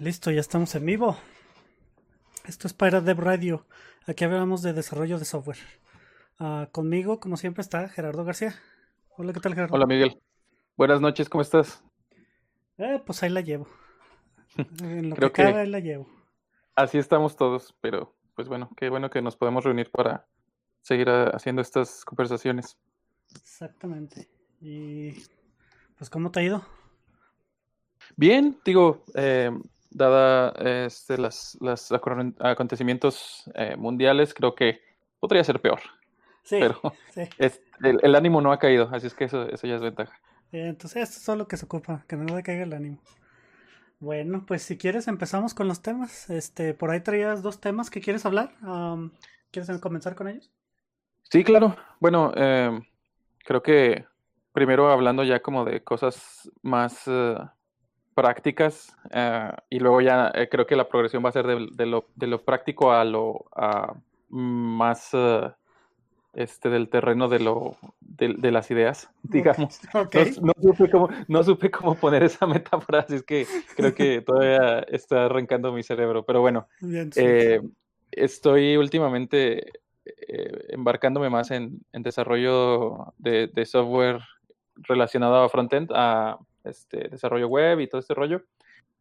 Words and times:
Listo, 0.00 0.30
ya 0.30 0.40
estamos 0.40 0.74
en 0.74 0.86
vivo. 0.86 1.16
Esto 2.44 2.66
es 2.66 2.74
para 2.74 3.00
Dev 3.00 3.18
Radio. 3.20 3.66
Aquí 4.06 4.24
hablamos 4.24 4.62
de 4.62 4.72
desarrollo 4.72 5.18
de 5.18 5.24
software. 5.24 5.58
Ah, 6.38 6.68
conmigo, 6.72 7.20
como 7.20 7.36
siempre, 7.36 7.62
está 7.62 7.88
Gerardo 7.88 8.24
García. 8.24 8.54
Hola, 9.16 9.32
¿qué 9.32 9.40
tal, 9.40 9.54
Gerardo? 9.54 9.74
Hola, 9.74 9.86
Miguel. 9.86 10.20
Buenas 10.76 11.00
noches, 11.00 11.28
¿cómo 11.28 11.42
estás? 11.42 11.82
Eh, 12.78 13.00
pues 13.04 13.22
ahí 13.22 13.30
la 13.30 13.40
llevo. 13.40 13.66
En 14.80 15.10
lo 15.10 15.16
que 15.16 15.32
cabe, 15.32 15.60
ahí 15.60 15.68
la 15.68 15.80
llevo. 15.80 16.08
Así 16.74 16.98
estamos 16.98 17.36
todos, 17.36 17.74
pero 17.80 18.14
pues 18.34 18.48
bueno, 18.48 18.70
qué 18.76 18.90
bueno 18.90 19.10
que 19.10 19.22
nos 19.22 19.36
podemos 19.36 19.64
reunir 19.64 19.90
para 19.90 20.26
seguir 20.82 21.08
ah, 21.08 21.30
haciendo 21.34 21.62
estas 21.62 22.04
conversaciones. 22.04 22.78
Exactamente. 23.34 24.28
Y 24.60 25.12
pues, 25.98 26.10
¿cómo 26.10 26.30
te 26.30 26.40
ha 26.40 26.42
ido? 26.42 26.64
Bien, 28.14 28.58
digo, 28.64 29.04
eh, 29.14 29.50
dada 29.90 30.50
este, 30.86 31.18
las, 31.18 31.56
los 31.60 31.92
acontecimientos 32.40 33.50
eh, 33.54 33.76
mundiales, 33.76 34.34
creo 34.34 34.54
que 34.54 34.80
podría 35.18 35.42
ser 35.42 35.60
peor. 35.60 35.80
Sí, 36.44 36.58
pero 36.60 36.80
Es, 37.38 37.60
el, 37.82 38.14
ánimo 38.14 38.40
no 38.40 38.52
ha 38.52 38.58
caído, 38.58 38.88
así 38.92 39.08
es 39.08 39.14
que 39.14 39.24
eso, 39.24 39.48
eso 39.48 39.66
ya 39.66 39.76
es 39.76 39.82
ventaja. 39.82 40.18
entonces, 40.52 41.10
esto 41.10 41.32
es 41.32 41.38
lo 41.38 41.48
que 41.48 41.56
se 41.56 41.64
ocupa, 41.64 42.04
que 42.06 42.16
no 42.16 42.36
le 42.36 42.42
caiga 42.42 42.62
el 42.62 42.72
ánimo. 42.72 43.00
Bueno, 43.98 44.44
pues 44.46 44.62
si 44.62 44.76
quieres 44.76 45.08
empezamos 45.08 45.54
con 45.54 45.68
los 45.68 45.80
temas. 45.80 46.28
Este, 46.28 46.74
por 46.74 46.90
ahí 46.90 47.00
traías 47.00 47.42
dos 47.42 47.60
temas 47.60 47.90
que 47.90 48.00
quieres 48.00 48.26
hablar. 48.26 48.52
¿Quieres 49.50 49.80
comenzar 49.80 50.14
con 50.14 50.28
ellos? 50.28 50.50
Sí, 51.30 51.42
claro. 51.44 51.76
Bueno, 51.98 52.32
em, 52.36 52.82
creo 53.38 53.62
que 53.62 54.04
primero 54.52 54.90
hablando 54.90 55.24
ya 55.24 55.40
como 55.40 55.64
de 55.64 55.82
cosas 55.82 56.50
más 56.62 57.02
eh, 57.06 57.36
prácticas 58.16 58.96
eh, 59.10 59.50
y 59.68 59.78
luego 59.78 60.00
ya 60.00 60.32
eh, 60.34 60.48
creo 60.50 60.66
que 60.66 60.74
la 60.74 60.88
progresión 60.88 61.22
va 61.22 61.28
a 61.28 61.32
ser 61.32 61.46
de, 61.46 61.86
lo, 61.86 62.06
de 62.14 62.26
lo, 62.26 62.42
práctico 62.42 62.90
a 62.90 63.04
lo 63.04 63.44
más 64.30 65.12
uh, 65.12 65.52
este 66.32 66.70
del 66.70 66.88
terreno 66.88 67.28
de 67.28 67.40
lo 67.40 67.76
de, 68.00 68.50
las 68.50 68.70
ideas 68.70 69.10
digamos. 69.22 69.80
No, 70.40 70.54
supe 70.62 70.90
cómo, 70.90 71.10
no 71.28 71.44
supe 71.44 71.70
cómo 71.70 71.94
poner 71.94 72.22
esa 72.22 72.46
metáfora 72.56 73.00
así 73.00 73.16
es 73.16 73.22
que 73.22 73.46
creo 73.76 73.94
que 73.94 74.22
todavía 74.22 74.78
está 74.88 75.26
arrancando 75.26 75.70
mi 75.72 75.82
cerebro 75.82 76.24
pero 76.24 76.40
bueno 76.40 76.68
eh, 76.88 77.60
estoy 78.10 78.78
últimamente 78.78 79.72
embarcándome 80.68 81.28
más 81.28 81.50
en, 81.50 81.84
en 81.92 82.02
desarrollo 82.02 83.12
de, 83.18 83.48
de 83.48 83.66
software 83.66 84.20
relacionado 84.76 85.36
a 85.36 85.48
frontend 85.50 85.90
a 85.94 86.38
este, 86.68 87.08
desarrollo 87.08 87.48
web 87.48 87.80
y 87.80 87.88
todo 87.88 88.00
este 88.00 88.14
rollo. 88.14 88.42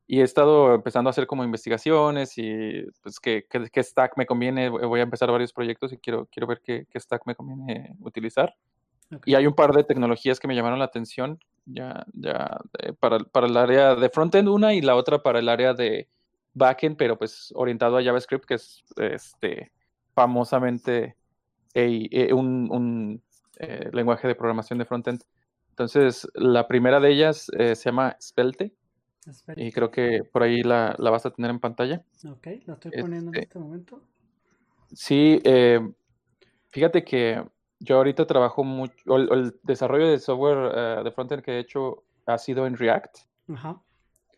Y 0.07 0.21
he 0.21 0.23
estado 0.23 0.75
empezando 0.75 1.09
a 1.09 1.11
hacer 1.11 1.25
como 1.25 1.43
investigaciones 1.43 2.37
y 2.37 2.85
pues 3.01 3.19
qué, 3.19 3.45
qué, 3.49 3.83
stack 3.83 4.17
me 4.17 4.25
conviene. 4.25 4.69
Voy 4.69 4.99
a 4.99 5.03
empezar 5.03 5.31
varios 5.31 5.51
proyectos 5.51 5.93
y 5.93 5.97
quiero, 5.97 6.27
quiero 6.31 6.47
ver 6.47 6.61
qué, 6.63 6.85
qué 6.89 6.99
stack 6.99 7.23
me 7.25 7.35
conviene 7.35 7.95
utilizar. 8.01 8.55
Y 9.25 9.35
hay 9.35 9.47
un 9.47 9.53
par 9.53 9.73
de 9.73 9.83
tecnologías 9.83 10.39
que 10.39 10.47
me 10.47 10.55
llamaron 10.55 10.79
la 10.79 10.85
atención 10.85 11.39
ya, 11.65 12.05
ya 12.13 12.59
eh, 12.79 12.93
para, 12.93 13.19
para, 13.19 13.47
el 13.47 13.57
área 13.57 13.95
de 13.95 14.09
frontend 14.09 14.47
una 14.47 14.73
y 14.73 14.81
la 14.81 14.95
otra 14.95 15.21
para 15.21 15.39
el 15.39 15.49
área 15.49 15.73
de 15.73 16.09
backend, 16.53 16.97
pero 16.97 17.17
pues 17.17 17.51
orientado 17.55 17.97
a 17.97 18.03
JavaScript, 18.03 18.45
que 18.45 18.55
es 18.55 18.83
este, 18.97 19.71
famosamente 20.13 21.17
un, 21.75 22.69
un 22.71 23.21
eh, 23.57 23.89
lenguaje 23.91 24.27
de 24.27 24.35
programación 24.35 24.79
de 24.79 24.85
frontend 24.85 25.21
entonces, 25.75 26.25
la 26.35 26.69
primera 26.69 27.01
de 27.01 27.11
ellas 27.11 27.51
eh, 27.59 27.75
se 27.75 27.89
llama 27.89 28.15
Svelte. 28.17 28.71
Y 29.57 29.73
creo 29.73 29.91
que 29.91 30.23
por 30.23 30.41
ahí 30.41 30.63
la, 30.63 30.95
vas 30.97 31.25
a 31.25 31.31
tener 31.31 31.51
en 31.51 31.59
pantalla. 31.59 32.01
Ok, 32.31 32.47
la 32.65 32.75
estoy 32.75 32.91
poniendo 32.91 33.31
en 33.31 33.35
este, 33.35 33.41
este 33.41 33.59
momento. 33.59 34.01
Sí, 34.93 35.41
eh, 35.43 35.81
fíjate 36.69 37.03
que 37.03 37.43
yo 37.79 37.97
ahorita 37.97 38.25
trabajo 38.25 38.63
mucho, 38.63 38.93
el, 39.17 39.59
desarrollo 39.63 40.07
de 40.07 40.17
software 40.17 40.71
eh, 40.73 41.01
de 41.03 41.11
frontend 41.11 41.43
que 41.43 41.57
he 41.57 41.59
hecho 41.59 42.05
ha 42.25 42.37
sido 42.37 42.67
en 42.67 42.77
React. 42.77 43.17
Ajá. 43.49 43.81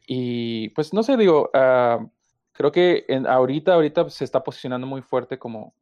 Y 0.08 0.70
pues 0.70 0.92
no 0.92 1.04
sé, 1.04 1.18
digo, 1.18 1.52
ah, 1.54 2.04
creo 2.54 2.72
que 2.72 3.06
en, 3.10 3.28
ahorita, 3.28 3.76
ahorita 3.76 4.10
se 4.10 4.24
está 4.24 4.44
posicionando 4.44 4.88
muy 4.88 5.04
fuerte 5.04 5.38
como 5.38 5.76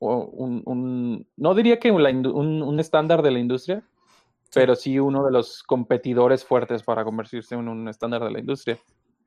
un, 0.00 1.24
no 1.36 1.54
diría 1.54 1.78
que 1.78 1.92
un 1.92 2.80
estándar 2.80 3.22
de 3.22 3.30
la 3.30 3.38
industria, 3.38 3.84
pero 4.54 4.74
sí 4.74 4.98
uno 4.98 5.24
de 5.24 5.32
los 5.32 5.62
competidores 5.62 6.44
fuertes 6.44 6.82
para 6.82 7.04
convertirse 7.04 7.54
en 7.54 7.68
un 7.68 7.88
estándar 7.88 8.22
de 8.24 8.30
la 8.30 8.40
industria. 8.40 8.78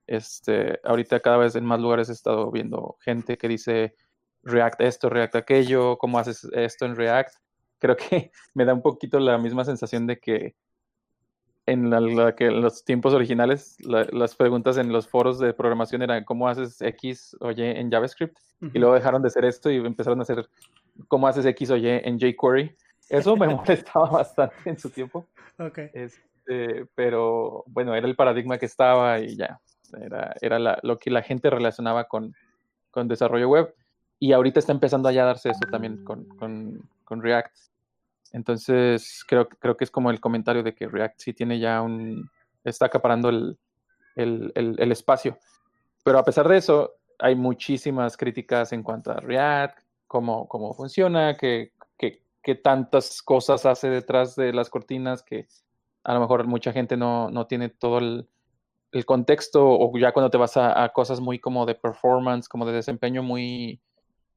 Este, 0.08 0.80
ahorita 0.84 1.20
cada 1.20 1.38
vez 1.38 1.56
en 1.56 1.66
más 1.66 1.80
lugares 1.80 2.10
he 2.10 2.14
estado 2.14 2.52
viendo 2.52 2.98
gente 3.02 3.38
que 3.38 3.48
dice 3.48 3.96
React 4.44 4.82
esto, 4.82 5.10
React 5.10 5.36
aquello, 5.36 5.98
cómo 5.98 6.20
haces 6.20 6.48
esto 6.54 6.86
en 6.86 6.96
React. 6.96 7.36
Creo 7.80 7.96
que 7.96 8.32
me 8.54 8.66
da 8.66 8.74
un 8.74 8.82
poquito 8.82 9.20
la 9.20 9.38
misma 9.38 9.64
sensación 9.64 10.08
de 10.08 10.20
que 10.20 10.56
en, 11.68 11.90
la, 11.90 12.36
que 12.36 12.48
en 12.48 12.62
los 12.62 12.84
tiempos 12.84 13.14
originales 13.14 13.78
las 13.82 14.36
preguntas 14.36 14.78
en 14.78 14.92
los 14.92 15.08
foros 15.08 15.38
de 15.40 15.54
programación 15.54 16.02
eran 16.02 16.24
cómo 16.24 16.48
haces 16.48 16.82
X 16.82 17.38
o 17.40 17.52
Y 17.52 17.62
en 17.62 17.92
JavaScript 17.92 18.36
y 18.74 18.80
luego 18.80 18.96
dejaron 18.96 19.22
de 19.22 19.28
hacer 19.28 19.46
esto 19.46 19.70
y 19.70 19.76
empezaron 19.78 20.20
a 20.20 20.24
hacer 20.24 20.50
cómo 21.08 21.28
haces 21.28 21.46
X 21.46 21.70
o 21.70 21.78
Y 21.78 21.88
en 21.88 22.18
jQuery 22.18 22.76
eso 23.12 23.36
me 23.36 23.48
molestaba 23.56 24.10
bastante 24.10 24.56
en 24.66 24.80
su 24.80 24.90
tiempo. 24.90 25.28
Okay. 25.58 25.90
Este, 25.94 26.86
pero 26.96 27.63
bueno, 27.68 27.94
era 27.94 28.08
el 28.08 28.16
paradigma 28.16 28.58
que 28.58 28.66
estaba 28.66 29.19
y 29.19 29.36
ya. 29.36 29.60
Era, 30.00 30.34
era 30.40 30.80
lo 30.81 30.98
que 31.00 31.12
la 31.12 31.22
gente 31.22 31.50
relacionaba 31.50 32.06
con, 32.06 32.34
con, 32.92 33.08
desarrollo 33.08 33.50
web. 33.50 33.75
Y 34.19 34.31
ahorita 34.31 34.60
está 34.60 34.72
empezando 34.72 35.10
a 35.10 35.12
ya 35.12 35.25
darse 35.25 35.50
eso 35.50 35.68
también 35.69 36.04
con, 36.06 36.25
con, 36.38 36.90
con, 37.04 37.22
React. 37.22 37.54
Entonces, 38.31 39.25
creo, 39.28 39.50
creo 39.50 39.75
que 39.75 39.84
es 39.84 39.92
como 39.92 40.10
el 40.10 40.22
comentario 40.22 40.63
de 40.63 40.74
que 40.74 40.88
React 40.88 41.19
sí 41.19 41.34
tiene 41.34 41.60
ya 41.60 41.81
un. 41.81 42.30
está 42.63 42.86
acaparando 42.86 43.28
el, 43.28 43.58
el, 44.16 44.52
el, 44.56 44.75
el 44.80 44.92
espacio. 44.92 45.38
Pero 46.06 46.19
a 46.19 46.24
pesar 46.24 46.48
de 46.48 46.58
eso, 46.58 46.94
hay 47.19 47.36
muchísimas 47.36 48.16
críticas 48.16 48.72
en 48.72 48.84
cuanto 48.84 49.12
a 49.12 49.19
React, 49.19 49.80
cómo, 50.08 50.48
cómo 50.48 50.74
funciona, 50.74 51.36
que 51.36 51.74
que 52.42 52.56
tantas 52.56 53.22
cosas 53.22 53.66
hace 53.66 53.90
detrás 53.90 54.36
de 54.36 54.54
las 54.54 54.70
cortinas 54.70 55.24
que 55.24 55.48
a 56.04 56.14
lo 56.14 56.20
mejor 56.20 56.48
mucha 56.48 56.74
gente 56.74 56.98
no, 56.98 57.30
no 57.30 57.48
tiene 57.48 57.70
todo 57.70 58.00
el, 58.00 58.28
el, 58.92 59.06
contexto 59.06 59.64
o 59.64 59.96
ya 59.98 60.12
cuando 60.12 60.30
te 60.30 60.38
vas 60.38 60.58
a, 60.58 60.90
cosas 60.90 61.20
muy 61.20 61.40
como 61.40 61.66
de 61.66 61.76
performance, 61.76 62.50
como 62.50 62.66
de 62.66 62.74
desempeño 62.74 63.22
muy, 63.22 63.82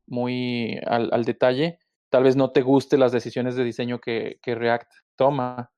muy 0.06 0.79
al, 0.87 1.09
al, 1.12 1.25
detalle, 1.25 1.79
tal 2.11 2.25
vez 2.25 2.37
no 2.37 2.51
te 2.51 2.62
guste 2.62 2.99
las 2.99 3.12
decisiones 3.12 3.56
de 3.56 3.65
diseño 3.65 4.01
que, 4.01 4.39
que, 4.43 4.55
React 4.55 4.91
toma. 5.17 5.71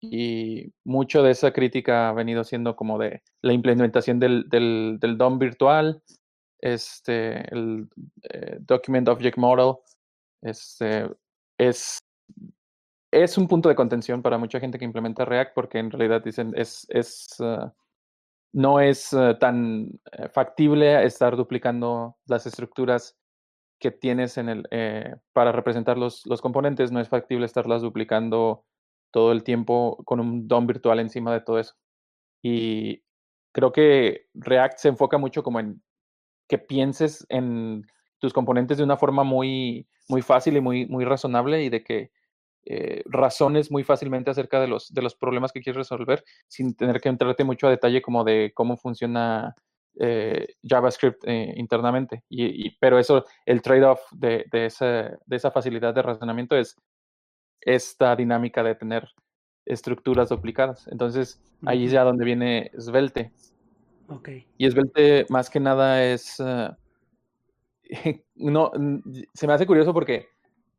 Y 0.00 0.72
mucho 0.84 1.24
de 1.24 1.32
esa 1.32 1.52
crítica 1.52 2.08
ha 2.08 2.12
venido 2.12 2.44
siendo 2.44 2.76
como 2.76 2.98
de 2.98 3.22
la 3.42 3.52
implementación 3.52 4.20
del, 4.20 4.48
del, 4.48 4.98
del 5.00 5.18
DOM 5.18 5.40
virtual, 5.40 6.02
este, 6.60 7.52
el 7.52 7.88
eh, 8.22 8.58
Document 8.60 9.08
Object 9.08 9.38
Model, 9.38 9.74
este, 10.40 11.08
es, 11.58 11.98
es 13.12 13.36
un 13.36 13.48
punto 13.48 13.68
de 13.68 13.74
contención 13.74 14.22
para 14.22 14.38
mucha 14.38 14.60
gente 14.60 14.78
que 14.78 14.84
implementa 14.84 15.24
React 15.24 15.54
porque 15.54 15.78
en 15.78 15.90
realidad 15.90 16.22
dicen 16.22 16.52
es, 16.56 16.86
es 16.88 17.36
uh, 17.40 17.70
no 18.52 18.80
es 18.80 19.12
uh, 19.12 19.36
tan 19.38 20.00
eh, 20.12 20.28
factible 20.28 21.04
estar 21.04 21.36
duplicando 21.36 22.16
las 22.26 22.46
estructuras 22.46 23.16
que 23.78 23.90
tienes 23.90 24.38
en 24.38 24.48
el, 24.48 24.68
eh, 24.70 25.14
para 25.32 25.52
representar 25.52 25.98
los, 25.98 26.26
los, 26.26 26.40
componentes, 26.40 26.90
no 26.90 27.00
es 27.00 27.08
factible 27.08 27.46
estarlas 27.46 27.82
duplicando 27.82 28.64
todo 29.12 29.32
el 29.32 29.44
tiempo 29.44 30.02
con 30.04 30.20
un 30.20 30.48
DOM 30.48 30.66
virtual 30.66 30.98
encima 30.98 31.32
de 31.32 31.40
todo 31.40 31.58
eso. 31.58 31.74
Y 32.42 33.04
creo 33.52 33.72
que 33.72 34.26
React 34.34 34.78
se 34.78 34.88
enfoca 34.88 35.18
mucho 35.18 35.42
como 35.42 35.60
en 35.60 35.82
que 36.48 36.58
pienses 36.58 37.24
en 37.28 37.86
tus 38.18 38.32
componentes 38.32 38.78
de 38.78 38.84
una 38.84 38.96
forma 38.96 39.24
muy, 39.24 39.86
muy 40.08 40.22
fácil 40.22 40.56
y 40.56 40.60
muy, 40.60 40.86
muy 40.86 41.04
razonable 41.04 41.62
y 41.62 41.68
de 41.68 41.82
que 41.82 42.10
eh, 42.64 43.02
razones 43.06 43.70
muy 43.70 43.82
fácilmente 43.82 44.30
acerca 44.30 44.60
de 44.60 44.68
los, 44.68 44.92
de 44.92 45.00
los 45.00 45.14
problemas 45.14 45.52
que 45.52 45.60
quieres 45.60 45.78
resolver 45.78 46.22
sin 46.48 46.74
tener 46.74 47.00
que 47.00 47.08
entrarte 47.08 47.44
mucho 47.44 47.66
a 47.66 47.70
detalle 47.70 48.02
como 48.02 48.24
de 48.24 48.52
cómo 48.54 48.76
funciona 48.76 49.54
eh, 49.98 50.54
JavaScript 50.62 51.24
eh, 51.24 51.54
internamente. 51.56 52.24
Y, 52.28 52.76
pero 52.78 52.98
eso, 52.98 53.24
el 53.46 53.62
trade-off 53.62 54.00
de, 54.12 54.44
de, 54.52 54.66
esa, 54.66 55.18
de 55.24 55.36
esa 55.36 55.50
facilidad 55.50 55.94
de 55.94 56.02
razonamiento 56.02 56.56
es 56.56 56.76
esta 57.60 58.14
dinámica 58.14 58.62
de 58.62 58.74
tener 58.74 59.08
estructuras 59.64 60.28
duplicadas. 60.28 60.88
Entonces, 60.88 61.40
ahí 61.64 61.86
es 61.86 61.92
ya 61.92 62.04
donde 62.04 62.24
viene 62.24 62.70
Svelte. 62.78 63.32
Okay. 64.08 64.46
Y 64.56 64.70
Svelte 64.70 65.26
más 65.30 65.48
que 65.48 65.60
nada 65.60 66.04
es... 66.04 66.42
no, 68.34 68.70
se 69.34 69.46
me 69.46 69.52
hace 69.52 69.66
curioso 69.66 69.92
porque 69.92 70.28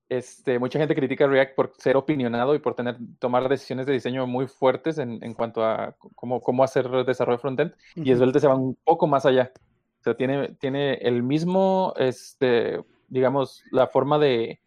este, 0.09 0.57
mucha 0.57 0.79
gente 0.79 0.95
critica 0.95 1.27
React 1.27 1.55
por 1.55 1.73
ser 1.77 1.95
opinionado 1.95 2.55
y 2.55 2.59
por 2.59 2.73
tener, 2.73 2.97
tomar 3.19 3.47
decisiones 3.47 3.85
de 3.85 3.93
diseño 3.93 4.25
muy 4.25 4.47
fuertes 4.47 4.97
en, 4.97 5.23
en 5.23 5.33
cuanto 5.35 5.63
a 5.63 5.95
cómo, 6.15 6.41
cómo 6.41 6.63
hacer 6.63 6.89
desarrollo 7.05 7.37
frontend. 7.37 7.73
Uh 7.95 8.01
-huh. 8.01 8.07
Y 8.07 8.15
Svelte 8.15 8.39
se 8.39 8.47
va 8.47 8.55
un 8.55 8.75
poco 8.83 9.05
más 9.05 9.25
allá. 9.25 9.51
O 9.99 10.03
sea, 10.03 10.15
tiene, 10.15 10.55
tiene 10.59 10.93
el 10.95 11.21
mismo, 11.21 11.93
este, 11.97 12.83
digamos, 13.07 13.63
la 13.71 13.87
forma 13.87 14.17
de, 14.17 14.61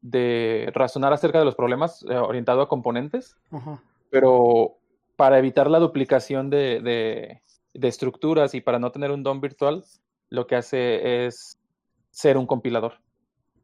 de 0.00 0.70
razonar 0.72 1.12
acerca 1.12 1.38
de 1.38 1.44
los 1.44 1.54
problemas 1.54 2.04
eh, 2.08 2.16
orientado 2.16 2.62
a 2.62 2.68
componentes, 2.68 3.36
uh 3.50 3.58
-huh. 3.58 3.80
pero 4.10 4.78
para 5.16 5.38
evitar 5.38 5.68
la 5.68 5.80
duplicación 5.80 6.48
de, 6.48 6.80
de, 6.80 7.42
de, 7.74 7.88
estructuras 7.88 8.54
y 8.54 8.60
para 8.60 8.78
no 8.78 8.92
tener 8.92 9.10
un 9.10 9.24
DOM 9.24 9.40
virtual, 9.40 9.84
lo 10.30 10.46
que 10.46 10.54
hace 10.54 11.26
es 11.26 11.57
ser 12.18 12.36
un 12.36 12.46
compilador. 12.46 12.94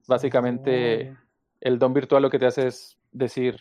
Básicamente, 0.07 1.11
oh. 1.11 1.17
el 1.61 1.79
DOM 1.81 1.93
virtual 1.93 2.23
lo 2.23 2.31
que 2.31 2.39
te 2.39 2.47
hace 2.47 2.69
es 2.69 2.97
decir, 3.11 3.57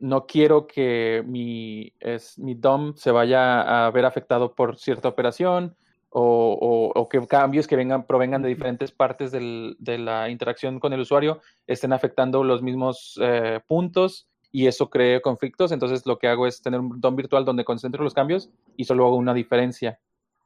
no 0.00 0.26
quiero 0.26 0.66
que 0.66 1.22
mi, 1.24 1.92
es, 2.00 2.36
mi 2.36 2.54
DOM 2.56 2.96
se 2.96 3.12
vaya 3.12 3.86
a 3.86 3.90
ver 3.92 4.04
afectado 4.04 4.56
por 4.56 4.78
cierta 4.78 5.08
operación 5.08 5.76
o, 6.10 6.58
o, 6.60 7.00
o 7.00 7.08
que 7.08 7.24
cambios 7.28 7.68
que 7.68 7.76
vengan, 7.76 8.04
provengan 8.04 8.42
de 8.42 8.48
diferentes 8.48 8.90
partes 8.90 9.30
del, 9.30 9.76
de 9.78 9.98
la 9.98 10.28
interacción 10.28 10.80
con 10.80 10.92
el 10.92 11.00
usuario 11.00 11.40
estén 11.68 11.92
afectando 11.92 12.42
los 12.42 12.62
mismos 12.62 13.16
eh, 13.22 13.60
puntos 13.68 14.28
y 14.50 14.66
eso 14.66 14.90
cree 14.90 15.22
conflictos. 15.22 15.70
Entonces 15.70 16.04
lo 16.04 16.18
que 16.18 16.26
hago 16.26 16.48
es 16.48 16.60
tener 16.62 16.80
un 16.80 17.00
DOM 17.00 17.14
virtual 17.14 17.44
donde 17.44 17.64
concentro 17.64 18.02
los 18.02 18.14
cambios 18.14 18.50
y 18.76 18.86
solo 18.86 19.06
hago 19.06 19.16
una 19.16 19.34
diferencia 19.34 20.00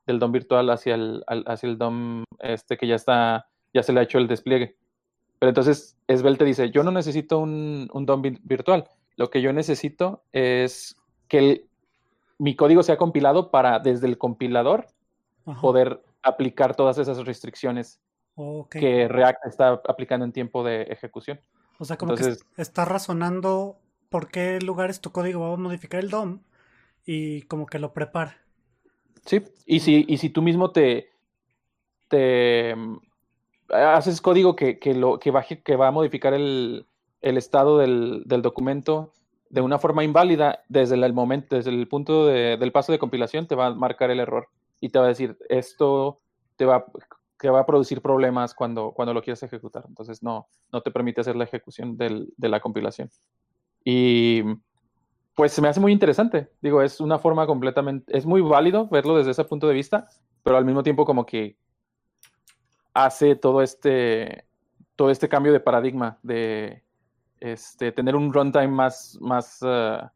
del 0.09 0.19
DOM 0.19 0.33
virtual 0.33 0.71
hacia 0.71 0.97
el, 0.97 1.23
hacia 1.27 1.69
el 1.69 1.79
DOM 1.79 2.25
este 2.41 2.77
que 2.77 2.89
ya 2.89 2.97
está, 2.97 3.47
ya 3.73 3.83
se 3.83 3.93
le 3.93 4.01
ha 4.01 4.03
hecho 4.03 4.19
el 4.19 4.27
despliegue. 4.27 4.77
Pero 5.39 5.51
entonces 5.51 5.97
Svelte 6.09 6.45
dice, 6.45 6.71
yo 6.71 6.83
no 6.83 6.91
necesito 6.91 7.39
un, 7.39 7.89
un 7.93 8.07
DOM 8.07 8.23
virtual, 8.43 8.89
lo 9.17 9.31
que 9.31 9.41
yo 9.41 9.53
necesito 9.53 10.25
es 10.33 10.97
que 11.29 11.39
el, 11.39 11.69
mi 12.39 12.57
código 12.57 12.83
sea 12.83 12.97
compilado 12.97 13.51
para 13.51 13.79
desde 13.79 14.07
el 14.07 14.19
compilador 14.19 14.87
Ajá. 15.47 15.61
poder 15.61 16.03
aplicar 16.23 16.75
todas 16.75 16.99
esas 16.99 17.25
restricciones 17.25 18.01
okay. 18.35 18.81
que 18.81 19.09
React 19.09 19.47
está 19.47 19.81
aplicando 19.89 20.25
en 20.25 20.33
tiempo 20.33 20.65
de 20.65 20.83
ejecución. 20.83 21.41
O 21.79 21.85
sea, 21.85 21.97
como 21.97 22.13
entonces, 22.13 22.43
que 22.43 22.63
está 22.63 22.85
razonando 22.85 23.79
por 24.09 24.29
qué 24.29 24.59
lugares 24.61 25.01
tu 25.01 25.13
código 25.13 25.41
va 25.41 25.55
a 25.55 25.57
modificar 25.57 26.01
el 26.01 26.11
DOM 26.11 26.41
y 27.05 27.43
como 27.43 27.67
que 27.67 27.79
lo 27.79 27.93
prepara. 27.93 28.37
Sí, 29.25 29.43
y 29.67 29.81
si, 29.81 30.05
y 30.09 30.19
si 30.19 30.31
tú 30.31 30.43
mismo 30.43 30.71
te, 30.71 31.11
te 32.09 32.75
haces 33.69 34.21
código 34.21 34.57
que, 34.57 34.79
que, 34.79 34.95
lo, 34.95 35.19
que, 35.19 35.31
va, 35.31 35.43
que 35.43 35.77
va 35.77 35.89
a 35.89 35.93
modificar 35.93 36.35
el, 36.35 36.87
el 37.21 37.37
estado 37.37 37.79
del, 37.79 38.23
del, 38.27 38.43
documento 38.43 39.13
de 39.51 39.61
una 39.61 39.79
forma 39.79 40.05
inválida, 40.05 40.65
desde 40.69 40.95
el 40.95 41.13
momento, 41.13 41.57
desde 41.57 41.71
el 41.71 41.89
punto 41.89 42.27
de, 42.27 42.57
del 42.57 42.73
paso 42.73 42.93
de 42.93 42.99
compilación, 42.99 43.47
te 43.47 43.55
va 43.55 43.67
a 43.67 43.75
marcar 43.75 44.11
el 44.11 44.21
error 44.21 44.49
y 44.81 44.91
te 44.91 44.99
va 44.99 45.07
a 45.07 45.09
decir, 45.09 45.37
esto 45.49 46.21
te 46.57 46.65
va, 46.65 46.87
te 47.39 47.49
va 47.49 47.61
a 47.61 47.67
producir 47.67 48.03
problemas 48.03 48.55
cuando, 48.55 48.93
cuando 48.93 49.15
lo 49.15 49.23
quieras 49.23 49.43
ejecutar. 49.43 49.85
Entonces, 49.89 50.23
no, 50.23 50.49
no 50.73 50.83
te 50.83 50.91
permite 50.91 51.21
hacer 51.21 51.37
la 51.37 51.45
ejecución 51.45 51.97
del, 51.97 52.33
de 52.37 52.49
la 52.49 52.61
compilación. 52.61 53.11
Y 53.85 54.43
pues 55.39 55.53
se 55.53 55.63
me 55.63 55.69
hace 55.69 55.79
muy 55.79 55.93
interesante. 55.93 56.51
Digo, 56.61 56.83
es 56.83 57.01
una 57.01 57.21
forma 57.21 57.47
completamente, 57.47 58.19
es 58.19 58.27
muy 58.27 58.41
válido 58.41 58.89
verlo 58.89 59.17
desde 59.17 59.31
ese 59.31 59.45
punto 59.45 59.69
de 59.69 59.75
vista, 59.75 60.09
pero 60.43 60.57
al 60.57 60.65
mismo 60.65 60.83
tiempo 60.83 61.05
como 61.05 61.25
que 61.25 61.57
hace 62.93 63.37
todo 63.37 63.63
este, 63.63 64.47
todo 64.97 65.13
este 65.13 65.29
cambio 65.29 65.53
de 65.53 65.61
paradigma 65.61 66.19
de 66.25 66.83
este, 67.39 67.93
tener 67.93 68.17
un 68.17 68.33
runtime 68.33 68.67
más, 68.67 69.17
más 69.21 69.63
uh, 69.63 70.09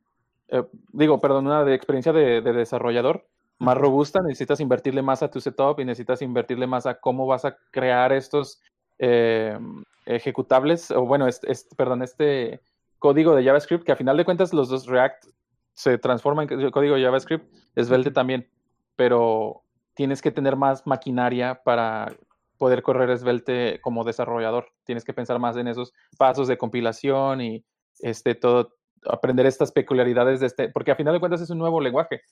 eh, 0.48 0.64
digo, 0.92 1.20
perdón, 1.20 1.46
una 1.46 1.62
de 1.62 1.74
experiencia 1.76 2.12
de, 2.12 2.40
de, 2.40 2.52
desarrollador 2.52 3.24
más 3.60 3.78
robusta, 3.78 4.20
necesitas 4.22 4.58
invertirle 4.58 5.02
más 5.02 5.22
a 5.22 5.30
tu 5.30 5.40
setup 5.40 5.78
y 5.78 5.84
necesitas 5.84 6.20
invertirle 6.20 6.66
más 6.66 6.84
a 6.84 6.98
cómo 6.98 7.28
vas 7.28 7.44
a 7.44 7.56
crear 7.70 8.12
estos 8.12 8.60
eh, 8.98 9.56
ejecutables, 10.04 10.90
o 10.90 11.06
bueno, 11.06 11.28
este, 11.28 11.52
este, 11.52 11.76
perdón, 11.76 12.02
este 12.02 12.60
código 13.02 13.34
de 13.34 13.44
JavaScript, 13.44 13.84
que 13.84 13.90
a 13.90 13.96
final 13.96 14.16
de 14.16 14.24
cuentas 14.24 14.54
los 14.54 14.68
dos 14.68 14.86
React 14.86 15.26
se 15.74 15.98
transforman 15.98 16.46
en 16.48 16.70
código 16.70 16.94
de 16.94 17.02
JavaScript, 17.02 17.52
Svelte 17.76 18.12
también, 18.12 18.48
pero 18.94 19.64
tienes 19.94 20.22
que 20.22 20.30
tener 20.30 20.54
más 20.54 20.86
maquinaria 20.86 21.60
para 21.64 22.14
poder 22.58 22.80
correr 22.82 23.18
Svelte 23.18 23.80
como 23.80 24.04
desarrollador. 24.04 24.68
Tienes 24.84 25.04
que 25.04 25.12
pensar 25.12 25.40
más 25.40 25.56
en 25.56 25.66
esos 25.66 25.92
pasos 26.16 26.46
de 26.46 26.56
compilación 26.56 27.40
y 27.40 27.64
este, 27.98 28.36
todo, 28.36 28.72
aprender 29.04 29.46
estas 29.46 29.72
peculiaridades 29.72 30.38
de 30.38 30.46
este, 30.46 30.68
porque 30.68 30.92
a 30.92 30.96
final 30.96 31.12
de 31.12 31.18
cuentas 31.18 31.40
es 31.40 31.50
un 31.50 31.58
nuevo 31.58 31.80
lenguaje 31.80 32.22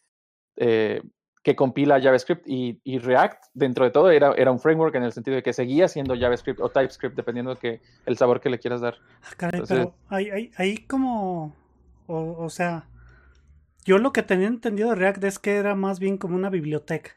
eh, 0.54 1.02
que 1.42 1.56
compila 1.56 2.00
JavaScript 2.00 2.46
y, 2.46 2.80
y, 2.84 2.98
React, 2.98 3.44
dentro 3.54 3.84
de 3.84 3.90
todo, 3.90 4.10
era, 4.10 4.32
era 4.34 4.50
un 4.50 4.60
framework 4.60 4.94
en 4.94 5.04
el 5.04 5.12
sentido 5.12 5.36
de 5.36 5.42
que 5.42 5.52
seguía 5.52 5.88
siendo 5.88 6.14
JavaScript 6.14 6.60
o 6.60 6.68
TypeScript, 6.68 7.16
dependiendo 7.16 7.54
de 7.54 7.60
que, 7.60 7.80
el 8.04 8.18
sabor 8.18 8.40
que 8.40 8.50
le 8.50 8.58
quieras 8.58 8.82
dar. 8.82 8.96
Ah, 9.22 9.30
caray, 9.36 9.60
Entonces, 9.60 9.86
pero 9.86 9.94
ahí, 10.08 10.28
ahí, 10.30 10.50
ahí 10.56 10.78
como, 10.86 11.56
o, 12.06 12.36
o 12.44 12.50
sea, 12.50 12.88
yo 13.84 13.98
lo 13.98 14.12
que 14.12 14.22
tenía 14.22 14.48
entendido 14.48 14.90
de 14.90 14.96
React 14.96 15.24
es 15.24 15.38
que 15.38 15.56
era 15.56 15.74
más 15.74 15.98
bien 15.98 16.18
como 16.18 16.36
una 16.36 16.50
biblioteca. 16.50 17.12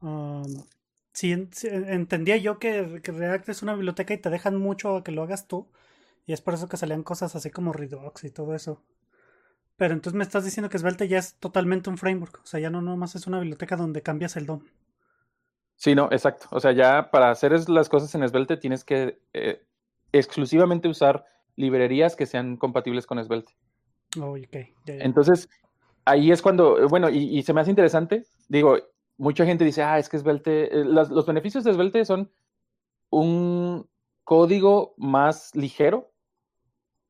Um, 0.00 0.64
sí, 1.12 1.48
sí, 1.52 1.68
entendía 1.70 2.36
yo 2.36 2.58
que, 2.58 3.00
que, 3.02 3.12
React 3.12 3.48
es 3.50 3.62
una 3.62 3.74
biblioteca 3.74 4.14
y 4.14 4.18
te 4.18 4.30
dejan 4.30 4.56
mucho 4.56 4.96
a 4.96 5.04
que 5.04 5.12
lo 5.12 5.22
hagas 5.22 5.46
tú. 5.46 5.70
Y 6.26 6.32
es 6.32 6.40
por 6.40 6.54
eso 6.54 6.68
que 6.68 6.76
salían 6.76 7.02
cosas 7.04 7.36
así 7.36 7.50
como 7.50 7.72
Redux 7.72 8.24
y 8.24 8.30
todo 8.30 8.54
eso. 8.54 8.82
Pero 9.82 9.94
entonces 9.94 10.16
me 10.16 10.22
estás 10.22 10.44
diciendo 10.44 10.70
que 10.70 10.78
Svelte 10.78 11.08
ya 11.08 11.18
es 11.18 11.34
totalmente 11.40 11.90
un 11.90 11.98
framework. 11.98 12.38
O 12.44 12.46
sea, 12.46 12.60
ya 12.60 12.70
no 12.70 12.80
nomás 12.80 13.16
es 13.16 13.26
una 13.26 13.40
biblioteca 13.40 13.74
donde 13.74 14.00
cambias 14.00 14.36
el 14.36 14.46
DOM. 14.46 14.60
Sí, 15.74 15.96
no, 15.96 16.04
exacto. 16.12 16.46
O 16.52 16.60
sea, 16.60 16.70
ya 16.70 17.10
para 17.10 17.32
hacer 17.32 17.68
las 17.68 17.88
cosas 17.88 18.14
en 18.14 18.28
Svelte 18.28 18.56
tienes 18.56 18.84
que 18.84 19.18
eh, 19.32 19.60
exclusivamente 20.12 20.86
usar 20.86 21.24
librerías 21.56 22.14
que 22.14 22.26
sean 22.26 22.58
compatibles 22.58 23.08
con 23.08 23.24
Svelte. 23.24 23.56
Oh, 24.20 24.36
okay. 24.38 24.72
Ya, 24.86 24.98
ya. 24.98 25.02
Entonces, 25.02 25.48
ahí 26.04 26.30
es 26.30 26.42
cuando, 26.42 26.86
bueno, 26.88 27.10
y, 27.10 27.36
y, 27.36 27.42
se 27.42 27.52
me 27.52 27.60
hace 27.60 27.70
interesante. 27.70 28.24
Digo, 28.48 28.78
mucha 29.16 29.44
gente 29.44 29.64
dice, 29.64 29.82
ah, 29.82 29.98
es 29.98 30.08
que 30.08 30.20
Svelte, 30.20 30.80
eh, 30.80 30.84
las, 30.84 31.10
los 31.10 31.26
beneficios 31.26 31.64
de 31.64 31.74
Svelte 31.74 32.04
son 32.04 32.30
un 33.10 33.90
código 34.22 34.94
más 34.96 35.52
ligero 35.56 36.11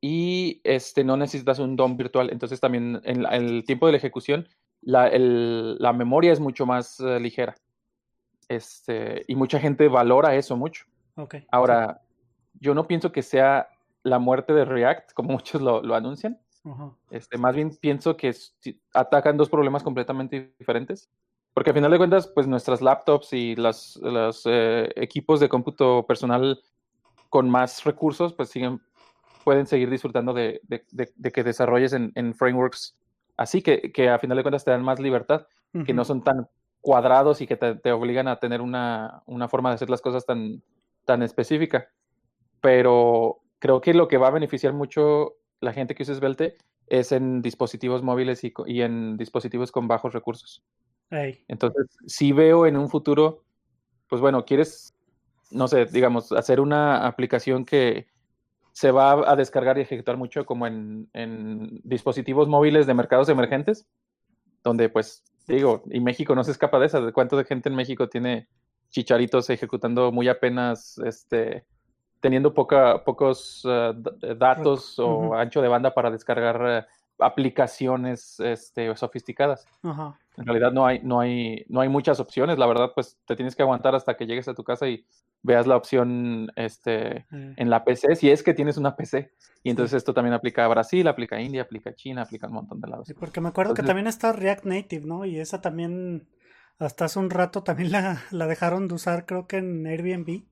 y 0.03 0.61
este, 0.65 1.05
no 1.05 1.17
necesitas 1.17 1.61
un 1.61 1.77
DOM 1.77 1.97
virtual. 1.97 2.29
Entonces 2.31 2.61
también 2.61 3.01
en, 3.05 3.25
en 3.25 3.45
el 3.49 3.65
tiempo 3.65 3.87
de 3.87 3.93
la 3.93 3.99
ejecución 3.99 4.49
la, 4.83 5.07
el, 5.07 5.77
la 5.79 5.93
memoria 5.93 6.33
es 6.33 6.41
mucho 6.41 6.67
más 6.67 7.01
uh, 7.01 7.19
ligera. 7.19 7.55
Este, 8.49 9.25
y 9.29 9.37
mucha 9.37 9.59
gente 9.59 9.89
valora 9.89 10.35
eso 10.35 10.57
mucho. 10.57 10.85
Okay. 11.15 11.47
Ahora, 11.51 12.03
yo 12.61 12.75
no 12.75 12.87
pienso 12.87 13.13
que 13.13 13.23
sea 13.23 13.69
la 14.03 14.19
muerte 14.19 14.53
de 14.53 14.65
React, 14.65 15.13
como 15.13 15.29
muchos 15.33 15.63
lo, 15.63 15.83
lo 15.83 15.95
anuncian. 15.95 16.39
Uh 16.65 16.75
-huh. 16.75 16.95
este, 17.11 17.39
más 17.39 17.57
bien 17.57 17.77
pienso 17.81 18.17
que 18.17 18.33
atacan 18.95 19.37
dos 19.37 19.49
problemas 19.49 19.83
completamente 19.83 20.55
diferentes. 20.59 21.09
Porque 21.55 21.71
al 21.71 21.75
final 21.75 21.91
de 21.91 21.99
cuentas, 21.99 22.29
pues 22.29 22.47
nuestras 22.47 22.81
laptops 22.81 23.33
y 23.33 23.55
las, 23.57 23.97
los 23.97 24.43
eh, 24.47 24.91
equipos 24.97 25.39
de 25.39 25.49
cómputo 25.49 26.07
personal 26.07 26.61
con 27.29 27.51
más 27.51 27.85
recursos, 27.85 28.33
pues 28.33 28.49
siguen 28.49 28.81
pueden 29.43 29.67
seguir 29.67 29.91
disfrutando 29.91 30.33
de, 30.33 30.61
de, 30.65 30.85
de, 30.91 31.11
de 31.15 31.33
que 31.33 31.45
desarrolles 31.45 31.93
en, 31.93 32.13
en, 32.15 32.35
frameworks 32.35 32.97
así, 33.37 33.63
que, 33.63 33.93
que 33.93 34.09
a 34.09 34.19
final 34.19 34.37
de 34.37 34.43
cuentas 34.43 34.65
te 34.65 34.71
dan 34.71 34.83
más 34.83 35.01
libertad, 35.01 35.47
uh 35.75 35.79
-huh. 35.79 35.87
que 35.87 35.95
no 35.95 36.05
son 36.05 36.23
tan 36.23 36.49
cuadrados 36.81 37.41
y 37.41 37.47
que 37.47 37.57
te, 37.57 37.77
te, 37.77 37.93
obligan 37.93 38.29
a 38.29 38.39
tener 38.39 38.61
una, 38.61 39.23
una 39.27 39.49
forma 39.49 39.71
de 39.71 39.77
hacer 39.77 39.91
las 39.91 40.01
cosas 40.01 40.27
tan, 40.27 40.63
tan 41.05 41.23
específica. 41.23 41.89
Pero 42.61 43.41
creo 43.59 43.81
que 43.81 43.95
lo 43.95 44.09
que 44.09 44.19
va 44.19 44.29
a 44.29 44.33
beneficiar 44.33 44.73
mucho 44.73 45.37
la 45.61 45.73
gente 45.73 45.95
que 45.95 46.03
usa 46.03 46.15
Svelte 46.15 46.57
es 46.89 47.13
en 47.13 47.41
dispositivos 47.41 48.03
móviles 48.03 48.45
y, 48.45 48.53
y 48.67 48.83
en 48.83 49.17
dispositivos 49.17 49.71
con 49.71 49.89
bajos 49.89 50.13
recursos. 50.13 50.63
Entonces, 51.49 51.87
si 52.07 52.33
veo 52.33 52.67
en 52.67 52.77
un 52.77 52.89
futuro, 52.89 53.45
pues 54.09 54.21
bueno, 54.21 54.45
quieres, 54.45 54.95
no 55.51 55.69
sé, 55.69 55.85
digamos, 55.87 56.33
hacer 56.33 56.59
una 56.59 57.07
aplicación 57.07 57.65
que 57.65 58.07
se 58.73 58.91
va 58.91 59.31
a 59.31 59.37
descargar 59.37 59.79
y 59.79 59.83
ejecutar 59.83 60.17
mucho 60.17 60.47
como 60.47 60.67
en, 60.67 61.09
en 61.13 61.81
dispositivos 61.85 62.49
móviles 62.49 62.87
de 62.87 62.95
mercados 62.95 63.29
emergentes, 63.29 63.87
donde 64.63 64.89
pues 64.89 65.23
digo, 65.47 65.83
y 65.91 66.01
México 66.01 66.35
no 66.35 66.45
se 66.45 66.53
escapa 66.53 66.79
de 66.79 66.87
esa, 66.87 67.01
de 67.01 67.13
cuánto 67.13 67.37
de 67.37 67.45
gente 67.45 67.69
en 67.69 67.75
México 67.75 68.09
tiene 68.09 68.49
chicharitos 68.91 69.49
ejecutando 69.51 70.13
muy 70.13 70.29
apenas, 70.29 70.99
este, 70.99 71.65
teniendo 72.21 72.55
poca, 72.55 73.03
pocos 73.05 73.65
uh, 73.65 73.95
datos 74.37 74.99
o 74.99 75.35
ancho 75.35 75.63
de 75.63 75.69
banda 75.69 75.95
para 75.95 76.11
descargar 76.11 76.87
uh, 77.19 77.25
aplicaciones 77.25 78.39
este, 78.41 78.95
sofisticadas. 78.97 79.67
En 79.83 80.47
realidad 80.47 80.73
no 80.73 80.87
hay, 80.87 81.01
no, 81.03 81.21
hay, 81.21 81.65
no 81.69 81.81
hay 81.81 81.89
muchas 81.89 82.21
opciones, 82.21 82.59
la 82.59 82.67
verdad, 82.67 82.93
pues 82.95 83.19
te 83.27 83.37
tienes 83.37 83.57
que 83.57 83.63
aguantar 83.63 83.95
hasta 83.95 84.17
que 84.17 84.27
llegues 84.27 84.49
a 84.49 84.55
tu 84.55 84.65
casa 84.65 84.89
y 84.89 85.05
veas 85.43 85.67
la 85.67 85.77
opción 85.77 86.51
este, 86.57 87.27
en 87.31 87.71
la 87.71 87.85
PC, 87.85 88.17
si 88.17 88.31
es 88.31 88.43
que 88.43 88.55
tienes 88.55 88.77
una 88.77 88.97
PC. 88.97 89.33
Y 89.63 89.71
entonces 89.71 89.99
esto 89.99 90.15
también 90.15 90.35
aplica 90.35 90.65
a 90.65 90.69
Brasil, 90.69 91.07
aplica 91.07 91.37
a 91.37 91.41
India, 91.41 91.63
aplica 91.63 91.91
a 91.91 91.95
China, 91.95 92.23
aplica 92.23 92.47
a 92.47 92.51
un 92.51 92.57
montón 92.57 92.81
de 92.81 92.89
lados. 92.89 93.07
Sí, 93.07 93.15
porque 93.15 93.41
me 93.41 93.49
acuerdo 93.49 93.75
que 93.75 93.83
también 93.83 94.07
está 94.07 94.33
React 94.33 94.65
Native, 94.65 95.07
¿no? 95.07 95.25
Y 95.25 95.39
esa 95.39 95.61
también, 95.61 96.29
hasta 96.79 97.07
hace 97.07 97.19
un 97.19 97.31
rato 97.31 97.63
también 97.63 97.93
la, 97.93 98.23
la 98.31 98.47
dejaron 98.47 98.89
de 98.89 98.95
usar, 98.95 99.27
creo 99.27 99.47
que 99.47 99.59
en 99.59 99.87
Airbnb, 99.87 100.45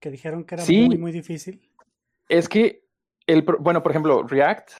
que 0.00 0.10
dijeron 0.10 0.44
que 0.44 0.56
era 0.56 0.64
muy, 0.64 0.98
muy 0.98 1.12
difícil. 1.12 1.60
Es 2.28 2.48
que, 2.48 2.84
el, 3.26 3.44
bueno, 3.60 3.82
por 3.82 3.92
ejemplo, 3.92 4.22
React 4.24 4.72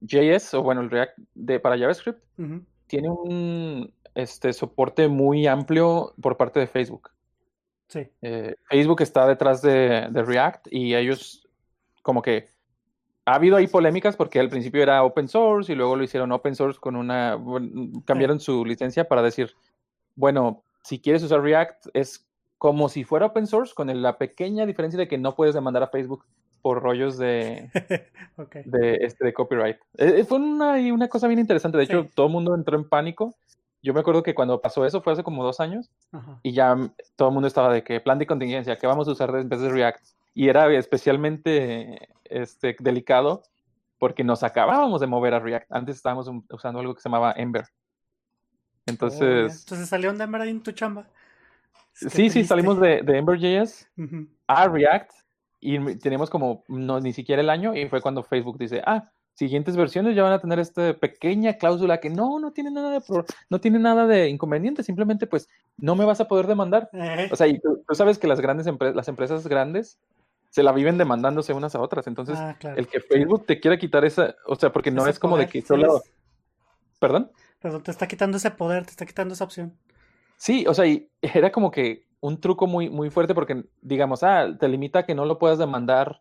JS, 0.00 0.54
o 0.54 0.62
bueno, 0.62 0.80
el 0.80 0.90
React 0.90 1.18
de, 1.34 1.60
para 1.60 1.78
JavaScript, 1.78 2.22
tiene 2.86 3.08
un 3.08 3.92
este, 4.14 4.52
soporte 4.52 5.08
muy 5.08 5.46
amplio 5.46 6.14
por 6.20 6.36
parte 6.36 6.60
de 6.60 6.66
Facebook. 6.66 7.10
Sí. 7.90 8.06
Eh, 8.22 8.54
Facebook 8.68 9.02
está 9.02 9.26
detrás 9.26 9.62
de, 9.62 10.08
React 10.12 10.68
y 10.70 10.94
ellos 10.94 11.48
como 12.02 12.22
que 12.22 12.48
ha 13.24 13.34
habido 13.34 13.56
ahí 13.56 13.66
polémicas 13.66 14.14
porque 14.14 14.38
al 14.38 14.48
principio 14.48 14.80
era 14.80 15.02
open 15.02 15.26
source 15.26 15.72
y 15.72 15.74
luego 15.74 15.96
lo 15.96 16.04
hicieron 16.04 16.30
open 16.30 16.54
source 16.54 16.78
con 16.78 16.94
una 16.94 17.36
cambiaron 18.04 18.38
su 18.38 18.64
licencia 18.64 19.08
para 19.08 19.22
decir, 19.22 19.50
bueno, 20.14 20.62
si 20.84 21.00
quieres 21.00 21.24
usar 21.24 21.42
React 21.42 21.88
es 21.92 22.26
como 22.58 22.88
si 22.88 23.02
fuera 23.02 23.26
open 23.26 23.48
source 23.48 23.74
con 23.74 24.00
la 24.00 24.18
pequeña 24.18 24.66
diferencia 24.66 24.98
de 24.98 25.08
que 25.08 25.18
no 25.18 25.34
puedes 25.34 25.54
demandar 25.54 25.82
a 25.82 25.88
Facebook 25.88 26.24
por 26.62 26.80
rollos 26.80 27.18
de, 27.18 27.70
de, 28.66 28.98
este, 29.00 29.24
de 29.24 29.32
copyright. 29.32 29.78
Eh, 29.96 30.24
fue 30.24 30.38
una, 30.38 30.74
una 30.92 31.08
cosa 31.08 31.26
bien 31.26 31.40
interesante. 31.40 31.78
De 31.78 31.84
hecho, 31.84 32.06
todo 32.14 32.26
el 32.26 32.32
mundo 32.32 32.54
entró 32.54 32.76
en 32.76 32.88
pánico 32.88 33.34
yo 33.82 33.94
me 33.94 34.00
acuerdo 34.00 34.22
que 34.22 34.34
cuando 34.34 34.60
pasó 34.60 34.84
eso 34.84 35.00
fue 35.00 35.12
hace 35.12 35.22
como 35.22 35.42
dos 35.42 35.60
años 35.60 35.90
y 36.42 36.52
ya 36.52 36.76
todo 37.16 37.28
el 37.28 37.34
mundo 37.34 37.48
estaba 37.48 37.72
de 37.72 37.82
que 37.82 38.00
plan 38.00 38.18
de 38.18 38.26
contingencia, 38.26 38.76
que 38.76 38.86
vamos 38.86 39.08
a 39.08 39.12
usar 39.12 39.34
en 39.36 39.48
vez 39.48 39.60
de 39.60 39.70
React. 39.70 40.04
Y 40.34 40.48
era 40.48 40.72
especialmente 40.74 42.08
este, 42.24 42.76
delicado 42.78 43.42
porque 43.98 44.24
nos 44.24 44.42
acabábamos 44.42 45.00
de 45.00 45.06
mover 45.06 45.34
a 45.34 45.40
React. 45.40 45.72
Antes 45.72 45.96
estábamos 45.96 46.30
usando 46.50 46.80
algo 46.80 46.94
que 46.94 47.00
se 47.00 47.08
llamaba 47.08 47.32
Ember. 47.36 47.64
Entonces... 48.86 49.60
Entonces 49.60 49.88
salieron 49.88 50.18
de 50.18 50.24
Ember 50.24 50.40
ahí 50.42 50.50
en 50.50 50.62
tu 50.62 50.72
chamba. 50.72 51.06
sí, 51.92 52.30
sí, 52.30 52.44
salimos 52.44 52.80
de, 52.80 53.02
de 53.02 53.18
Ember.js 53.18 53.88
a 54.46 54.68
React 54.68 55.10
y 55.60 55.96
teníamos 55.96 56.30
como 56.30 56.64
no, 56.68 57.00
ni 57.00 57.12
siquiera 57.12 57.42
el 57.42 57.50
año 57.50 57.74
y 57.74 57.88
fue 57.88 58.00
cuando 58.00 58.22
Facebook 58.22 58.58
dice, 58.58 58.82
ah, 58.86 59.10
siguientes 59.40 59.74
versiones 59.74 60.14
ya 60.14 60.22
van 60.22 60.34
a 60.34 60.38
tener 60.38 60.58
esta 60.58 60.92
pequeña 60.92 61.54
cláusula 61.54 61.98
que 61.98 62.10
no, 62.10 62.38
no 62.38 62.52
tiene 62.52 62.70
nada 62.70 62.90
de, 62.90 63.02
no 63.48 63.58
tiene 63.58 63.78
nada 63.78 64.06
de 64.06 64.28
inconveniente, 64.28 64.82
simplemente 64.82 65.26
pues 65.26 65.48
no 65.78 65.96
me 65.96 66.04
vas 66.04 66.20
a 66.20 66.28
poder 66.28 66.46
demandar. 66.46 66.90
O 67.32 67.36
sea, 67.36 67.46
y 67.46 67.58
tú, 67.58 67.82
sabes 67.94 68.18
que 68.18 68.26
las 68.26 68.42
grandes 68.42 68.66
empresas, 68.66 68.94
las 68.94 69.08
empresas 69.08 69.46
grandes 69.46 69.98
se 70.50 70.62
la 70.62 70.72
viven 70.72 70.98
demandándose 70.98 71.54
unas 71.54 71.74
a 71.74 71.80
otras. 71.80 72.06
Entonces, 72.06 72.36
ah, 72.38 72.54
el 72.76 72.86
que 72.86 73.00
Facebook 73.00 73.46
te 73.46 73.60
quiera 73.60 73.78
quitar 73.78 74.04
esa, 74.04 74.36
o 74.46 74.56
sea, 74.56 74.70
porque 74.72 74.90
no 74.90 75.06
es 75.06 75.18
como 75.18 75.38
de 75.38 75.48
que 75.48 75.62
solo... 75.62 76.02
¿Perdón? 76.98 77.32
Perdón, 77.60 77.82
te 77.82 77.92
está 77.92 78.06
quitando 78.06 78.36
ese 78.36 78.50
poder, 78.50 78.84
te 78.84 78.90
está 78.90 79.06
quitando 79.06 79.32
esa 79.32 79.44
opción. 79.44 79.74
Sí, 80.36 80.66
o 80.68 80.74
sea, 80.74 80.84
y 80.84 81.08
era 81.22 81.50
como 81.50 81.70
que 81.70 82.04
un 82.20 82.42
truco 82.42 82.66
muy, 82.66 82.90
muy 82.90 83.08
fuerte 83.08 83.34
porque, 83.34 83.64
digamos, 83.80 84.22
ah, 84.22 84.54
te 84.60 84.68
limita 84.68 84.98
a 84.98 85.06
que 85.06 85.14
no 85.14 85.24
lo 85.24 85.38
puedas 85.38 85.56
demandar, 85.56 86.20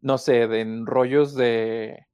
no 0.00 0.16
sé, 0.16 0.48
de 0.48 0.62
en 0.62 0.86
rollos 0.86 1.34
de 1.34 2.06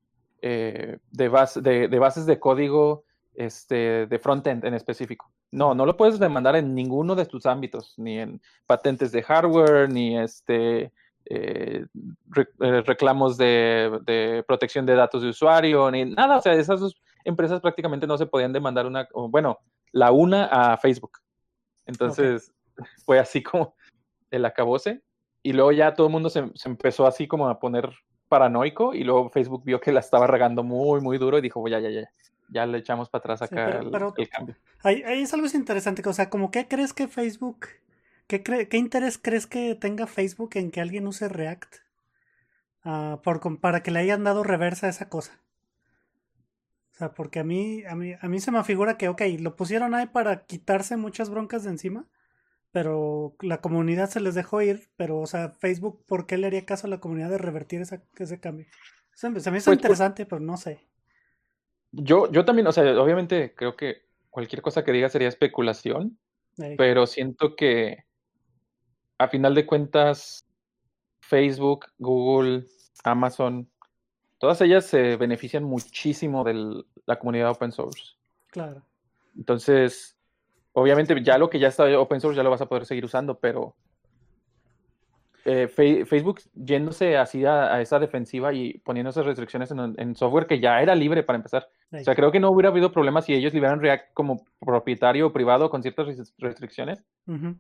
eh, 0.43 0.99
de, 1.11 1.89
de, 1.89 1.99
bases 1.99 2.27
de 2.27 2.39
código 2.39 3.05
este, 3.35 4.07
de 4.07 4.19
frontend 4.19 4.65
en 4.65 4.75
específico. 4.75 5.31
No, 5.51 5.75
no 5.75 5.87
lo 5.87 5.97
puedes 5.97 6.19
demandar 6.19 6.57
en 6.57 6.75
ninguno 6.75 7.15
de 7.15 7.27
tus 7.27 7.47
ámbitos, 7.47 7.95
ni 7.97 8.19
en 8.19 8.43
patentes 8.67 9.13
de 9.13 9.23
hardware, 9.23 9.89
ni 9.89 10.19
este, 10.19 10.93
eh, 11.27 11.87
eh, 12.61 12.83
reclamos 12.83 13.37
de, 13.37 14.43
protección 14.47 14.85
de 14.85 14.95
datos 14.95 15.23
de 15.23 15.29
usuario, 15.29 15.91
ni 15.91 16.05
nada. 16.07 16.39
O 16.39 16.43
sea, 16.43 16.55
esas 16.55 16.81
dos 16.81 17.01
empresas 17.25 17.61
prácticamente 17.61 18.07
no 18.07 18.19
se 18.19 18.27
podían 18.27 18.53
demandar 18.53 18.87
una, 18.87 19.09
bueno, 19.13 19.61
la 19.93 20.11
una 20.11 20.47
a 20.47 20.77
Facebook. 20.77 21.19
Entonces, 21.87 22.53
fue 23.05 23.19
así 23.19 23.43
como 23.43 23.75
el 24.31 24.45
acabose. 24.45 25.03
Y 25.43 25.53
luego 25.53 25.73
ya 25.73 25.95
todo 25.95 26.07
el 26.07 26.13
mundo 26.13 26.31
se, 26.31 26.51
empezó 26.65 27.07
así 27.07 27.27
como 27.27 27.49
a 27.49 27.59
poner 27.59 27.91
paranoico 28.33 28.95
y 28.95 29.05
luego 29.05 29.29
Facebook 29.29 29.63
vio 29.63 29.79
que 29.79 29.93
la 29.93 30.01
estaba 30.01 30.27
regando 30.27 30.63
muy, 30.63 31.03
muy 31.03 31.19
duro 31.19 31.37
y 31.37 31.43
dijo, 31.43 31.69
ya, 31.69 31.79
ya, 31.81 31.91
ya, 31.91 32.11
ya 32.49 32.65
le 32.65 32.79
echamos 32.79 33.11
para 33.11 33.21
atrás 33.21 33.43
acá 33.43 33.79
el, 33.79 33.91
cambio. 34.31 34.57
Ahí, 34.83 35.03
es 35.05 35.35
algo 35.35 35.47
interesante, 35.53 36.03
o 36.09 36.13
sea, 36.15 36.31
como 36.31 36.51
qué 36.51 36.67
crees 36.67 36.95
que 36.95 37.09
Facebook, 37.09 37.67
qué, 38.29 38.43
qué 38.43 38.77
interés 38.79 39.19
crees 39.23 39.47
que 39.47 39.75
tenga 39.75 40.07
Facebook 40.07 40.53
en 40.55 40.71
que 40.71 40.81
alguien 40.81 41.07
use 41.07 41.29
React 41.29 41.75
uh, 42.87 43.21
por, 43.21 43.61
para 43.61 43.83
que 43.83 43.91
le 43.91 43.99
hayan 43.99 44.25
dado 44.25 44.43
reversa 44.45 44.87
a 44.87 44.91
esa 44.91 45.11
cosa? 45.11 45.39
O 46.93 46.95
sea, 46.95 47.13
porque 47.13 47.39
a 47.39 47.45
mí, 47.45 47.85
a 47.85 47.95
mí, 47.95 48.15
a 48.19 48.29
mí 48.29 48.41
se 48.41 48.51
me 48.51 48.65
figura 48.65 48.97
que, 48.97 49.11
ok, 49.11 49.21
lo 49.41 49.57
pusieron 49.57 49.95
ahí 49.95 50.07
para 50.07 50.47
quitarse 50.47 50.97
muchas 50.97 51.29
broncas 51.29 51.65
de 51.65 51.71
encima 51.71 52.07
pero 52.73 53.37
la 53.41 53.61
comunidad 53.61 54.09
se 54.09 54.21
les 54.21 54.35
dejó 54.35 54.63
ir, 54.63 54.89
pero, 54.97 55.21
o 55.21 55.27
sea, 55.27 55.51
Facebook, 55.51 56.05
¿por 56.07 56.27
qué 56.27 56.39
le 56.39 56.47
haría 56.47 56.65
caso 56.65 56.87
a 56.87 56.91
la 56.91 57.01
comunidad 57.01 57.31
de 57.31 57.39
revertir 57.39 57.83
ese 57.83 58.41
cambio? 58.41 58.67
Se, 59.15 59.29
me 59.31 59.39
hizo 59.39 59.51
pues, 59.51 59.63
pues 59.65 59.77
interesante, 59.77 60.27
pero 60.27 60.41
no 60.41 60.57
sé. 60.57 60.87
Yo, 61.93 62.31
yo 62.33 62.45
también, 62.45 62.67
o 62.67 62.73
sea, 62.73 63.01
obviamente 63.01 63.55
creo 63.55 63.77
que 63.77 64.07
cualquier 64.31 64.63
cosa 64.63 64.83
que 64.83 64.93
diga 64.93 65.09
sería 65.11 65.29
especulación, 65.29 66.19
pero 66.77 67.07
siento 67.07 67.55
que 67.55 68.05
a 69.19 69.29
final 69.29 69.55
de 69.55 69.67
cuentas, 69.67 70.47
Facebook, 71.21 71.87
Google, 71.99 72.67
Amazon, 73.05 73.69
todas 74.39 74.61
ellas 74.63 74.87
se 74.87 75.17
benefician 75.17 75.65
muchísimo 75.65 76.45
de 76.45 76.83
la 77.07 77.19
comunidad 77.19 77.51
open 77.51 77.73
source. 77.73 78.15
Claro. 78.49 78.83
Entonces, 79.37 80.17
obviamente 80.73 81.21
ya 81.23 81.39
lo 81.39 81.51
que 81.51 81.59
ya 81.59 81.69
está 81.69 81.85
open 81.99 82.21
source 82.21 82.37
ya 82.37 82.43
lo 82.43 82.51
vas 82.51 82.61
a 82.61 82.67
poder 82.67 82.87
seguir 82.87 83.05
usando, 83.05 83.39
pero 83.39 83.75
eh, 85.45 85.67
Facebook 85.67 86.41
yéndose 86.55 87.17
así 87.17 87.45
a, 87.45 87.81
esa 87.81 87.99
defensiva 87.99 88.53
y 88.53 88.79
poniendo 88.79 89.11
esas 89.11 89.27
restricciones 89.27 89.73
en, 89.73 90.15
software 90.15 90.47
que 90.47 90.61
ya 90.61 90.81
era 90.81 90.95
libre 90.95 91.25
para 91.25 91.37
empezar. 91.37 91.69
O 91.91 91.99
sea, 91.99 92.15
creo 92.15 92.31
que 92.31 92.39
no 92.39 92.51
hubiera 92.51 92.69
habido 92.69 92.93
problemas 92.93 93.25
si 93.25 93.35
ellos 93.35 93.53
liberan 93.53 93.81
React 93.81 94.15
como 94.15 94.45
propietario 94.61 95.27
o 95.27 95.33
privado 95.33 95.69
con 95.69 95.83
ciertas 95.83 96.33
restricciones 96.39 97.05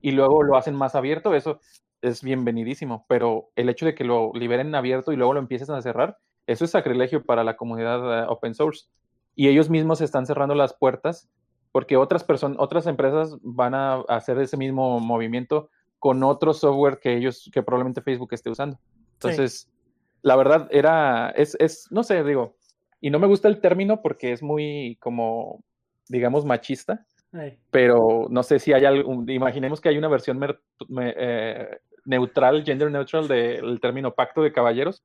y 0.00 0.12
luego 0.12 0.42
lo 0.42 0.56
hacen 0.56 0.76
más 0.76 0.94
abierto, 0.94 1.34
eso 1.34 1.60
es 2.02 2.22
bienvenidísimo, 2.22 3.04
pero 3.08 3.50
el 3.56 3.68
hecho 3.68 3.86
de 3.86 3.94
que 3.94 4.04
lo 4.04 4.32
liberen 4.34 4.74
abierto 4.74 5.12
y 5.12 5.16
luego 5.16 5.34
lo 5.34 5.40
empieces 5.40 5.70
a 5.70 5.82
cerrar, 5.82 6.18
eso 6.46 6.64
es 6.64 6.70
sacrilegio 6.70 7.24
para 7.24 7.44
la 7.44 7.56
comunidad 7.56 8.24
eh, 8.24 8.26
open 8.28 8.54
source. 8.54 8.86
Y 9.34 9.48
ellos 9.48 9.70
mismos 9.70 10.00
están 10.00 10.26
cerrando 10.26 10.54
las 10.54 10.74
puertas 10.74 11.30
porque 11.72 11.96
otras 11.96 12.22
personas, 12.22 12.58
otras 12.60 12.86
empresas 12.86 13.36
van 13.42 13.74
a 13.74 14.00
hacer 14.08 14.38
ese 14.38 14.56
mismo 14.56 15.00
movimiento 15.00 15.70
con 15.98 16.22
otro 16.22 16.52
software 16.52 16.98
que 16.98 17.16
ellos, 17.16 17.50
que 17.52 17.62
probablemente 17.62 18.02
Facebook 18.02 18.32
esté 18.32 18.50
usando. 18.50 18.78
Entonces, 19.14 19.70
la 20.20 20.36
verdad 20.36 20.68
era, 20.70 21.30
es, 21.30 21.56
es, 21.58 21.88
no 21.90 22.02
sé, 22.02 22.22
digo, 22.24 22.56
y 23.00 23.10
no 23.10 23.18
me 23.18 23.26
gusta 23.26 23.48
el 23.48 23.60
término 23.60 24.02
porque 24.02 24.32
es 24.32 24.42
muy 24.42 24.96
como, 25.00 25.64
digamos, 26.08 26.44
machista, 26.44 27.06
pero 27.70 28.26
no 28.28 28.42
sé 28.42 28.58
si 28.58 28.72
hay 28.72 28.84
algún, 28.84 29.28
imaginemos 29.30 29.80
que 29.80 29.88
hay 29.88 29.96
una 29.96 30.08
versión 30.08 30.38
eh, 31.00 31.78
neutral, 32.04 32.64
gender 32.64 32.90
neutral 32.90 33.26
del 33.26 33.80
término 33.80 34.14
pacto 34.14 34.42
de 34.42 34.52
caballeros. 34.52 35.02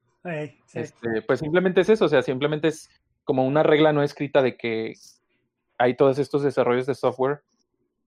Este, 0.74 1.22
pues 1.26 1.40
simplemente 1.40 1.82
es 1.82 1.90
eso, 1.90 2.06
o 2.06 2.10
sea, 2.10 2.22
simplemente 2.22 2.68
es 2.68 2.90
como 3.24 3.46
una 3.46 3.64
regla 3.64 3.94
no 3.94 4.04
escrita 4.04 4.42
de 4.42 4.58
que 4.58 4.94
hay 5.78 5.96
todos 5.96 6.20
estos 6.20 6.44
desarrollos 6.44 6.86
de 6.86 6.96
software, 6.96 7.42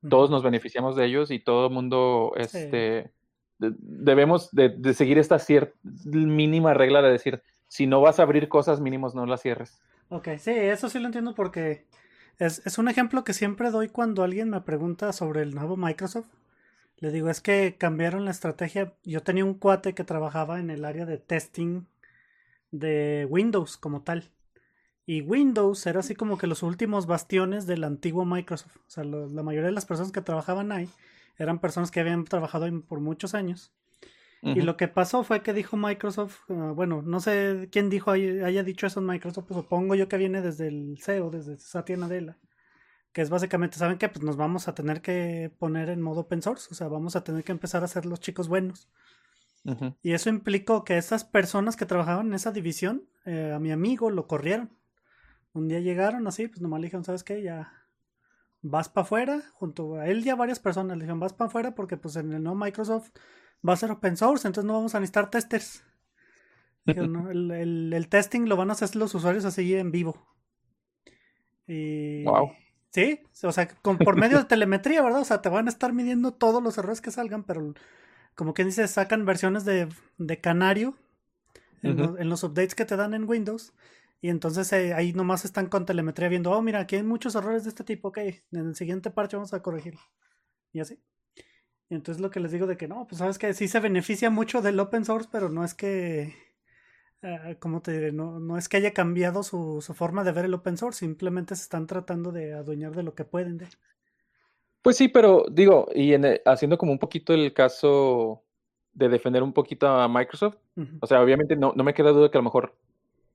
todos 0.09 0.31
nos 0.31 0.43
beneficiamos 0.43 0.97
de 0.97 1.05
ellos 1.05 1.31
y 1.31 1.39
todo 1.39 1.67
el 1.67 1.73
mundo 1.73 2.33
este, 2.37 3.11
debemos 3.59 4.51
de, 4.53 4.95
seguir 4.95 5.19
esta 5.19 5.39
cierta 5.39 5.77
mínima 5.83 6.73
regla 6.75 7.03
de 7.03 7.13
decir, 7.13 7.43
si 7.69 7.87
no 7.87 8.01
vas 8.01 8.19
a 8.19 8.23
abrir 8.23 8.49
cosas 8.49 8.81
mínimos, 8.81 9.15
no 9.15 9.27
las 9.27 9.43
cierres. 9.43 9.81
Ok, 10.09 10.29
sí, 10.39 10.51
eso 10.51 10.89
sí 10.89 10.99
lo 10.99 11.07
entiendo 11.07 11.35
porque 11.35 11.85
es, 12.39 12.65
es 12.67 12.79
un 12.79 12.89
ejemplo 12.89 13.25
que 13.25 13.35
siempre 13.35 13.71
doy 13.71 13.89
cuando 13.89 14.23
alguien 14.23 14.49
me 14.49 14.63
pregunta 14.63 15.13
sobre 15.13 15.43
el 15.43 15.55
nuevo 15.55 15.77
Microsoft. 15.77 16.29
Le 16.97 17.11
digo, 17.11 17.31
es 17.31 17.41
que 17.41 17.77
cambiaron 17.79 18.25
la 18.25 18.31
estrategia. 18.31 18.95
Yo 19.05 19.23
tenía 19.23 19.45
un 19.45 19.55
cuate 19.55 19.95
que 19.95 20.05
trabajaba 20.05 20.61
en 20.61 20.71
el 20.71 20.85
área 20.85 21.07
de 21.07 21.19
testing 21.19 21.85
de 22.71 23.27
Windows 23.29 23.77
como 23.77 24.03
tal. 24.03 24.31
Y 25.07 25.23
Windows 25.23 25.87
era 25.87 26.01
así 26.01 26.15
como 26.15 26.39
que 26.39 26.47
los 26.47 26.63
últimos 26.63 27.07
bastiones 27.07 27.67
del 27.67 27.85
antiguo 27.85 28.25
Microsoft. 28.25 28.77
O 28.77 28.91
sea, 28.91 29.05
la 29.05 29.43
mayoría 29.43 29.69
de 29.69 29.75
las 29.75 29.87
personas 29.87 30.13
que 30.13 30.21
trabajaban 30.21 30.73
ahí 30.73 30.89
eran 31.39 31.59
personas 31.59 31.91
que 31.91 32.01
habían 32.01 32.25
trabajado 32.25 32.67
ahí 32.67 32.73
por 32.73 33.01
muchos 33.01 33.35
años. 33.35 33.73
Y 34.43 34.63
lo 34.63 34.77
que 34.79 34.89
pasó 34.89 35.23
fue 35.23 35.43
que 35.43 35.53
dijo 35.53 35.77
Microsoft, 35.77 36.39
ah, 36.49 36.73
bueno, 36.75 37.03
no 37.03 37.21
sé 37.21 37.69
quién 37.71 37.91
dijo 37.91 38.13
haya 38.13 38.63
dicho 38.63 38.87
eso 38.87 39.01
en 39.01 39.07
Microsoft, 39.07 39.45
pues 39.47 39.61
supongo 39.61 39.95
yo 39.95 40.09
que 40.09 40.17
viene 40.17 40.41
desde 40.41 40.69
el 40.69 40.99
CEO, 40.99 41.31
desde 41.31 41.59
Satya 41.59 41.99
Nadella, 41.99 42.39
que 43.13 43.21
es 43.21 43.29
básicamente, 43.29 43.77
¿saben 43.77 43.99
qué? 43.99 44.09
Pues 44.09 44.25
nos 44.25 44.37
vamos 44.37 44.67
a 44.67 44.75
tener 44.75 45.03
que 45.03 45.53
poner 45.59 45.91
en 45.91 46.01
modo 46.01 46.21
open 46.21 46.41
source, 46.41 46.69
o 46.71 46.75
sea, 46.75 46.89
vamos 46.89 47.17
a 47.17 47.25
tener 47.25 47.45
que 47.45 47.53
empezar 47.53 47.85
a 47.85 47.89
ser 47.89 48.07
los 48.07 48.21
chicos 48.21 48.49
buenos. 48.49 48.89
Y 50.03 50.13
eso 50.13 50.31
implicó 50.31 50.85
que 50.85 50.97
esas 50.97 51.25
personas 51.25 51.77
que 51.77 51.85
trabajaban 51.85 52.29
en 52.29 52.35
esa 52.35 52.51
división, 52.51 53.05
eh, 53.27 53.53
a 53.55 53.59
mi 53.59 53.73
amigo 53.73 54.11
lo 54.11 54.27
corrieron. 54.27 54.71
Un 55.53 55.69
día 55.69 55.81
llegaron 55.81 56.27
así, 56.27 56.49
pues 56.49 56.61
nomás 56.61 56.81
le 56.81 56.87
dijeron, 56.87 57.05
¿sabes 57.05 57.25
qué? 57.25 57.43
Ya 57.43 57.73
vas 58.63 58.89
para 58.89 59.05
afuera, 59.05 59.43
junto 59.55 59.97
a 59.97 60.07
él 60.07 60.25
y 60.25 60.31
a 60.31 60.37
varias 60.37 60.61
personas 60.61 60.97
le 60.97 61.05
dijeron, 61.05 61.21
vas 61.21 61.33
para 61.33 61.49
afuera 61.49 61.75
porque 61.75 61.97
pues 61.97 62.17
en 62.17 62.33
el 62.33 62.43
nuevo 62.43 62.59
Microsoft 62.59 63.11
va 63.67 63.73
a 63.73 63.77
ser 63.77 63.91
open 63.91 64.17
source, 64.17 64.47
entonces 64.47 64.67
no 64.67 64.75
vamos 64.75 64.95
a 64.95 65.01
necesitar 65.01 65.31
testers. 65.31 65.85
el, 66.87 68.07
testing 68.09 68.49
lo 68.49 68.57
van 68.57 68.71
a 68.71 68.73
hacer 68.73 68.95
los 68.97 69.15
usuarios 69.15 69.45
así 69.45 69.75
en 69.75 69.91
vivo. 69.91 70.27
Y... 71.67 72.25
Wow. 72.25 72.53
Sí, 72.91 73.21
o 73.45 73.53
sea, 73.53 73.69
con, 73.69 73.99
por 73.99 74.17
medio 74.17 74.39
de 74.39 74.45
telemetría, 74.47 75.01
¿verdad? 75.01 75.21
O 75.21 75.25
sea, 75.25 75.41
te 75.41 75.49
van 75.49 75.67
a 75.67 75.71
estar 75.71 75.93
midiendo 75.93 76.33
todos 76.33 76.61
los 76.61 76.77
errores 76.77 77.01
que 77.01 77.13
salgan, 77.13 77.45
pero 77.45 77.73
como 78.35 78.53
que 78.53 78.65
dice, 78.65 78.87
sacan 78.89 79.25
versiones 79.25 79.65
de, 79.65 79.89
canario 80.41 80.97
en, 81.83 82.29
los 82.29 82.43
updates 82.43 82.75
que 82.75 82.85
te 82.85 82.97
dan 82.97 83.15
en 83.15 83.29
Windows. 83.29 83.75
Y 84.23 84.29
entonces 84.29 84.71
eh, 84.73 84.93
ahí 84.93 85.13
nomás 85.13 85.45
están 85.45 85.69
con 85.69 85.87
telemetría 85.87 86.29
viendo, 86.29 86.51
oh, 86.51 86.61
mira, 86.61 86.81
aquí 86.81 86.97
hay 86.97 87.03
muchos 87.03 87.35
errores 87.35 87.65
de 87.65 87.71
este 87.71 87.85
tipo, 87.85 88.09
ok, 88.09 88.19
en 88.19 88.69
el 88.69 88.75
siguiente 88.75 89.11
parche 89.11 89.37
vamos 89.37 89.55
a 89.55 89.63
corregir. 89.63 89.95
Y 90.73 90.81
así. 90.81 91.01
Y 91.89 91.95
entonces 91.95 92.21
lo 92.21 92.31
que 92.31 92.41
les 92.41 92.53
digo 92.53 92.67
de 92.67 92.77
que 92.77 92.87
no, 92.87 93.07
pues 93.09 93.19
sabes 93.19 93.39
que 93.39 93.53
sí 93.55 93.67
se 93.67 93.81
beneficia 93.81 94.31
mucho 94.31 94.63
del 94.63 94.79
open 94.79 95.05
source, 95.05 95.29
pero 95.33 95.49
no 95.49 95.65
es 95.65 95.75
que, 95.75 96.35
uh, 97.23 97.59
¿cómo 97.59 97.81
te 97.81 97.93
diré? 97.93 98.13
No, 98.13 98.39
no 98.39 98.59
es 98.59 98.69
que 98.69 98.77
haya 98.77 98.93
cambiado 98.93 99.43
su, 99.43 99.81
su, 99.81 99.95
forma 99.95 100.23
de 100.23 100.33
ver 100.33 100.45
el 100.45 100.55
open 100.55 100.77
source, 100.77 101.01
simplemente 101.01 101.57
se 101.57 101.63
están 101.63 101.87
tratando 101.87 102.31
de 102.31 102.53
adueñar 102.53 102.95
de 102.95 103.03
lo 103.03 103.15
que 103.15 103.25
pueden. 103.25 103.59
De. 103.59 103.67
Pues 104.83 104.99
sí, 104.99 105.09
pero 105.09 105.47
digo, 105.51 105.89
y 105.95 106.13
en 106.13 106.25
haciendo 106.45 106.79
como 106.79 106.93
un 106.93 106.99
poquito 106.99 107.35
el 107.35 107.53
caso 107.55 108.45
de 108.93 109.09
defender 109.09 109.43
un 109.43 109.53
poquito 109.53 109.89
a 109.89 110.09
Microsoft, 110.09 110.59
o 111.01 111.07
sea, 111.07 111.23
obviamente 111.23 111.57
no, 111.57 111.73
no 111.75 111.83
me 111.83 111.95
queda 111.95 112.11
duda 112.11 112.31
que 112.31 112.39
a 112.39 112.41
lo 112.41 112.45
mejor 112.45 112.77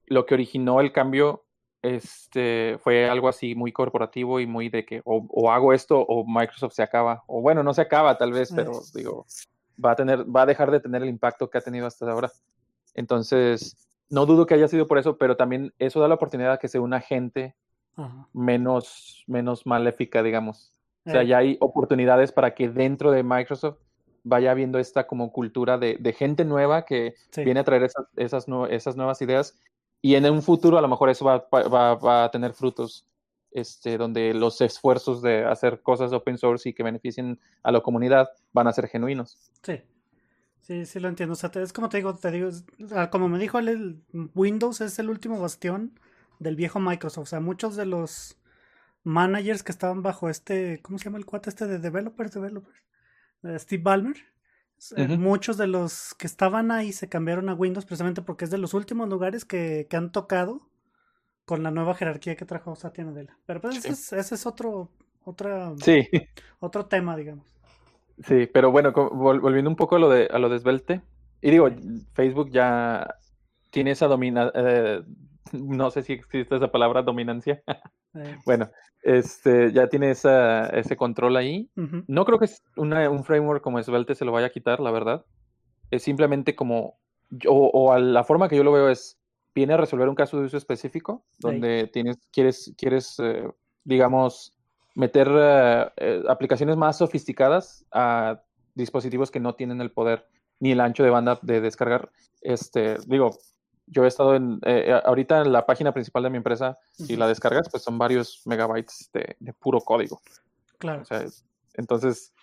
lo 0.08 0.26
que 0.26 0.34
originó 0.34 0.82
el 0.82 0.92
cambio 0.92 1.46
este, 1.82 2.80
fue 2.82 3.08
algo 3.08 3.28
así 3.28 3.54
muy 3.54 3.72
corporativo 3.72 4.40
y 4.40 4.48
muy 4.48 4.70
de 4.70 4.86
que 4.86 5.02
o, 5.06 5.52
hago 5.52 5.72
esto 5.72 6.00
o 6.00 6.26
Microsoft 6.26 6.74
se 6.74 6.82
acaba. 6.82 7.24
O 7.28 7.42
bueno, 7.42 7.62
no 7.62 7.74
se 7.74 7.82
acaba 7.82 8.18
tal 8.18 8.32
vez, 8.32 8.52
pero 8.56 8.82
digo, 8.94 9.26
va 9.84 9.92
a, 9.92 9.96
tener, 9.96 10.24
va 10.24 10.42
a 10.42 10.46
dejar 10.48 10.72
de 10.72 10.80
tener 10.80 11.04
el 11.04 11.10
impacto 11.10 11.50
que 11.50 11.60
ha 11.60 11.62
tenido 11.62 11.86
hasta 11.86 12.10
ahora. 12.10 12.32
Entonces, 12.96 13.88
no 14.10 14.26
dudo 14.26 14.46
que 14.48 14.56
haya 14.56 14.68
sido 14.68 14.88
por 14.88 14.98
eso, 14.98 15.18
pero 15.18 15.38
también 15.38 15.74
eso 15.78 16.00
da 16.00 16.08
la 16.08 16.16
oportunidad 16.16 16.54
a 16.54 16.58
que 16.58 16.70
sea 16.70 16.82
una 16.82 17.02
gente 17.02 17.56
menos, 18.34 19.24
menos 19.28 19.66
maléfica, 19.66 20.24
digamos. 20.24 20.74
O 21.06 21.12
sea, 21.12 21.22
eh. 21.22 21.28
ya 21.28 21.38
hay 21.38 21.58
oportunidades 21.62 22.32
para 22.32 22.56
que 22.56 22.68
dentro 22.68 23.12
de 23.12 23.24
Microsoft 23.24 23.78
vaya 24.24 24.50
habiendo 24.50 24.80
esta 24.80 25.06
como 25.06 25.32
cultura 25.32 25.78
de, 25.78 26.16
gente 26.18 26.46
nueva 26.46 26.84
que 26.84 27.14
viene 27.38 27.60
a 27.60 27.64
traer 27.64 27.84
esas, 27.84 28.08
esas, 28.16 28.48
esas 28.72 28.96
nuevas 28.96 29.22
ideas 29.22 29.60
y 30.02 30.16
en 30.16 30.30
un 30.30 30.42
futuro 30.42 30.78
a 30.78 30.82
lo 30.82 30.88
mejor 30.88 31.10
eso 31.10 31.26
va, 31.26 31.48
va, 31.52 32.24
a 32.24 32.32
tener 32.32 32.54
frutos, 32.54 33.06
este, 33.52 33.98
donde 33.98 34.34
los 34.34 34.62
esfuerzos 34.62 35.22
de 35.22 35.46
hacer 35.46 35.82
cosas 35.82 36.14
open 36.14 36.38
source 36.38 36.70
y 36.70 36.74
que 36.74 36.84
beneficien 36.84 37.40
a 37.64 37.72
la 37.72 37.82
comunidad 37.82 38.30
van 38.54 38.68
a 38.68 38.74
ser 38.74 38.88
genuinos. 38.88 39.38
Sí, 39.64 39.82
sí, 40.62 40.86
sí 40.86 41.00
lo 41.00 41.08
entiendo. 41.08 41.34
O 41.34 41.36
sea, 41.36 41.52
es 41.56 41.74
como 41.74 41.90
te 41.90 41.98
digo, 41.98 42.16
te 42.16 42.32
digo, 42.32 42.50
como 43.12 43.30
me 43.30 43.40
dijo 43.40 43.60
el 43.60 44.04
Windows 44.36 44.82
es 44.82 45.00
el 45.00 45.10
último 45.10 45.40
bastión 45.40 46.00
del 46.40 46.56
viejo 46.56 46.80
Microsoft. 46.80 47.24
O 47.24 47.28
sea, 47.28 47.40
muchos 47.40 47.76
de 47.76 47.86
los 47.86 48.38
managers 49.04 49.64
que 49.64 49.72
estaban 49.72 50.04
bajo 50.04 50.30
este, 50.30 50.82
¿cómo 50.82 50.98
se 50.98 51.06
llama 51.06 51.18
el 51.18 51.26
cuate 51.26 51.50
este 51.50 51.68
de 51.68 51.80
developers, 51.80 52.34
developers? 52.34 52.84
Steve 53.60 53.84
Ballmer 53.84 54.18
muchos 55.18 55.58
de 55.58 55.68
los 55.68 56.14
que 56.16 56.28
estaban 56.28 56.72
ahí 56.72 56.92
se 56.92 57.10
cambiaron 57.10 57.50
a 57.50 57.54
Windows 57.54 57.86
precisamente 57.86 58.22
porque 58.22 58.46
es 58.46 58.52
de 58.52 58.58
los 58.58 58.74
últimos 58.74 59.10
lugares 59.10 59.46
que, 59.46 59.88
han 59.92 60.12
tocado 60.12 60.68
con 61.46 61.64
la 61.64 61.72
nueva 61.72 61.96
jerarquía 61.96 62.36
que 62.36 62.46
trajo 62.46 62.76
Satya 62.76 63.04
Nadella. 63.04 63.38
Pero 63.46 63.62
pues 63.62 63.86
ese, 63.86 64.20
es, 64.20 64.46
otro, 64.46 64.90
otra, 65.24 65.74
otro 66.60 66.86
tema, 66.88 67.16
digamos. 67.16 67.46
Sí, 68.24 68.48
pero 68.52 68.72
bueno, 68.72 68.92
volviendo 68.94 69.70
un 69.70 69.76
poco 69.76 69.98
a 69.98 70.00
lo 70.00 70.10
de, 70.10 70.28
a 70.32 70.40
lo 70.40 70.50
de 70.50 70.60
Svelte, 70.60 71.02
y 71.42 71.52
digo, 71.52 71.70
Facebook 72.14 72.50
ya 72.50 73.16
tiene 73.72 73.92
esa 73.92 74.08
domina, 74.08 74.52
eh, 74.56 75.04
no 75.52 75.92
sé 75.92 76.02
si 76.02 76.14
existe 76.14 76.56
esa 76.56 76.72
palabra, 76.72 77.04
dominancia. 77.04 77.62
Eh. 78.16 78.38
bueno, 78.46 78.70
este, 79.04 79.72
ya 79.72 79.88
tiene 79.88 80.12
esa, 80.12 80.68
ese 80.68 80.96
control 80.96 81.38
ahí. 81.38 81.70
No 82.08 82.26
creo 82.26 82.40
que 82.40 82.50
un 82.78 83.24
framework 83.24 83.62
como 83.62 83.82
Svelte 83.82 84.16
se 84.16 84.26
lo 84.26 84.32
vaya 84.32 84.48
a 84.48 84.52
quitar, 84.52 84.80
la 84.80 84.92
verdad. 84.92 85.26
Es 85.92 86.04
simplemente 86.04 86.56
como, 86.56 86.98
o, 87.48 87.70
o 87.74 87.98
la 87.98 88.24
forma 88.24 88.50
que 88.50 88.58
yo 88.58 88.64
lo 88.64 88.72
veo 88.72 88.90
es, 88.90 89.20
viene 89.54 89.74
a 89.74 89.78
resolver 89.78 90.10
un 90.10 90.16
caso 90.16 90.38
de 90.38 90.46
uso 90.46 90.58
específico, 90.58 91.24
donde 91.40 91.90
tienes, 91.92 92.18
quieres, 92.32 92.74
quieres 92.78 93.16
eh, 93.20 93.48
digamos, 93.86 94.54
meter 94.96 95.28
eh, 95.32 96.24
aplicaciones 96.28 96.76
más 96.76 96.98
sofisticadas 96.98 97.86
a 97.92 98.42
dispositivos 98.74 99.32
que 99.32 99.40
no 99.40 99.56
tienen 99.56 99.80
el 99.80 99.92
poder 99.92 100.28
ni 100.60 100.72
el 100.72 100.82
ancho 100.82 101.04
de 101.04 101.10
banda 101.10 101.40
de 101.42 101.62
descargar. 101.62 102.12
Este, 102.42 102.98
digo, 103.08 103.38
yo 103.88 104.04
he 104.04 104.08
estado 104.08 104.36
en, 104.36 104.60
eh, 104.64 104.86
eh, 104.88 105.02
ahorita 105.04 105.42
en 105.42 105.52
la 105.52 105.66
página 105.66 105.92
principal 105.92 106.24
de 106.24 106.30
mi 106.30 106.38
empresa, 106.38 106.80
si 106.92 107.16
la 107.16 107.28
descargas, 107.28 107.70
pues 107.70 107.84
son 107.84 107.98
varios 107.98 108.42
megabytes 108.46 109.10
de, 109.14 109.54
puro 109.54 109.80
código. 109.82 110.22
Claro. 110.78 111.04
entonces... 111.76 112.34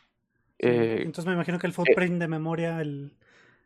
Eh, 0.59 0.99
entonces 0.99 1.27
me 1.27 1.33
imagino 1.33 1.59
que 1.59 1.67
el 1.67 1.73
footprint 1.73 2.21
de 2.21 2.29
memoria, 2.29 2.81
el, 2.81 3.17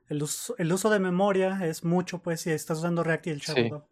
el, 0.08 0.22
uso, 0.22 0.54
el, 0.56 0.72
uso, 0.72 0.88
de 0.88 0.98
memoria 0.98 1.58
es 1.66 1.84
mucho, 1.84 2.20
pues, 2.20 2.40
si 2.40 2.50
estás 2.50 2.78
usando 2.78 3.04
React 3.04 3.26
y 3.26 3.30
el 3.30 3.40
Shadow. 3.40 3.84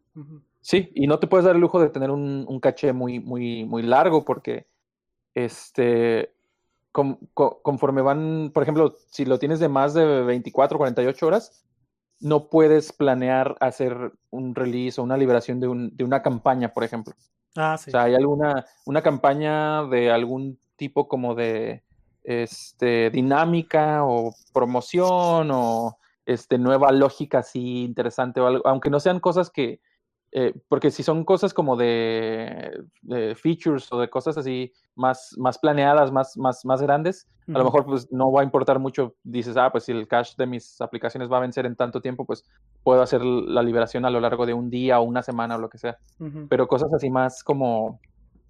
Sí. 0.62 0.90
y 0.94 1.07
no 1.07 1.18
te 1.18 1.27
puedes 1.27 1.44
dar 1.44 1.55
el 1.55 1.61
lujo 1.61 1.81
de 1.81 1.90
tener 1.90 2.11
un, 2.11 2.47
un 2.49 2.61
caché 2.61 2.94
muy, 2.94 3.20
muy, 3.20 3.64
muy 3.64 3.83
largo 3.83 4.25
porque, 4.25 4.66
este, 5.35 6.33
conforme 6.92 8.01
van, 8.01 8.53
por 8.55 8.62
ejemplo, 8.62 8.97
si 9.11 9.27
lo 9.27 9.38
tienes 9.38 9.59
de 9.61 9.68
más 9.68 9.92
de 9.92 10.23
24, 10.23 10.79
48 10.79 11.27
horas, 11.27 11.64
no 12.25 12.49
puedes 12.49 12.91
planear 12.91 13.55
hacer 13.61 14.13
un 14.31 14.55
release 14.55 14.99
o 14.99 15.05
una 15.05 15.19
liberación 15.19 15.61
de, 15.61 15.69
un, 15.69 15.95
de 15.95 16.05
una 16.05 16.23
campaña, 16.23 16.73
por 16.73 16.83
ejemplo. 16.83 17.15
Ah, 17.55 17.77
sí. 17.79 17.91
O 17.91 17.93
sea, 17.93 18.05
hay 18.05 18.15
alguna, 18.15 18.65
una 18.87 19.03
campaña 19.03 19.85
de 19.85 20.11
algún 20.11 20.59
tipo 20.77 21.07
como 21.07 21.35
de 21.35 21.83
este, 22.23 23.11
dinámica 23.11 24.05
o 24.05 24.35
promoción 24.55 25.51
o 25.53 25.99
este, 26.25 26.57
nueva 26.57 26.93
lógica 26.93 27.41
así 27.41 27.85
interesante 27.85 28.41
o 28.41 28.47
algo, 28.47 28.67
aunque 28.67 28.89
no 28.89 29.01
sean 29.01 29.21
cosas 29.21 29.51
que, 29.51 29.81
eh, 30.37 30.53
porque 30.68 30.90
si 30.90 31.05
son 31.05 31.25
cosas 31.25 31.55
como 31.55 31.77
de, 31.77 32.85
features 33.37 33.92
o 33.92 34.01
de 34.01 34.11
cosas 34.11 34.37
así 34.37 34.73
más, 34.97 35.33
más 35.38 35.59
planeadas, 35.59 36.11
más, 36.11 36.37
más, 36.37 36.64
más 36.64 36.83
grandes, 36.83 37.29
a 37.47 37.59
lo 37.59 37.64
mejor 37.64 37.85
pues 37.85 38.11
no 38.11 38.33
va 38.33 38.40
a 38.40 38.44
importar 38.44 38.81
mucho, 38.81 39.14
dices, 39.23 39.57
ah, 39.57 39.70
pues 39.70 39.85
si 39.85 39.92
el 39.92 40.09
cache 40.09 40.35
de 40.37 40.47
mis 40.47 40.81
aplicaciones 40.81 41.31
va 41.31 41.37
a 41.37 41.40
vencer 41.40 41.66
en 41.66 41.77
tanto 41.77 42.01
tiempo, 42.01 42.25
pues 42.25 42.44
puedo 42.83 43.01
hacer 43.01 43.25
la 43.25 43.62
liberación 43.62 44.05
a 44.07 44.11
lo 44.11 44.18
largo 44.18 44.44
de 44.44 44.55
un 44.55 44.70
día 44.70 44.99
o 44.99 45.05
una 45.05 45.23
semana 45.23 45.55
o 45.55 45.59
lo 45.59 45.68
que 45.68 45.79
sea. 45.79 45.99
Pero 46.49 46.66
cosas 46.66 46.92
así 46.92 47.11
más 47.11 47.44
como 47.44 48.01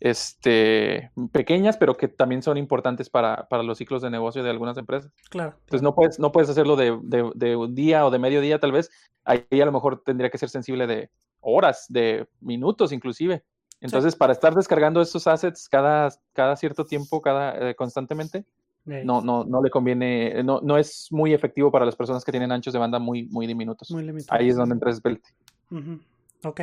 este, 0.00 1.10
pequeñas, 1.32 1.76
pero 1.76 1.98
que 1.98 2.08
también 2.08 2.42
son 2.42 2.56
importantes 2.56 3.10
para, 3.10 3.46
para, 3.48 3.62
los 3.62 3.76
ciclos 3.76 4.00
de 4.00 4.08
negocio 4.08 4.42
de 4.42 4.48
algunas 4.48 4.78
empresas. 4.78 5.12
Claro. 5.28 5.56
Entonces 5.60 5.82
no 5.82 5.94
puedes, 5.94 6.18
no 6.18 6.32
puedes 6.32 6.48
hacerlo 6.48 6.76
de, 6.76 6.98
de, 7.02 7.30
de, 7.34 7.56
un 7.56 7.74
día 7.74 8.06
o 8.06 8.10
de 8.10 8.18
medio 8.18 8.40
día, 8.40 8.58
tal 8.58 8.72
vez. 8.72 8.90
Ahí 9.26 9.44
a 9.50 9.66
lo 9.66 9.72
mejor 9.72 10.02
tendría 10.02 10.30
que 10.30 10.38
ser 10.38 10.48
sensible 10.48 10.86
de, 10.86 11.10
horas, 11.44 11.86
de 11.88 12.26
minutos 12.40 12.92
inclusive. 12.92 13.44
Entonces, 13.80 14.16
para 14.16 14.32
estar 14.32 14.54
descargando 14.54 15.02
estos 15.02 15.26
assets 15.26 15.68
cada, 15.68 16.08
cada 16.32 16.56
cierto 16.56 16.84
tiempo, 16.84 17.20
cada, 17.20 17.70
eh, 17.70 17.74
constantemente, 17.74 18.44
no, 18.86 19.20
no, 19.20 19.44
no 19.44 19.62
le 19.62 19.70
conviene, 19.70 20.42
no, 20.42 20.60
no 20.62 20.76
es 20.76 21.08
muy 21.10 21.32
efectivo 21.32 21.70
para 21.70 21.86
las 21.86 21.96
personas 21.96 22.24
que 22.24 22.32
tienen 22.32 22.52
anchos 22.52 22.72
de 22.72 22.78
banda 22.78 22.98
muy, 22.98 23.24
muy 23.26 23.46
diminutos. 23.46 23.90
Muy 23.90 24.06
Ahí 24.28 24.48
es 24.48 24.56
donde 24.56 24.74
entra 24.74 24.92
Svelte. 24.92 25.28
Ok. 26.44 26.60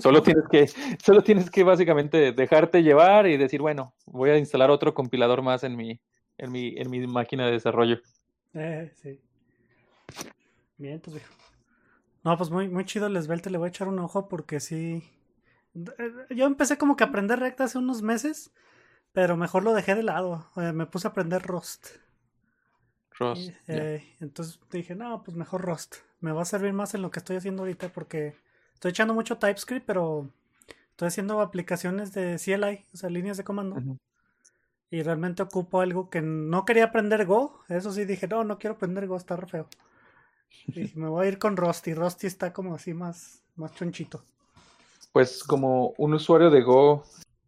solo, 0.00 0.22
tienes 0.22 0.44
que, 0.50 0.66
solo 1.02 1.22
tienes 1.22 1.50
que 1.50 1.62
básicamente 1.64 2.32
dejarte 2.32 2.82
llevar 2.82 3.26
y 3.26 3.36
decir, 3.36 3.60
bueno, 3.60 3.94
voy 4.06 4.30
a 4.30 4.38
instalar 4.38 4.70
otro 4.70 4.94
compilador 4.94 5.42
más 5.42 5.64
en 5.64 5.76
mi, 5.76 6.00
en 6.36 6.52
mi, 6.52 6.74
en 6.76 6.90
mi 6.90 7.06
máquina 7.06 7.46
de 7.46 7.52
desarrollo. 7.52 7.98
Eh, 8.54 8.90
sí. 8.94 9.20
Bien, 10.76 10.94
entonces, 10.94 11.22
No, 12.28 12.36
pues 12.36 12.50
muy, 12.50 12.68
muy 12.68 12.84
chido 12.84 13.06
el 13.06 13.22
Svelte, 13.22 13.48
le 13.48 13.56
voy 13.56 13.68
a 13.68 13.70
echar 13.70 13.88
un 13.88 13.98
ojo 14.00 14.28
porque 14.28 14.60
sí. 14.60 15.02
Eh, 15.74 16.12
yo 16.36 16.44
empecé 16.44 16.76
como 16.76 16.94
que 16.94 17.02
a 17.02 17.06
aprender 17.06 17.38
React 17.38 17.62
hace 17.62 17.78
unos 17.78 18.02
meses, 18.02 18.52
pero 19.12 19.38
mejor 19.38 19.62
lo 19.62 19.72
dejé 19.72 19.94
de 19.94 20.02
lado. 20.02 20.46
Eh, 20.56 20.74
me 20.74 20.84
puse 20.84 21.08
a 21.08 21.12
aprender 21.12 21.40
Rust. 21.40 21.86
Rust. 23.18 23.50
Entonces 23.66 24.60
dije, 24.70 24.94
no, 24.94 25.22
pues 25.22 25.38
mejor 25.38 25.62
Rust. 25.62 25.96
Me 26.20 26.32
va 26.32 26.42
a 26.42 26.44
servir 26.44 26.74
más 26.74 26.92
en 26.92 27.00
lo 27.00 27.10
que 27.10 27.20
estoy 27.20 27.36
haciendo 27.36 27.62
ahorita 27.62 27.88
porque 27.94 28.36
estoy 28.74 28.90
echando 28.90 29.14
mucho 29.14 29.38
TypeScript, 29.38 29.86
pero 29.86 30.30
estoy 30.90 31.08
haciendo 31.08 31.40
aplicaciones 31.40 32.12
de 32.12 32.36
CLI, 32.36 32.84
o 32.92 32.96
sea, 32.98 33.08
líneas 33.08 33.38
de 33.38 33.44
comando. 33.44 33.82
Y 34.90 35.02
realmente 35.02 35.42
ocupo 35.42 35.80
algo 35.80 36.10
que 36.10 36.20
no 36.20 36.66
quería 36.66 36.84
aprender 36.84 37.24
Go. 37.24 37.64
Eso 37.70 37.90
sí 37.90 38.04
dije, 38.04 38.28
no, 38.28 38.44
no 38.44 38.58
quiero 38.58 38.76
aprender 38.76 39.06
Go, 39.06 39.16
está 39.16 39.34
re 39.34 39.46
feo. 39.46 39.66
Y 40.66 40.92
me 40.94 41.08
voy 41.08 41.26
a 41.26 41.28
ir 41.28 41.38
con 41.38 41.56
Rusty. 41.56 41.94
Rusty 41.94 42.26
está 42.26 42.52
como 42.52 42.74
así 42.74 42.94
más, 42.94 43.42
más 43.56 43.74
chonchito. 43.74 44.22
Pues 45.12 45.42
como 45.42 45.94
un 45.96 46.14
usuario 46.14 46.50
de 46.50 46.62
Go, 46.62 47.04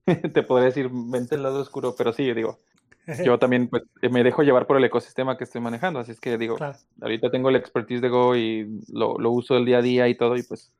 te 0.32 0.42
podría 0.42 0.66
decir, 0.66 0.90
vente 0.90 1.34
el 1.34 1.42
lado 1.42 1.60
oscuro, 1.60 1.94
pero 1.96 2.12
sí, 2.12 2.32
digo, 2.32 2.58
yo 3.24 3.38
también 3.38 3.68
pues, 3.68 3.82
me 4.10 4.24
dejo 4.24 4.42
llevar 4.42 4.66
por 4.66 4.76
el 4.76 4.84
ecosistema 4.84 5.36
que 5.36 5.44
estoy 5.44 5.60
manejando, 5.60 6.00
así 6.00 6.12
es 6.12 6.20
que 6.20 6.38
digo, 6.38 6.56
ahorita 7.00 7.30
tengo 7.30 7.48
el 7.48 7.56
expertise 7.56 8.00
de 8.00 8.08
Go 8.08 8.36
y 8.36 8.82
lo, 8.92 9.18
lo, 9.18 9.30
uso 9.30 9.56
el 9.56 9.64
día 9.64 9.78
a 9.78 9.82
día 9.82 10.08
y 10.08 10.14
todo, 10.14 10.36
y 10.36 10.42
pues 10.42 10.72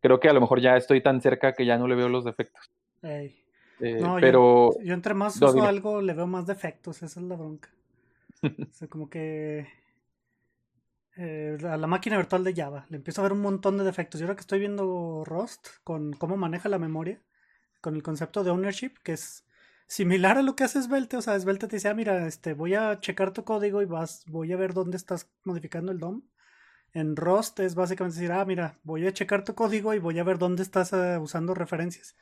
creo 0.00 0.20
que 0.20 0.28
a 0.28 0.32
lo 0.32 0.40
mejor 0.40 0.60
ya 0.60 0.76
estoy 0.76 1.02
tan 1.02 1.20
cerca 1.20 1.54
que 1.54 1.66
ya 1.66 1.78
no 1.78 1.88
le 1.88 1.94
veo 1.94 2.08
los 2.08 2.24
defectos. 2.24 2.70
Eh, 3.02 3.34
no, 3.80 4.16
pero... 4.20 4.70
Yo, 4.82 4.94
entre 4.94 5.14
más 5.14 5.36
uso 5.36 5.62
algo 5.62 6.02
le 6.02 6.12
veo 6.12 6.26
más 6.26 6.46
defectos, 6.46 7.02
esa 7.02 7.20
es 7.20 7.26
la 7.26 7.36
bronca. 7.36 7.70
o 8.42 8.72
sea, 8.72 8.88
como 8.88 9.08
que 9.08 9.66
eh, 11.16 11.58
a 11.64 11.76
la 11.76 11.86
máquina 11.86 12.16
virtual 12.16 12.44
de 12.44 12.54
Java 12.54 12.86
le 12.88 12.96
empiezo 12.96 13.20
a 13.20 13.24
ver 13.24 13.32
un 13.32 13.40
montón 13.40 13.76
de 13.78 13.84
defectos. 13.84 14.20
Y 14.20 14.24
ahora 14.24 14.36
que 14.36 14.42
estoy 14.42 14.58
viendo 14.58 15.24
Rust 15.24 15.66
con 15.84 16.12
cómo 16.12 16.36
maneja 16.36 16.68
la 16.68 16.78
memoria, 16.78 17.22
con 17.80 17.94
el 17.96 18.02
concepto 18.02 18.44
de 18.44 18.50
ownership, 18.50 18.92
que 19.02 19.12
es 19.12 19.44
similar 19.86 20.38
a 20.38 20.42
lo 20.42 20.54
que 20.54 20.64
hace 20.64 20.82
Svelte, 20.82 21.16
o 21.16 21.22
sea, 21.22 21.38
Svelte 21.38 21.66
te 21.66 21.76
dice, 21.76 21.88
ah, 21.88 21.94
mira, 21.94 22.26
este, 22.26 22.54
voy 22.54 22.74
a 22.74 23.00
checar 23.00 23.32
tu 23.32 23.44
código 23.44 23.82
y 23.82 23.86
vas, 23.86 24.24
voy 24.28 24.52
a 24.52 24.56
ver 24.56 24.72
dónde 24.72 24.96
estás 24.96 25.30
modificando 25.44 25.90
el 25.90 25.98
DOM. 25.98 26.22
En 26.92 27.16
Rust 27.16 27.60
es 27.60 27.74
básicamente 27.74 28.18
decir, 28.18 28.32
ah, 28.32 28.44
mira, 28.44 28.78
voy 28.82 29.06
a 29.06 29.12
checar 29.12 29.44
tu 29.44 29.54
código 29.54 29.94
y 29.94 29.98
voy 29.98 30.18
a 30.18 30.24
ver 30.24 30.38
dónde 30.38 30.62
estás 30.62 30.92
eh, 30.92 31.18
usando 31.18 31.54
referencias. 31.54 32.16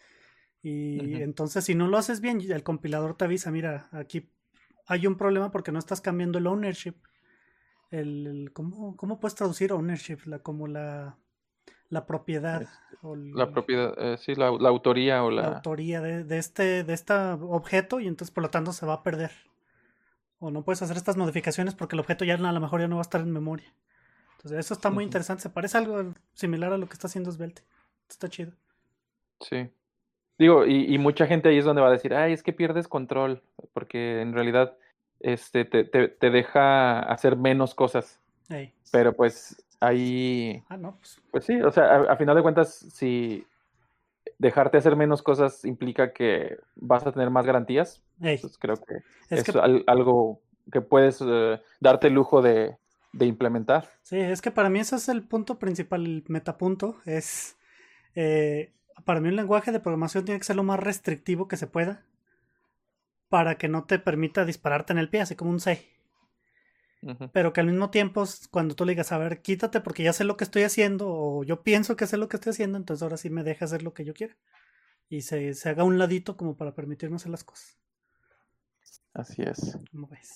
Y 0.61 1.23
entonces 1.23 1.65
si 1.65 1.75
no 1.75 1.87
lo 1.87 1.99
haces 1.99 2.21
bien, 2.21 2.41
el 2.41 2.63
compilador 2.63 3.17
te 3.17 3.25
avisa, 3.25 3.51
mira, 3.51 3.89
aquí 3.93 4.33
hay 4.87 5.07
un 5.07 5.17
problema 5.17 5.51
porque 5.51 5.71
no 5.71 5.79
estás 5.79 6.01
cambiando 6.01 6.39
el 6.39 6.47
ownership. 6.47 6.95
El, 7.91 8.51
¿cómo, 8.53 8.97
¿cómo, 8.97 9.19
puedes 9.19 9.35
traducir 9.35 9.73
ownership? 9.73 10.19
La, 10.27 10.41
como 10.41 10.67
la, 10.67 11.17
la 11.89 12.07
propiedad. 12.07 12.69
la 13.03 13.51
propiedad, 13.51 13.95
eh, 13.97 14.19
sí, 14.19 14.35
la, 14.35 14.47
autoría 14.47 15.25
o 15.25 15.31
la... 15.31 15.43
La 15.43 15.57
autoría 15.57 16.01
de, 16.01 16.25
de, 16.25 16.39
este, 16.39 16.85
de 16.85 16.93
este 16.93 17.15
objeto 17.15 18.01
y 18.01 18.07
entonces 18.07 18.33
por 18.33 18.43
lo 18.43 18.51
tanto 18.51 18.73
se 18.73 18.85
va 18.85 18.95
a 18.95 19.03
perder. 19.03 19.31
O 20.39 20.51
no 20.51 20.63
puedes 20.63 20.83
hacer 20.83 20.97
estas 20.97 21.17
modificaciones 21.17 21.75
porque 21.75 21.97
el 21.97 22.01
objeto 22.01 22.25
ya 22.25 22.35
a 22.35 22.53
lo 22.53 22.61
mejor 22.61 22.81
ya 22.81 22.89
no 22.89 22.97
va 22.97 23.01
a 23.01 23.09
estar 23.09 23.21
en 23.21 23.33
memoria. 23.33 23.73
Entonces 24.37 24.59
eso 24.61 24.75
está 24.75 24.91
muy 24.91 25.03
interesante. 25.03 25.43
Se 25.43 25.51
parece 25.51 25.79
algo 25.79 26.15
similar 26.35 26.73
a 26.73 26.79
lo 26.79 26.87
que 26.87 26.93
está 26.93 27.09
haciendo 27.09 27.33
Svelte. 27.33 27.63
Está 28.09 28.29
chido. 28.29 28.53
Sí. 29.41 29.69
Digo, 30.39 30.65
y, 30.65 30.97
mucha 30.99 31.27
gente 31.27 31.49
ahí 31.49 31.59
es 31.59 31.65
donde 31.65 31.83
va 31.83 31.89
a 31.89 31.93
decir, 31.93 32.15
ay, 32.15 32.33
es 32.33 32.45
que 32.45 32.53
pierdes 32.53 32.87
control, 32.87 33.43
porque 33.73 34.21
en 34.21 34.33
realidad 34.33 34.77
este, 35.21 35.65
te, 35.65 35.85
te, 35.85 36.31
deja 36.31 37.01
hacer 37.01 37.37
menos 37.37 37.75
cosas. 37.75 38.21
Pero 38.91 39.15
pues 39.15 39.63
ahí... 39.81 40.63
Ah, 40.69 40.77
no, 40.77 40.97
pues. 40.97 41.21
pues 41.31 41.45
sí, 41.45 41.61
o 41.61 41.71
sea, 41.71 42.03
a, 42.03 42.17
final 42.17 42.37
de 42.37 42.43
cuentas, 42.43 42.75
si 42.93 43.47
dejarte 44.39 44.79
hacer 44.79 44.97
menos 44.97 45.23
cosas 45.23 45.65
implica 45.65 46.13
que 46.13 46.59
vas 46.77 47.07
a 47.07 47.13
tener 47.13 47.31
más 47.31 47.45
garantías, 47.45 48.03
pues 48.19 48.57
creo 48.59 48.77
que 48.77 49.03
es, 49.31 49.45
algo 49.87 50.41
que 50.73 50.81
puedes 50.81 51.23
eh, 51.27 51.61
darte 51.81 52.07
el 52.07 52.15
lujo 52.15 52.41
de, 52.41 52.77
de, 53.13 53.27
implementar. 53.27 53.89
Sí, 54.03 54.19
es 54.19 54.41
que 54.41 54.51
para 54.51 54.71
mí 54.71 54.79
ese 54.79 54.97
es 54.97 55.09
el 55.09 55.23
punto 55.23 55.59
principal, 55.59 56.05
el 56.05 56.25
metapunto, 56.29 56.97
es... 57.05 57.57
Eh, 58.15 58.73
para 59.05 59.21
mí 59.21 59.29
un 59.29 59.37
lenguaje 59.37 59.71
de 59.71 59.81
programación 59.81 60.25
tiene 60.25 60.41
que 60.41 60.45
ser 60.45 60.57
lo 60.57 60.65
más 60.65 60.81
restrictivo 60.81 61.47
que 61.47 61.57
se 61.57 61.69
pueda 61.69 62.03
para 63.29 63.57
que 63.57 63.69
no 63.69 63.85
te 63.85 63.99
permita 63.99 64.45
dispararte 64.45 64.93
en 64.93 64.99
el 64.99 65.09
pie, 65.09 65.21
así 65.21 65.37
como 65.37 65.51
un 65.51 65.61
C. 65.61 65.87
Pero 67.33 67.53
que 67.53 67.61
al 67.61 67.67
mismo 67.67 67.91
tiempo, 67.91 68.25
cuando 68.51 68.75
tú 68.75 68.85
le 68.85 68.93
digas, 68.93 69.13
a 69.13 69.19
ver, 69.19 69.41
quítate 69.41 69.81
porque 69.81 70.03
ya 70.03 70.13
sé 70.13 70.25
lo 70.25 70.37
que 70.37 70.45
estoy 70.45 70.65
haciendo, 70.65 71.07
o 71.09 71.45
yo 71.45 71.63
pienso 71.63 71.97
que 71.97 72.07
sé 72.07 72.17
lo 72.17 72.29
que 72.29 72.37
estoy 72.37 72.51
haciendo, 72.51 72.77
entonces 72.77 73.03
ahora 73.03 73.17
sí 73.17 73.31
me 73.31 73.45
deja 73.45 73.67
hacer 73.67 73.83
lo 73.83 73.95
que 73.95 74.05
yo 74.05 74.15
quiera. 74.15 74.37
Y 75.09 75.23
se, 75.23 75.55
se 75.55 75.69
haga 75.69 75.85
un 75.85 75.99
ladito 75.99 76.37
como 76.37 76.57
para 76.57 76.75
permitirme 76.75 77.17
hacer 77.17 77.31
las 77.31 77.45
cosas. 77.45 77.79
Así 79.15 79.43
es. 79.43 79.79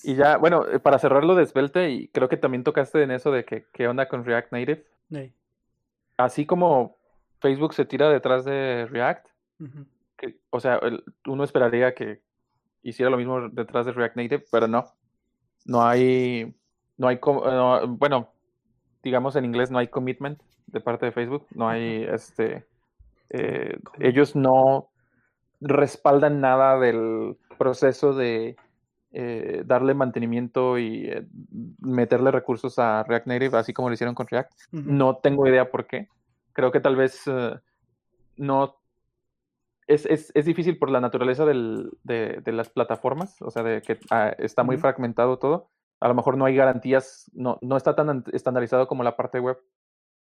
Y 0.02 0.14
ya, 0.14 0.36
bueno, 0.36 0.66
eh, 0.68 0.78
para 0.78 0.98
cerrarlo 0.98 1.34
de 1.34 1.46
Svelte, 1.46 1.90
y 1.90 2.08
creo 2.08 2.28
que 2.28 2.36
también 2.36 2.64
tocaste 2.64 3.02
en 3.02 3.10
eso 3.10 3.30
de 3.30 3.44
que 3.44 3.66
qué 3.72 3.88
onda 3.88 4.08
con 4.08 4.24
React 4.24 4.52
Native. 4.52 4.86
Así 6.16 6.46
como 6.46 6.96
Facebook 7.40 7.74
se 7.74 7.84
tira 7.84 8.08
detrás 8.08 8.44
de 8.44 8.86
React. 8.86 9.26
o 10.50 10.60
sea, 10.60 10.80
uno 11.26 11.44
esperaría 11.44 11.94
que 11.94 12.22
hiciera 12.82 13.10
lo 13.10 13.16
mismo 13.16 13.48
detrás 13.48 13.86
de 13.86 13.92
React 13.92 14.16
Native, 14.16 14.44
pero 14.50 14.68
no. 14.68 14.84
No 15.64 15.82
hay, 15.82 16.54
no 16.96 17.08
hay, 17.08 17.18
bueno, 17.88 18.32
digamos 19.02 19.36
en 19.36 19.44
inglés 19.44 19.70
no 19.70 19.78
hay 19.78 19.88
commitment 19.88 20.40
de 20.66 20.80
parte 20.80 21.06
de 21.06 21.12
Facebook. 21.12 21.46
No 21.54 21.68
hay, 21.68 22.04
este, 22.04 22.66
eh, 23.30 23.78
ellos 24.00 24.34
no 24.34 24.90
respaldan 25.60 26.40
nada 26.40 26.78
del 26.78 27.36
proceso 27.58 28.14
de 28.14 28.56
eh, 29.12 29.62
darle 29.64 29.94
mantenimiento 29.94 30.78
y 30.78 31.06
eh, 31.08 31.26
meterle 31.80 32.30
recursos 32.30 32.78
a 32.78 33.04
React 33.04 33.26
Native, 33.26 33.58
así 33.58 33.72
como 33.72 33.88
lo 33.88 33.94
hicieron 33.94 34.14
con 34.14 34.26
React. 34.26 34.52
No 34.72 35.16
tengo 35.18 35.46
idea 35.46 35.70
por 35.70 35.86
qué 35.86 36.08
creo 36.52 36.70
que 36.70 36.80
tal 36.80 36.96
vez 36.96 37.24
no... 38.36 38.76
Es, 39.92 40.06
es, 40.06 40.32
es, 40.34 40.44
difícil 40.44 40.78
por 40.78 40.90
la 40.90 41.00
naturaleza 41.00 41.44
del, 41.44 41.90
de, 42.02 42.40
de, 42.44 42.52
las 42.52 42.70
plataformas, 42.70 43.40
o 43.42 43.50
sea, 43.50 43.62
de 43.62 43.82
que 43.82 43.98
ah, 44.10 44.34
está 44.38 44.62
muy 44.62 44.76
fragmentado 44.78 45.38
todo. 45.38 45.70
A 46.00 46.08
lo 46.08 46.14
mejor 46.14 46.36
no 46.36 46.44
hay 46.44 46.56
garantías, 46.56 47.30
no, 47.34 47.58
no 47.60 47.76
está 47.76 47.94
tan 47.94 48.24
estandarizado 48.32 48.88
como 48.88 49.02
la 49.02 49.16
parte 49.16 49.40
web. 49.40 49.58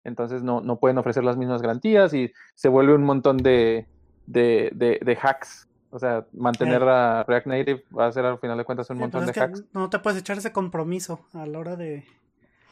Entonces 0.03 0.43
no, 0.43 0.61
no 0.61 0.79
pueden 0.79 0.97
ofrecer 0.97 1.23
las 1.23 1.37
mismas 1.37 1.61
garantías 1.61 2.13
y 2.13 2.31
se 2.55 2.69
vuelve 2.69 2.95
un 2.95 3.03
montón 3.03 3.37
de, 3.37 3.87
de, 4.25 4.71
de 4.73 5.17
hacks 5.21 5.67
o 5.91 5.99
sea, 5.99 6.25
mantener 6.31 6.81
a 6.83 7.23
React 7.25 7.47
Native 7.47 7.83
va 7.97 8.07
a 8.07 8.11
ser 8.11 8.25
al 8.25 8.39
final 8.39 8.57
de 8.57 8.63
cuentas 8.63 8.89
un 8.89 8.97
montón 8.97 9.25
de 9.25 9.33
hacks. 9.33 9.65
No 9.73 9.89
te 9.89 9.99
puedes 9.99 10.19
echar 10.19 10.37
ese 10.37 10.53
compromiso 10.53 11.19
a 11.33 11.45
la 11.45 11.59
hora 11.59 11.75
de, 11.75 12.05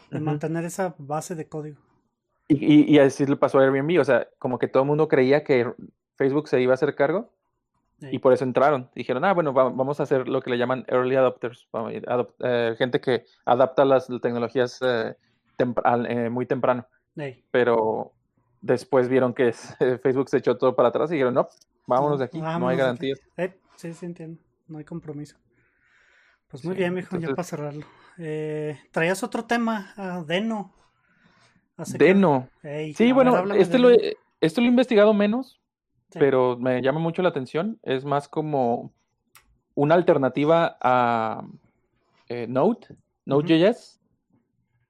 de 0.10 0.20
mantener 0.22 0.64
esa 0.64 0.96
base 0.98 1.36
de 1.36 1.48
código. 1.48 1.78
Y, 2.48 2.96
y, 2.96 2.98
así 2.98 3.26
le 3.28 3.36
pasó 3.36 3.60
a 3.60 3.64
Airbnb, 3.64 4.00
o 4.00 4.04
sea, 4.04 4.28
como 4.40 4.58
que 4.58 4.68
todo 4.68 4.82
el 4.84 4.88
mundo 4.88 5.08
creía 5.08 5.44
que 5.44 5.72
Facebook 6.20 6.50
se 6.50 6.60
iba 6.60 6.74
a 6.74 6.76
hacer 6.76 6.96
cargo 6.96 7.32
y 8.02 8.20
por 8.20 8.34
eso 8.34 8.44
entraron. 8.44 8.90
Dijeron, 8.94 9.24
ah, 9.24 9.34
bueno, 9.34 9.54
vamos 9.54 10.02
a 10.02 10.04
hacer 10.04 10.28
lo 10.28 10.42
que 10.42 10.50
le 10.50 10.58
llaman 10.58 10.84
early 10.90 11.16
adopters, 11.16 11.70
eh, 12.40 12.76
gente 12.78 13.00
que 13.00 13.24
adapta 13.46 13.86
las 13.86 14.08
tecnologías 14.22 14.80
eh, 14.82 15.16
eh, 15.58 16.30
muy 16.30 16.46
temprano. 16.46 16.86
Pero 17.52 18.12
después 18.60 19.08
vieron 19.08 19.34
que 19.34 19.54
Facebook 20.04 20.28
se 20.30 20.38
echó 20.38 20.58
todo 20.58 20.76
para 20.76 20.90
atrás 20.90 21.10
y 21.10 21.14
dijeron, 21.14 21.34
no, 21.34 21.48
vámonos 21.88 22.20
de 22.20 22.26
aquí, 22.26 22.42
no 22.42 22.68
hay 22.68 22.76
garantías. 22.76 23.22
sí, 23.78 23.94
sí, 23.94 24.06
entiendo, 24.06 24.42
no 24.68 24.78
hay 24.78 24.84
compromiso. 24.84 25.38
Pues 26.50 26.66
muy 26.66 26.76
bien, 26.76 26.94
mijo, 26.94 27.18
ya 27.18 27.30
para 27.30 27.44
cerrarlo. 27.44 27.86
traías 28.92 29.24
otro 29.24 29.46
tema, 29.46 29.94
uh, 29.98 30.26
Deno. 30.26 30.74
Deno. 31.98 32.50
sí, 32.94 33.14
bueno, 33.14 33.54
este 33.54 33.80
lo, 33.80 33.90
he, 33.90 34.18
este 34.42 34.60
lo 34.60 34.68
he 34.68 34.70
investigado 34.70 35.14
menos, 35.14 35.59
pero 36.14 36.58
me 36.58 36.82
llama 36.82 37.00
mucho 37.00 37.22
la 37.22 37.30
atención. 37.30 37.80
Es 37.84 38.06
más 38.06 38.28
como 38.28 38.92
una 39.76 39.96
alternativa 39.96 40.78
a 40.82 41.46
eh, 42.28 42.48
Node, 42.48 42.88
Node.js. 43.26 44.00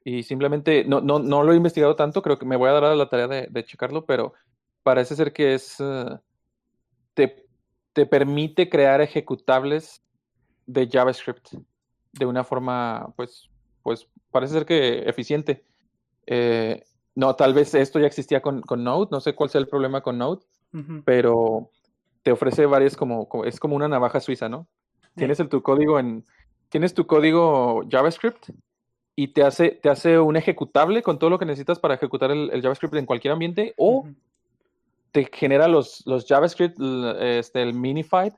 Y 0.03 0.23
simplemente, 0.23 0.85
no, 0.85 1.01
no, 1.01 1.19
no, 1.19 1.43
lo 1.43 1.53
he 1.53 1.57
investigado 1.57 1.95
tanto, 1.95 2.21
creo 2.21 2.39
que 2.39 2.45
me 2.45 2.55
voy 2.55 2.69
a 2.69 2.73
dar 2.73 2.85
a 2.85 2.95
la 2.95 3.09
tarea 3.09 3.27
de, 3.27 3.63
checarlo, 3.65 4.05
pero 4.05 4.33
parece 4.83 5.15
ser 5.15 5.33
que 5.33 5.53
es... 5.53 5.75
Eh, 5.79 6.17
te, 7.13 7.45
te 7.93 8.05
permite 8.05 8.69
crear 8.69 9.01
ejecutables 9.01 10.01
de 10.65 10.87
JavaScript. 10.87 11.53
de 12.13 12.25
una 12.25 12.43
forma, 12.43 13.11
pues, 13.15 13.49
pues 13.83 14.07
parece 14.31 14.53
ser 14.53 14.65
que 14.65 15.03
eficiente. 15.09 15.63
Eh, 16.25 16.83
no, 17.15 17.35
tal 17.35 17.53
vez 17.53 17.73
esto 17.73 17.99
ya 17.99 18.07
existía 18.07 18.41
con, 18.41 18.61
con, 18.61 18.83
Node, 18.83 19.09
no 19.11 19.19
sé 19.19 19.35
cuál 19.35 19.49
sea 19.49 19.59
el 19.59 19.67
problema 19.67 20.01
con 20.01 20.17
Node, 20.17 20.45
pero 21.05 21.69
te 22.23 22.31
ofrece 22.31 22.65
varias 22.65 22.95
como, 22.95 23.27
es 23.45 23.59
como 23.59 23.75
una 23.75 23.87
navaja 23.87 24.19
suiza, 24.19 24.49
¿no? 24.49 24.67
Tienes 25.15 25.39
el, 25.39 25.49
tu 25.49 25.61
código 25.61 25.99
en, 25.99 26.25
tienes 26.69 26.93
tu 26.93 27.07
código 27.07 27.83
JavaScript 27.89 28.49
y 29.15 29.29
te 29.29 29.43
hace, 29.43 29.71
te 29.71 29.89
hace 29.89 30.19
un 30.19 30.37
ejecutable 30.37 31.01
con 31.01 31.19
todo 31.19 31.29
lo 31.29 31.39
que 31.39 31.45
necesitas 31.45 31.79
para 31.79 31.95
ejecutar 31.95 32.31
el, 32.31 32.61
JavaScript 32.61 32.95
en 32.95 33.05
cualquier 33.05 33.33
ambiente 33.33 33.73
o 33.77 34.07
te 35.11 35.29
genera 35.33 35.67
los, 35.67 36.03
los 36.05 36.25
JavaScript, 36.25 36.77
este, 37.19 37.61
el 37.63 37.73
minified, 37.73 38.33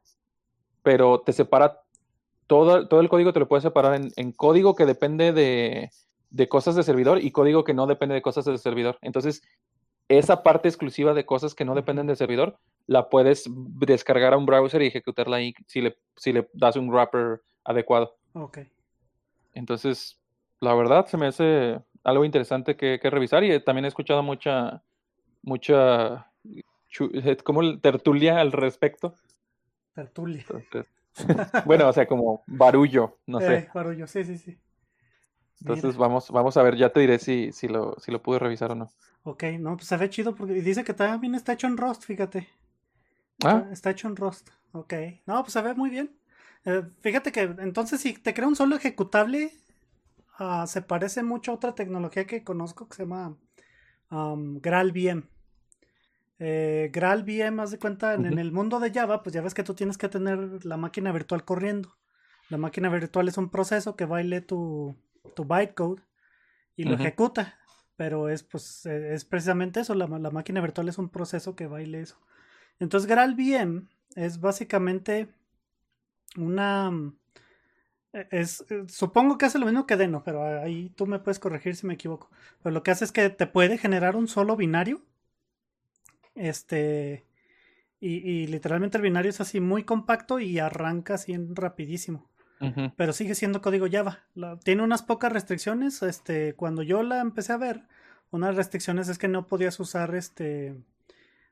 pero 0.82 1.20
te 1.20 1.34
separa 1.34 1.82
todo, 2.48 2.88
todo 2.88 3.02
el 3.02 3.10
código, 3.10 3.34
te 3.34 3.40
lo 3.40 3.48
puedes 3.48 3.64
separar 3.64 3.96
en, 3.96 4.12
en 4.16 4.32
código 4.32 4.76
que 4.76 4.86
depende 4.86 5.34
de, 5.34 5.90
de 6.32 6.48
cosas 6.48 6.76
de 6.76 6.84
servidor 6.84 7.24
y 7.24 7.32
código 7.32 7.64
que 7.64 7.74
no 7.74 7.86
depende 7.86 8.16
de 8.16 8.22
cosas 8.22 8.46
del 8.46 8.58
servidor. 8.58 8.98
Entonces, 9.02 9.44
esa 10.18 10.44
parte 10.44 10.68
exclusiva 10.68 11.14
de 11.14 11.26
cosas 11.26 11.56
que 11.56 11.66
no 11.66 11.76
dependen 11.76 12.08
del 12.08 12.18
servidor, 12.18 12.58
la 12.88 13.10
puedes 13.10 13.46
descargar 13.48 14.34
a 14.34 14.38
un 14.38 14.46
browser 14.46 14.82
y 14.82 14.88
ejecutarla 14.88 15.38
ahí 15.38 15.54
si 15.68 15.82
le, 15.82 15.98
si 16.16 16.34
le 16.34 16.50
das 16.54 16.76
un 16.76 16.90
wrapper 16.90 17.42
adecuado. 17.64 18.18
Ok. 18.34 18.60
Entonces, 19.54 20.20
la 20.60 20.74
verdad 20.74 21.06
se 21.08 21.18
me 21.18 21.28
hace 21.28 21.80
algo 22.04 22.26
interesante 22.26 22.76
que, 22.76 23.00
revisar 23.04 23.44
y 23.44 23.64
también 23.64 23.86
he 23.86 23.88
escuchado 23.88 24.24
mucha, 24.24 24.82
mucha, 25.42 26.28
como 27.44 27.80
tertulia 27.80 28.40
al 28.40 28.52
respecto. 28.52 29.16
Tertulia. 29.94 30.46
bueno, 31.66 31.90
o 31.90 31.94
sea, 31.94 32.08
como 32.08 32.44
barullo, 32.48 33.18
no 33.26 33.40
sé. 33.42 33.56
Eh, 33.56 33.70
barullo, 33.74 34.08
sí, 34.08 34.24
sí, 34.24 34.38
sí. 34.38 34.58
Entonces 35.62 35.96
vamos, 35.96 36.32
vamos 36.32 36.58
a 36.58 36.64
ver, 36.64 36.76
ya 36.76 36.92
te 36.92 37.00
diré 37.00 37.20
si, 37.20 37.52
si, 37.52 37.68
lo, 37.68 37.96
si 38.00 38.12
lo 38.12 38.22
pude 38.22 38.40
revisar 38.40 38.72
o 38.72 38.76
no. 38.76 38.90
Ok, 39.24 39.44
no, 39.60 39.76
pues 39.76 39.88
se 39.88 39.98
ve 39.98 40.10
chido 40.10 40.36
porque 40.36 40.54
dice 40.54 40.84
que 40.84 40.94
también 40.94 41.36
está 41.36 41.54
hecho 41.54 41.68
en 41.68 41.78
Rust, 41.78 42.04
fíjate. 42.04 42.50
Ah. 43.44 43.66
Está 43.72 43.92
hecho 43.92 44.08
en 44.08 44.16
Rust. 44.16 44.50
Ok. 44.72 44.94
No, 45.26 45.42
pues 45.42 45.54
se 45.54 45.62
ve 45.62 45.76
muy 45.76 45.90
bien. 45.90 46.16
Eh, 46.66 46.84
fíjate 47.02 47.32
que 47.32 47.42
entonces 47.42 48.02
si 48.02 48.14
te 48.14 48.34
crea 48.34 48.48
un 48.48 48.56
solo 48.56 48.76
ejecutable, 48.76 49.52
ah, 50.40 50.66
se 50.68 50.82
parece 50.82 51.24
mucho 51.24 51.52
a 51.52 51.56
otra 51.56 51.76
tecnología 51.76 52.26
que 52.26 52.44
conozco 52.44 52.88
que 52.88 52.96
se 52.96 53.04
llama 53.04 53.38
um, 54.10 54.60
GraalVM. 54.60 55.24
Eh, 56.40 56.90
GraalVM, 56.92 57.60
haz 57.60 57.72
de 57.72 57.78
cuenta, 57.80 58.16
en, 58.16 58.40
el 58.40 58.52
mundo 58.52 58.80
de 58.80 58.92
Java, 58.92 59.22
pues 59.22 59.34
ya 59.34 59.42
ves 59.42 59.54
que 59.54 59.64
tú 59.64 59.76
tienes 59.76 60.00
que 60.00 60.10
tener 60.10 60.66
la 60.66 60.78
máquina 60.78 61.12
virtual 61.12 61.46
corriendo. 61.46 61.96
La 62.50 62.58
máquina 62.58 62.90
virtual 62.90 63.28
es 63.28 63.38
un 63.38 63.50
proceso 63.50 63.96
que 63.96 64.06
baile 64.06 64.42
tu, 64.42 64.98
tu 65.36 65.46
bytecode 65.46 66.02
y 66.76 66.84
lo 66.84 66.96
ejecuta. 66.96 67.60
Pero 67.96 68.30
es, 68.30 68.44
pues, 68.44 68.86
e, 68.86 69.14
es 69.14 69.26
precisamente 69.26 69.82
eso, 69.82 69.94
la, 69.94 70.08
máquina 70.08 70.62
virtual 70.62 70.90
es 70.90 70.98
un 70.98 71.10
proceso 71.10 71.56
que 71.56 71.68
baile 71.68 72.02
eso. 72.02 72.18
Entonces 72.80 73.08
GraalVM 73.08 73.90
es 74.16 74.40
básicamente 74.40 75.30
una... 76.38 76.92
E, 78.14 78.28
es, 78.32 78.66
e, 78.70 78.88
supongo 78.88 79.38
que 79.38 79.46
hace 79.46 79.60
lo 79.60 79.66
mismo 79.66 79.86
que 79.86 79.98
Deno, 79.98 80.24
pero 80.24 80.44
ahí 80.44 80.90
tú 80.96 81.06
me 81.06 81.20
puedes 81.20 81.40
corregir 81.40 81.76
si 81.76 81.86
me 81.86 81.94
equivoco. 81.94 82.32
Pero 82.64 82.74
lo 82.74 82.84
que 82.84 82.92
hace 82.92 83.06
es 83.06 83.12
que 83.12 83.30
te 83.30 83.48
puede 83.48 83.78
generar 83.78 84.16
un 84.16 84.28
solo 84.28 84.56
binario. 84.56 85.02
Este. 86.36 87.26
Y, 88.00 88.16
y 88.16 88.48
literalmente 88.48 88.98
el 88.98 89.04
binario 89.04 89.30
es 89.30 89.42
así 89.42 89.60
muy 89.60 89.84
compacto 89.84 90.40
y 90.40 90.58
arranca 90.58 91.14
así 91.16 91.38
rapidísimo 91.38 92.31
pero 92.96 93.14
sigue 93.14 93.36
siendo 93.36 93.62
código 93.62 93.88
Java. 93.92 94.20
tiene 94.64 94.84
unas 94.84 95.02
pocas 95.04 95.32
restricciones. 95.32 96.02
Este, 96.04 96.54
cuando 96.54 96.84
yo 96.84 97.04
la 97.04 97.20
empecé 97.20 97.54
a 97.54 97.58
ver, 97.58 97.84
unas 98.32 98.56
restricciones 98.56 99.10
es 99.10 99.18
que 99.18 99.28
no 99.28 99.48
podías 99.48 99.80
usar 99.80 100.16
este 100.16 100.76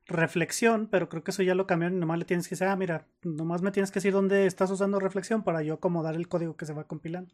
reflexión, 0.05 0.87
pero 0.87 1.07
creo 1.07 1.23
que 1.23 1.31
eso 1.31 1.43
ya 1.43 1.55
lo 1.55 1.67
cambiaron 1.67 1.97
y 1.97 1.99
nomás 1.99 2.17
le 2.17 2.25
tienes 2.25 2.47
que 2.47 2.55
decir, 2.55 2.67
ah, 2.67 2.75
mira, 2.75 3.05
nomás 3.23 3.61
me 3.61 3.71
tienes 3.71 3.91
que 3.91 3.99
decir 3.99 4.13
dónde 4.13 4.47
estás 4.47 4.71
usando 4.71 4.99
reflexión 4.99 5.43
para 5.43 5.61
yo 5.61 5.75
acomodar 5.75 6.15
el 6.15 6.27
código 6.27 6.57
que 6.57 6.65
se 6.65 6.73
va 6.73 6.85
compilando. 6.85 7.33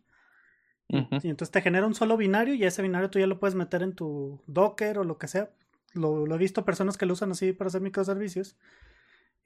Y 0.87 1.29
entonces 1.29 1.51
te 1.51 1.61
genera 1.61 1.87
un 1.87 1.95
solo 1.95 2.15
binario 2.15 2.53
y 2.53 2.63
ese 2.63 2.83
binario 2.83 3.09
tú 3.09 3.17
ya 3.17 3.25
lo 3.25 3.39
puedes 3.39 3.55
meter 3.55 3.81
en 3.81 3.93
tu 3.93 4.39
Docker 4.45 4.99
o 4.99 5.03
lo 5.03 5.17
que 5.17 5.27
sea. 5.27 5.49
Lo, 5.93 6.27
lo 6.27 6.35
he 6.35 6.37
visto 6.37 6.63
personas 6.63 6.95
que 6.95 7.05
lo 7.05 7.13
usan 7.13 7.31
así 7.31 7.53
para 7.53 7.69
hacer 7.69 7.81
microservicios 7.81 8.55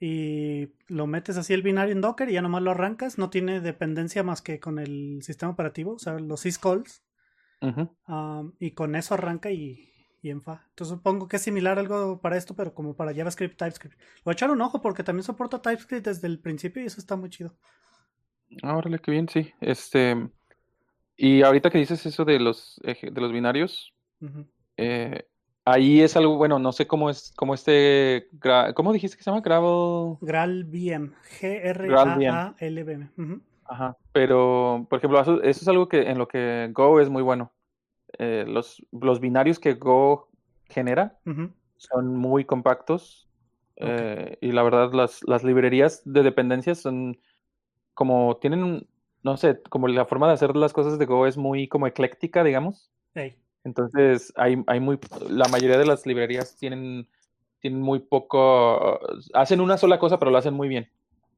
y 0.00 0.72
lo 0.88 1.06
metes 1.06 1.36
así 1.36 1.52
el 1.52 1.62
binario 1.62 1.92
en 1.92 2.00
Docker 2.00 2.30
y 2.30 2.32
ya 2.32 2.42
nomás 2.42 2.62
lo 2.62 2.70
arrancas. 2.70 3.18
No 3.18 3.28
tiene 3.28 3.60
dependencia 3.60 4.22
más 4.22 4.40
que 4.40 4.58
con 4.58 4.78
el 4.78 5.22
sistema 5.22 5.52
operativo, 5.52 5.92
o 5.92 5.98
sea, 5.98 6.18
los 6.18 6.40
syscalls. 6.40 7.04
y 8.58 8.70
con 8.70 8.94
eso 8.96 9.12
arranca 9.12 9.50
y, 9.50 9.92
y 10.22 10.30
enfa. 10.30 10.64
Entonces 10.70 10.96
supongo 10.96 11.28
que 11.28 11.36
es 11.36 11.42
similar 11.42 11.78
algo 11.78 12.18
para 12.20 12.38
esto, 12.38 12.56
pero 12.56 12.74
como 12.74 12.96
para 12.96 13.14
JavaScript, 13.14 13.58
TypeScript. 13.58 13.98
Voy 14.24 14.32
a 14.32 14.34
echar 14.34 14.50
un 14.50 14.62
ojo 14.62 14.80
porque 14.80 15.02
también 15.02 15.22
soporta 15.22 15.60
TypeScript 15.60 16.06
desde 16.06 16.28
el 16.28 16.40
principio 16.40 16.82
y 16.82 16.86
eso 16.86 16.98
está 16.98 17.16
muy 17.16 17.28
chido. 17.28 17.54
Ah, 18.62 18.76
órale, 18.76 18.98
qué 19.00 19.10
bien, 19.10 19.28
sí. 19.28 19.52
Este. 19.60 20.16
Y 21.14 21.42
ahorita 21.42 21.68
que 21.68 21.76
dices 21.76 22.06
eso 22.06 22.24
de 22.24 22.40
los, 22.40 22.80
de 22.82 23.20
los 23.20 23.32
binarios, 23.32 23.92
eh, 24.78 25.26
Ahí 25.64 26.00
es 26.00 26.16
algo, 26.16 26.36
bueno, 26.36 26.58
no 26.58 26.72
sé 26.72 26.86
cómo 26.86 27.10
es, 27.10 27.32
cómo 27.36 27.54
este, 27.54 28.28
¿cómo 28.74 28.92
dijiste 28.92 29.16
que 29.16 29.22
se 29.22 29.30
llama? 29.30 29.42
Gravel. 29.42 30.16
GraalVM, 30.20 31.12
G-R-A-A-L-V-M. 31.40 33.10
Ajá, 33.64 33.96
pero, 34.12 34.86
por 34.88 34.98
ejemplo, 34.98 35.20
eso, 35.20 35.42
es 35.42 35.68
algo 35.68 35.88
que 35.88 36.10
en 36.10 36.18
lo 36.18 36.26
que 36.26 36.70
Go 36.72 37.00
es 37.00 37.08
muy 37.08 37.22
bueno. 37.22 37.52
Eh, 38.18 38.44
los, 38.48 38.84
los 38.90 39.20
binarios 39.20 39.60
que 39.60 39.74
Go 39.74 40.28
genera 40.68 41.18
son 41.76 42.16
muy 42.16 42.44
compactos 42.44 43.28
eh, 43.76 44.36
y 44.40 44.52
la 44.52 44.62
verdad 44.62 44.92
las, 44.92 45.20
las 45.26 45.42
librerías 45.42 46.02
de 46.04 46.22
dependencias 46.22 46.80
son 46.80 47.18
como 47.94 48.36
tienen, 48.38 48.86
no 49.22 49.36
sé, 49.36 49.60
como 49.68 49.88
la 49.88 50.04
forma 50.04 50.26
de 50.26 50.34
hacer 50.34 50.54
las 50.56 50.72
cosas 50.72 50.98
de 50.98 51.06
Go 51.06 51.26
es 51.26 51.36
muy 51.36 51.68
como 51.68 51.86
ecléctica, 51.86 52.44
digamos. 52.44 52.90
Entonces, 53.64 54.32
hay, 54.36 54.62
hay 54.66 54.80
muy, 54.80 54.98
la 55.28 55.48
mayoría 55.48 55.78
de 55.78 55.86
las 55.86 56.06
librerías 56.06 56.56
tienen, 56.56 57.08
tienen 57.60 57.80
muy 57.80 57.98
poco, 57.98 59.00
hacen 59.34 59.60
una 59.60 59.76
sola 59.76 59.98
cosa, 59.98 60.18
pero 60.18 60.30
lo 60.30 60.38
hacen 60.38 60.54
muy 60.54 60.68
bien. 60.68 60.88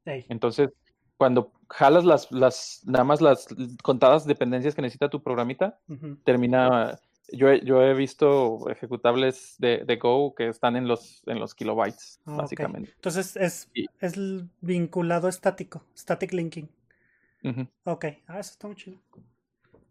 Entonces, 0.04 0.70
cuando 1.16 1.52
jalas 1.68 2.04
las, 2.04 2.32
las, 2.32 2.82
nada 2.84 3.04
más 3.04 3.20
las 3.20 3.46
contadas 3.82 4.26
dependencias 4.26 4.74
que 4.74 4.82
necesita 4.82 5.08
tu 5.08 5.22
programita, 5.22 5.78
termina, 6.24 6.98
yo 7.32 7.48
he, 7.48 7.64
yo 7.64 7.82
he 7.82 7.94
visto 7.94 8.68
ejecutables 8.68 9.54
de, 9.58 9.84
de, 9.84 9.96
Go 9.96 10.34
que 10.34 10.48
están 10.48 10.76
en 10.76 10.88
los, 10.88 11.22
en 11.26 11.38
los 11.38 11.54
kilobytes, 11.54 12.20
ah, 12.26 12.36
básicamente. 12.38 12.92
Entonces, 12.96 13.36
es, 13.36 13.68
es 14.00 14.14
vinculado 14.60 15.28
estático, 15.28 15.84
static 15.96 16.32
linking. 16.32 16.68
Ok, 17.84 18.04
ah, 18.26 18.38
eso 18.38 18.52
está 18.52 18.66
muy 18.66 18.76
chido. 18.76 18.98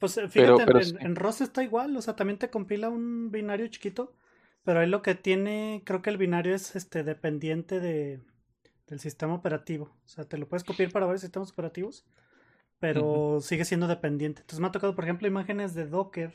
Pues 0.01 0.17
eh, 0.17 0.27
fíjate, 0.27 0.63
en, 0.63 0.99
en, 0.99 1.17
está 1.41 1.63
igual, 1.63 1.95
o 1.95 2.01
sea, 2.01 2.15
también 2.15 2.39
te 2.39 2.49
compila 2.49 2.89
un 2.89 3.29
binario 3.29 3.67
chiquito, 3.67 4.15
pero 4.63 4.79
ahí 4.79 4.87
lo 4.89 5.03
que 5.03 5.13
tiene, 5.13 5.83
creo 5.85 6.01
que 6.01 6.09
el 6.09 6.17
binario 6.17 6.55
es 6.55 6.75
este 6.75 7.03
dependiente 7.03 7.79
de, 7.79 8.19
del 8.87 8.99
sistema 8.99 9.35
operativo. 9.35 9.95
O 10.03 10.07
sea, 10.07 10.25
te 10.25 10.39
lo 10.39 10.49
puedes 10.49 10.63
copiar 10.63 10.91
para 10.91 11.05
varios 11.05 11.21
sistemas 11.21 11.51
operativos, 11.51 12.03
pero 12.79 13.41
sigue 13.41 13.63
siendo 13.63 13.85
dependiente. 13.85 14.41
Entonces 14.41 14.59
me 14.59 14.65
ha 14.65 14.71
tocado, 14.71 14.95
por 14.95 15.03
ejemplo, 15.03 15.27
imágenes 15.27 15.75
de 15.75 15.85
Docker, 15.85 16.33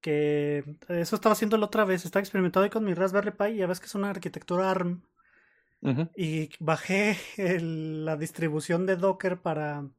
que 0.00 0.62
eso 0.86 1.16
estaba 1.16 1.32
haciendo 1.32 1.56
la 1.56 1.66
otra 1.66 1.84
vez, 1.84 2.04
estaba 2.04 2.20
experimentando 2.20 2.62
ahí 2.62 2.70
con 2.70 2.84
mi 2.84 2.94
Raspberry 2.94 3.32
Pi, 3.32 3.46
y 3.46 3.56
ya 3.56 3.66
ves 3.66 3.80
que 3.80 3.86
es 3.86 3.94
una 3.96 4.10
arquitectura 4.10 4.70
ARM. 4.70 5.02
Y 6.14 6.48
bajé 6.60 7.16
la 7.36 8.16
distribución 8.16 8.86
de 8.86 8.94
Docker 8.94 9.42
para 9.42 9.90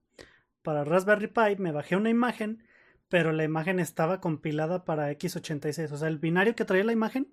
para 0.63 0.84
Raspberry 0.84 1.28
Pi, 1.28 1.56
me 1.58 1.71
bajé 1.71 1.95
una 1.95 2.10
imagen, 2.10 2.63
pero 3.10 3.32
la 3.32 3.43
imagen 3.43 3.80
estaba 3.80 4.19
compilada 4.19 4.86
para 4.86 5.12
x86. 5.12 5.91
O 5.91 5.97
sea, 5.97 6.08
el 6.08 6.17
binario 6.17 6.56
que 6.56 6.65
traía 6.65 6.84
la 6.84 6.93
imagen 6.93 7.28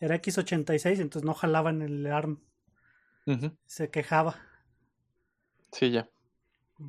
era 0.00 0.20
x86, 0.20 1.00
entonces 1.00 1.24
no 1.24 1.34
jalaba 1.34 1.70
en 1.70 1.82
el 1.82 2.06
ARM. 2.06 2.40
Se 3.64 3.90
quejaba. 3.90 4.36
Sí, 5.70 5.90
ya. 5.90 6.08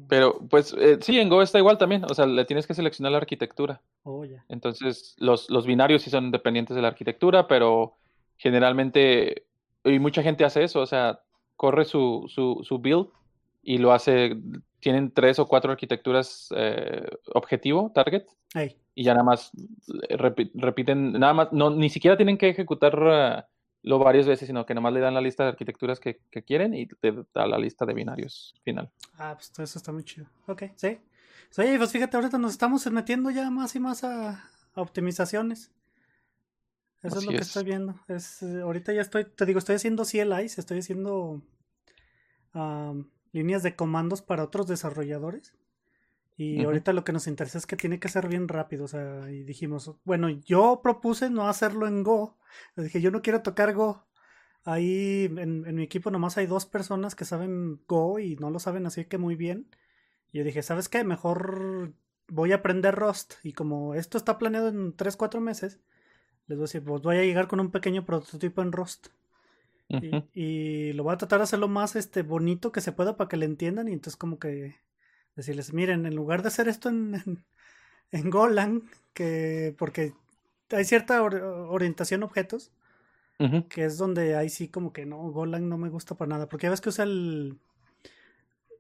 Pero, 0.09 0.39
pues, 0.49 0.75
eh, 0.77 0.97
sí, 1.01 1.19
en 1.19 1.29
Go 1.29 1.41
está 1.41 1.59
igual 1.59 1.77
también. 1.77 2.03
O 2.05 2.13
sea, 2.13 2.25
le 2.25 2.45
tienes 2.45 2.65
que 2.65 2.73
seleccionar 2.73 3.11
la 3.11 3.19
arquitectura. 3.19 3.81
Oh, 4.03 4.25
ya. 4.25 4.43
Entonces, 4.49 5.15
los, 5.19 5.49
los 5.49 5.67
binarios 5.67 6.01
sí 6.01 6.09
son 6.09 6.31
dependientes 6.31 6.75
de 6.75 6.81
la 6.81 6.87
arquitectura, 6.87 7.47
pero 7.47 7.95
generalmente, 8.37 9.45
y 9.83 9.99
mucha 9.99 10.23
gente 10.23 10.43
hace 10.43 10.63
eso, 10.63 10.81
o 10.81 10.85
sea, 10.87 11.21
corre 11.55 11.85
su, 11.85 12.25
su, 12.27 12.61
su 12.63 12.79
build 12.79 13.07
y 13.61 13.77
lo 13.77 13.93
hace 13.93 14.35
tienen 14.83 15.11
tres 15.11 15.39
o 15.39 15.47
cuatro 15.47 15.71
arquitecturas 15.71 16.49
eh, 16.55 17.07
objetivo, 17.33 17.91
target, 17.95 18.25
y 18.93 19.03
ya 19.03 19.13
nada 19.13 19.23
más 19.23 19.51
eh, 20.09 20.17
repiten, 20.53 21.13
nada 21.13 21.33
más, 21.33 21.47
no, 21.51 21.71
ni 21.71 21.89
siquiera 21.89 22.17
tienen 22.17 22.37
que 22.37 22.49
ejecutarlo 22.49 23.39
uh, 23.39 23.97
varias 23.97 24.27
veces, 24.27 24.47
sino 24.47 24.65
que 24.65 24.73
nada 24.75 24.83
más 24.83 24.93
le 24.93 24.99
dan 24.99 25.13
la 25.13 25.21
lista 25.21 25.43
de 25.43 25.49
arquitecturas 25.49 25.99
que, 25.99 26.19
quieren 26.45 26.73
y 26.73 26.85
te 26.85 27.13
da 27.33 27.47
la 27.47 27.57
lista 27.57 27.85
de 27.85 27.93
binarios 27.93 28.53
final. 28.63 28.91
Ah, 29.17 29.35
pues 29.35 29.51
eso 29.57 29.79
está 29.79 29.91
muy 29.91 30.03
chido. 30.03 30.27
Ok, 30.47 30.63
sí. 30.75 30.99
Sí, 31.49 31.63
pues 31.77 31.91
fíjate, 31.91 32.17
ahorita 32.17 32.37
nos 32.37 32.51
estamos 32.51 32.85
metiendo 32.91 33.29
ya 33.31 33.49
más 33.49 33.75
y 33.75 33.79
más 33.79 34.03
a, 34.03 34.43
optimizaciones. 34.75 35.71
Eso 37.01 37.19
es 37.19 37.25
lo 37.25 37.31
que 37.31 37.37
estoy 37.37 37.63
viendo. 37.63 37.95
Es, 38.07 38.41
eh, 38.43 38.61
ahorita 38.61 38.93
ya 38.93 39.01
estoy, 39.01 39.25
te 39.25 39.45
digo, 39.45 39.59
estoy 39.59 39.75
haciendo 39.75 40.03
CLIs, 40.03 40.57
estoy 40.57 40.79
haciendo 40.79 41.41
líneas 43.33 43.63
de 43.63 43.75
comandos 43.75 44.21
para 44.21 44.43
otros 44.43 44.67
desarrolladores. 44.67 45.53
Y 46.35 46.63
ahorita 46.63 46.93
lo 46.93 47.03
que 47.03 47.13
nos 47.13 47.27
interesa 47.27 47.57
es 47.57 47.67
que 47.67 47.75
tiene 47.75 47.99
que 47.99 48.09
ser 48.09 48.27
bien 48.27 48.47
rápido. 48.47 48.85
O 48.85 48.87
sea, 48.87 49.29
y 49.29 49.43
dijimos, 49.43 49.91
bueno, 50.03 50.29
yo 50.29 50.79
propuse 50.81 51.29
no 51.29 51.47
hacerlo 51.47 51.87
en 51.87 52.03
Go. 52.03 52.37
Le 52.75 52.85
dije, 52.85 53.01
yo 53.01 53.11
no 53.11 53.21
quiero 53.21 53.41
tocar 53.41 53.73
Go. 53.73 54.05
Ahí 54.63 55.25
en, 55.25 55.65
en, 55.67 55.75
mi 55.75 55.83
equipo 55.83 56.09
nomás 56.09 56.37
hay 56.37 56.47
dos 56.47 56.65
personas 56.65 57.15
que 57.15 57.25
saben 57.25 57.81
Go 57.87 58.19
y 58.19 58.35
no 58.37 58.49
lo 58.49 58.59
saben 58.59 58.85
así 58.85 59.05
que 59.05 59.17
muy 59.17 59.35
bien. 59.35 59.67
Y 60.31 60.39
yo 60.39 60.43
dije, 60.43 60.63
¿sabes 60.63 60.89
qué? 60.89 61.03
Mejor 61.03 61.93
voy 62.27 62.51
a 62.51 62.55
aprender 62.55 62.95
Rust. 62.95 63.33
Y 63.43 63.53
como 63.53 63.93
esto 63.93 64.17
está 64.17 64.37
planeado 64.37 64.69
en 64.69 64.95
3, 64.95 65.15
4 65.15 65.41
meses, 65.41 65.79
les 66.47 66.57
voy 66.57 66.63
a 66.63 66.67
decir, 66.67 66.83
pues 66.83 67.01
voy 67.01 67.17
a 67.17 67.23
llegar 67.23 67.47
con 67.47 67.59
un 67.59 67.71
pequeño 67.71 68.05
prototipo 68.05 68.61
en 68.61 68.71
Rust. 68.71 69.07
Y, 69.89 70.93
lo 70.93 71.03
voy 71.03 71.13
a 71.13 71.17
tratar 71.17 71.39
de 71.39 71.43
hacerlo 71.43 71.67
más 71.67 71.95
este 71.95 72.23
bonito 72.23 72.71
que 72.71 72.81
se 72.81 72.91
pueda 72.91 73.17
para 73.17 73.27
que 73.27 73.37
le 73.37 73.45
entiendan. 73.45 73.87
Y 73.87 73.93
entonces 73.93 74.17
como 74.17 74.39
que 74.39 74.75
decirles, 75.35 75.73
miren, 75.73 76.05
en 76.05 76.15
lugar 76.15 76.41
de 76.41 76.47
hacer 76.49 76.67
esto 76.67 76.89
en, 76.89 77.43
en, 78.11 78.29
Golang, 78.29 78.83
que 79.13 79.75
porque 79.77 80.13
hay 80.71 80.85
cierta 80.85 81.21
orientación 81.21 82.23
objetos, 82.23 82.71
que 83.69 83.83
es 83.83 83.97
donde 83.97 84.37
ahí 84.37 84.47
sí 84.49 84.69
como 84.69 84.93
que 84.93 85.05
no, 85.05 85.17
Golang 85.31 85.67
no 85.67 85.77
me 85.77 85.89
gusta 85.89 86.15
para 86.15 86.29
nada, 86.29 86.47
porque 86.47 86.67
ya 86.67 86.71
ves 86.71 86.81
que 86.81 86.89
usa 86.89 87.03
el... 87.03 87.57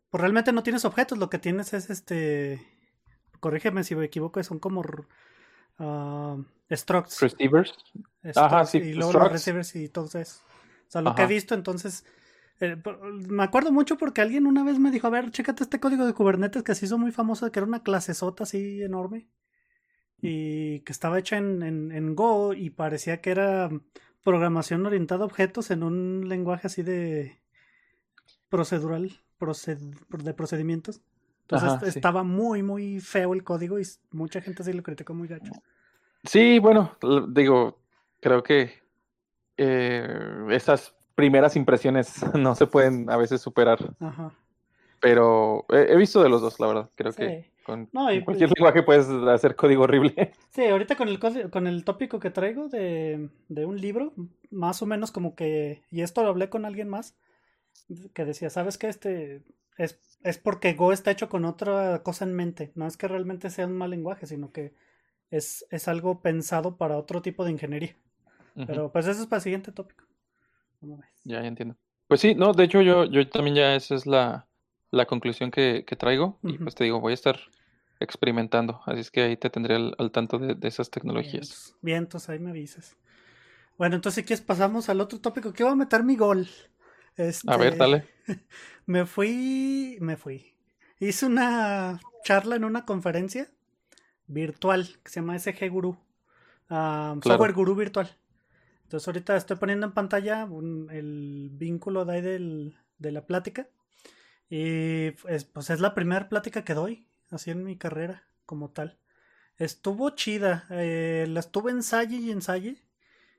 Pues 0.09 0.21
realmente 0.21 0.53
no 0.53 0.63
tienes 0.63 0.85
objetos, 0.85 1.17
lo 1.17 1.29
que 1.29 1.39
tienes 1.39 1.73
es 1.73 1.89
este... 1.89 2.65
Corrígeme 3.41 3.83
si 3.83 3.93
me 3.95 4.05
equivoco, 4.05 4.41
son 4.41 4.59
como 4.59 4.81
uh, 5.79 6.45
structs. 6.71 7.19
Receivers. 7.19 7.75
Ajá, 8.35 8.65
sí. 8.65 8.77
Y 8.77 8.93
luego 8.93 9.11
los 9.11 9.31
receivers 9.31 9.75
y 9.75 9.89
todo 9.89 10.07
eso. 10.17 10.41
O 10.93 10.95
sea, 10.95 11.01
lo 11.01 11.15
que 11.15 11.23
he 11.23 11.27
visto, 11.27 11.55
entonces 11.55 12.05
eh, 12.59 12.77
me 13.27 13.43
acuerdo 13.43 13.71
mucho 13.71 13.97
porque 13.97 14.21
alguien 14.21 14.45
una 14.45 14.63
vez 14.63 14.77
me 14.77 14.91
dijo, 14.91 15.07
a 15.07 15.09
ver, 15.09 15.31
chécate 15.31 15.63
este 15.63 15.79
código 15.79 16.05
de 16.05 16.13
Kubernetes 16.13 16.61
que 16.61 16.75
se 16.75 16.85
hizo 16.85 16.99
muy 16.99 17.11
famoso, 17.11 17.51
que 17.51 17.59
era 17.59 17.65
una 17.65 17.81
clase 17.81 18.13
sota 18.13 18.43
así 18.43 18.83
enorme. 18.83 19.27
Y 20.21 20.81
que 20.81 20.91
estaba 20.91 21.17
hecha 21.17 21.37
en, 21.37 21.63
en, 21.63 22.15
Go 22.15 22.53
y 22.53 22.69
parecía 22.69 23.21
que 23.21 23.31
era 23.31 23.69
programación 24.23 24.85
orientada 24.85 25.23
a 25.23 25.25
objetos 25.25 25.71
en 25.71 25.81
un 25.81 26.29
lenguaje 26.29 26.67
así 26.67 26.83
de 26.83 27.41
procedural, 28.47 29.11
de 29.39 30.33
procedimientos. 30.35 31.01
Entonces 31.49 31.95
estaba 31.95 32.23
muy, 32.23 32.61
muy 32.61 32.99
feo 32.99 33.33
el 33.33 33.43
código 33.43 33.79
y 33.79 33.83
mucha 34.11 34.41
gente 34.41 34.63
sí 34.63 34.71
lo 34.71 34.83
criticó 34.83 35.15
muy 35.15 35.27
gacho. 35.27 35.51
Sí, 36.23 36.59
bueno, 36.59 36.95
digo, 37.27 37.81
creo 38.21 38.43
que 38.43 38.82
eh, 39.57 40.45
esas 40.51 40.95
primeras 41.15 41.55
impresiones 41.55 42.23
no 42.33 42.55
se 42.55 42.67
pueden 42.67 43.09
a 43.09 43.17
veces 43.17 43.41
superar. 43.41 43.93
Ajá. 43.99 44.33
Pero 44.99 45.65
he, 45.69 45.95
visto 45.97 46.23
de 46.23 46.29
los 46.29 46.41
dos, 46.41 46.59
la 46.59 46.67
verdad. 46.67 46.89
Creo 46.95 47.11
que 47.11 47.51
con, 47.65 47.87
cualquier 47.87 48.51
lenguaje 48.55 48.83
puedes 48.83 49.07
hacer 49.09 49.55
código 49.55 49.83
horrible. 49.83 50.31
Sí, 50.51 50.65
ahorita 50.65 50.95
con 50.95 51.09
el, 51.09 51.19
con 51.49 51.67
el 51.67 51.83
tópico 51.83 52.19
que 52.19 52.29
traigo 52.29 52.69
de, 52.69 53.29
de 53.49 53.65
un 53.65 53.81
libro, 53.81 54.13
más 54.49 54.81
o 54.81 54.85
menos 54.85 55.11
como 55.11 55.35
que, 55.35 55.83
y 55.91 56.01
esto 56.01 56.23
lo 56.23 56.29
hablé 56.29 56.49
con 56.49 56.63
alguien 56.63 56.87
más, 56.87 57.17
que 58.13 58.23
decía, 58.23 58.49
¿sabes 58.49 58.77
qué? 58.77 58.87
Este 58.87 59.43
es, 59.77 59.99
es 60.23 60.37
porque 60.37 60.73
Go 60.73 60.91
está 60.91 61.11
hecho 61.11 61.29
con 61.29 61.45
otra 61.45 62.01
cosa 62.03 62.25
en 62.25 62.33
mente. 62.33 62.71
No 62.75 62.87
es 62.87 62.97
que 62.97 63.07
realmente 63.07 63.49
sea 63.49 63.67
un 63.67 63.77
mal 63.77 63.89
lenguaje, 63.89 64.25
sino 64.25 64.51
que 64.51 64.73
es, 65.31 65.65
es 65.69 65.87
algo 65.87 66.21
pensado 66.21 66.77
para 66.77 66.97
otro 66.97 67.21
tipo 67.21 67.43
de 67.43 67.51
ingeniería. 67.51 67.95
Pero 68.55 68.91
pues 68.91 69.07
eso 69.07 69.21
es 69.21 69.27
para 69.27 69.37
el 69.37 69.43
siguiente 69.43 69.71
tópico. 69.71 70.05
Ya, 71.23 71.41
ya 71.41 71.47
entiendo. 71.47 71.75
Pues 72.07 72.21
sí, 72.21 72.35
no, 72.35 72.53
de 72.53 72.65
hecho 72.65 72.81
yo, 72.81 73.05
yo 73.05 73.27
también 73.27 73.55
ya 73.55 73.75
esa 73.75 73.95
es 73.95 74.05
la, 74.05 74.47
la 74.91 75.05
conclusión 75.05 75.49
que, 75.49 75.83
que 75.85 75.95
traigo. 75.95 76.39
Y 76.43 76.57
pues 76.57 76.75
te 76.75 76.83
digo, 76.83 76.99
voy 76.99 77.11
a 77.11 77.15
estar 77.15 77.39
experimentando. 77.99 78.81
Así 78.85 78.99
es 78.99 79.11
que 79.11 79.21
ahí 79.21 79.37
te 79.37 79.49
tendré 79.49 79.75
al, 79.75 80.11
tanto 80.11 80.37
de, 80.37 80.55
de, 80.55 80.67
esas 80.67 80.89
tecnologías. 80.89 81.75
Bien, 81.81 81.99
entonces 81.99 82.29
ahí 82.29 82.39
me 82.39 82.51
avisas. 82.51 82.97
Bueno, 83.77 83.95
entonces 83.95 84.25
quieres 84.25 84.45
pasamos 84.45 84.89
al 84.89 85.01
otro 85.01 85.19
tópico. 85.19 85.53
¿Qué 85.53 85.63
voy 85.63 85.73
a 85.73 85.75
meter 85.75 86.03
mi 86.03 86.15
gol? 86.15 86.47
a 87.47 87.57
ver, 87.57 87.77
dale. 87.77 88.05
Este, 88.27 88.45
me 88.85 89.05
fui, 89.05 89.97
me 90.01 90.17
fui. 90.17 90.53
Hice 90.99 91.25
una 91.25 91.99
charla 92.23 92.55
en 92.55 92.63
una 92.63 92.85
conferencia 92.85 93.49
virtual 94.27 94.87
que 95.03 95.11
se 95.11 95.19
llama 95.19 95.37
SG 95.37 95.69
Guru. 95.69 95.97
Ah, 96.69 97.15
software 97.23 97.53
Guru 97.53 97.75
virtual. 97.75 98.09
Entonces 98.83 99.07
ahorita 99.07 99.35
estoy 99.35 99.57
poniendo 99.57 99.87
en 99.87 99.93
pantalla 99.93 100.47
el 100.91 101.49
vínculo 101.53 102.05
de, 102.05 102.13
ahí 102.13 102.21
del, 102.21 102.75
de 102.99 103.11
la 103.11 103.25
plática. 103.25 103.67
Y 104.49 105.11
pues 105.11 105.69
es 105.69 105.79
la 105.79 105.95
primera 105.95 106.29
plática 106.29 106.63
que 106.63 106.73
doy, 106.73 107.07
así 107.31 107.51
en 107.51 107.63
mi 107.63 107.77
carrera, 107.77 108.23
como 108.45 108.69
tal. 108.69 108.97
Estuvo 109.57 110.09
chida, 110.11 110.65
eh, 110.69 111.25
la 111.29 111.39
estuve 111.39 111.71
ensaye 111.71 112.17
y 112.17 112.31
ensaye. 112.31 112.77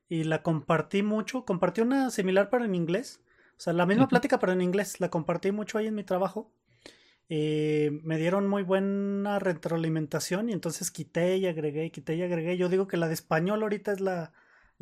Y 0.08 0.24
la 0.24 0.42
compartí 0.42 1.02
mucho. 1.02 1.44
Compartí 1.44 1.80
una 1.80 2.10
similar 2.10 2.50
para 2.50 2.64
en 2.64 2.74
inglés. 2.74 3.20
O 3.56 3.60
sea, 3.60 3.72
la 3.72 3.86
misma 3.86 4.08
plática 4.08 4.38
pero 4.38 4.52
en 4.52 4.60
inglés. 4.60 5.00
La 5.00 5.10
compartí 5.10 5.52
mucho 5.52 5.78
ahí 5.78 5.86
en 5.86 5.94
mi 5.94 6.04
trabajo. 6.04 6.50
Y 7.28 7.88
me 8.02 8.18
dieron 8.18 8.48
muy 8.48 8.62
buena 8.62 9.38
retroalimentación 9.38 10.50
y 10.50 10.52
entonces 10.52 10.90
quité 10.90 11.38
y 11.38 11.46
agregué, 11.46 11.90
quité 11.90 12.16
y 12.16 12.22
agregué. 12.22 12.56
Yo 12.58 12.68
digo 12.68 12.86
que 12.86 12.98
la 12.98 13.08
de 13.08 13.14
español 13.14 13.62
ahorita 13.62 13.92
es 13.92 14.00
la, 14.00 14.32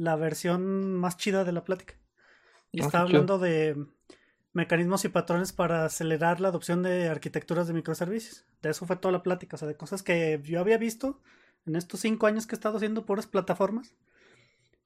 la 0.03 0.17
versión 0.17 0.97
más 0.97 1.17
chida 1.17 1.45
de 1.45 1.53
la 1.53 1.65
plática. 1.65 1.95
Y 2.73 2.83
ah, 2.83 2.87
estaba 2.87 3.05
hablando 3.05 3.39
de 3.39 3.87
mecanismos 4.53 5.05
y 5.05 5.09
patrones 5.09 5.53
para 5.53 5.85
acelerar 5.85 6.41
la 6.41 6.49
adopción 6.49 6.83
de 6.83 7.09
arquitecturas 7.09 7.67
de 7.67 7.75
microservicios. 7.75 8.45
De 8.63 8.71
eso 8.71 8.87
fue 8.87 8.97
toda 8.97 9.13
la 9.13 9.23
plática, 9.23 9.57
o 9.57 9.59
sea, 9.59 9.69
de 9.69 9.77
cosas 9.77 10.03
que 10.03 10.41
yo 10.45 10.61
había 10.61 10.77
visto 10.77 11.21
en 11.67 11.77
estos 11.77 12.01
cinco 12.01 12.27
años 12.27 12.47
que 12.47 12.55
he 12.55 12.59
estado 12.59 12.77
haciendo 12.77 13.07
puras 13.07 13.27
plataformas. 13.27 13.95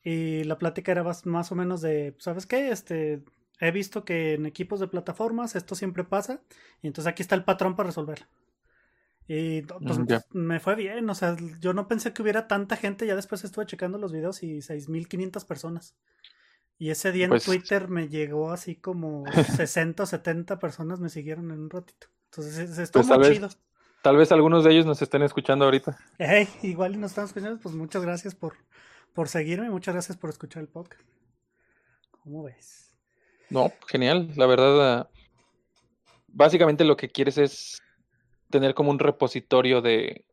Y 0.02 0.44
la 0.44 0.58
plática 0.58 0.92
era 0.92 1.02
más, 1.02 1.52
o 1.52 1.54
menos 1.54 1.80
de, 1.80 2.14
¿sabes 2.18 2.46
qué? 2.46 2.70
Este, 2.70 3.24
he 3.58 3.70
visto 3.70 4.04
que 4.04 4.34
en 4.34 4.46
equipos 4.46 4.78
de 4.80 4.86
plataformas 4.86 5.56
esto 5.56 5.74
siempre 5.74 6.04
pasa. 6.04 6.42
Y 6.82 6.86
entonces 6.86 7.10
aquí 7.10 7.22
está 7.22 7.34
el 7.34 7.44
patrón 7.44 7.74
para 7.74 7.88
resolverlo. 7.88 8.26
Y 9.28 9.62
pues, 9.62 9.98
me 10.32 10.60
fue 10.60 10.76
bien, 10.76 11.08
o 11.10 11.14
sea, 11.14 11.36
yo 11.60 11.72
no 11.72 11.88
pensé 11.88 12.12
que 12.12 12.22
hubiera 12.22 12.46
tanta 12.46 12.76
gente, 12.76 13.06
ya 13.06 13.16
después 13.16 13.42
estuve 13.42 13.66
checando 13.66 13.98
los 13.98 14.12
videos 14.12 14.42
y 14.42 14.58
6.500 14.58 15.44
personas. 15.44 15.96
Y 16.78 16.90
ese 16.90 17.10
día 17.10 17.24
en 17.24 17.30
pues 17.30 17.44
Twitter 17.44 17.88
me 17.88 18.08
llegó 18.08 18.52
así 18.52 18.76
como 18.76 19.24
60 19.56 20.02
o 20.02 20.06
70 20.06 20.58
personas 20.58 21.00
me 21.00 21.08
siguieron 21.08 21.50
en 21.50 21.60
un 21.60 21.70
ratito. 21.70 22.06
Entonces 22.26 22.78
estuvo 22.78 23.02
pues, 23.02 23.18
muy 23.18 23.34
chido. 23.34 23.48
tal 24.02 24.16
vez 24.16 24.30
algunos 24.30 24.62
de 24.62 24.72
ellos 24.72 24.86
nos 24.86 25.02
estén 25.02 25.22
escuchando 25.22 25.64
ahorita. 25.64 25.98
Hey, 26.18 26.48
igual 26.62 27.00
nos 27.00 27.12
están 27.12 27.24
escuchando, 27.24 27.58
pues 27.60 27.74
muchas 27.74 28.02
gracias 28.02 28.34
por, 28.34 28.54
por 29.12 29.28
seguirme, 29.28 29.70
muchas 29.70 29.94
gracias 29.94 30.16
por 30.16 30.30
escuchar 30.30 30.62
el 30.62 30.68
podcast. 30.68 31.02
¿Cómo 32.10 32.44
ves? 32.44 32.94
No, 33.50 33.72
genial, 33.88 34.30
la 34.36 34.46
verdad. 34.46 34.98
Ah, 34.98 35.10
básicamente 36.28 36.84
lo 36.84 36.96
que 36.96 37.08
quieres 37.08 37.38
es 37.38 37.82
tener 38.50 38.74
como 38.74 38.90
un 38.90 38.98
repositorio 38.98 39.80
de 39.82 40.24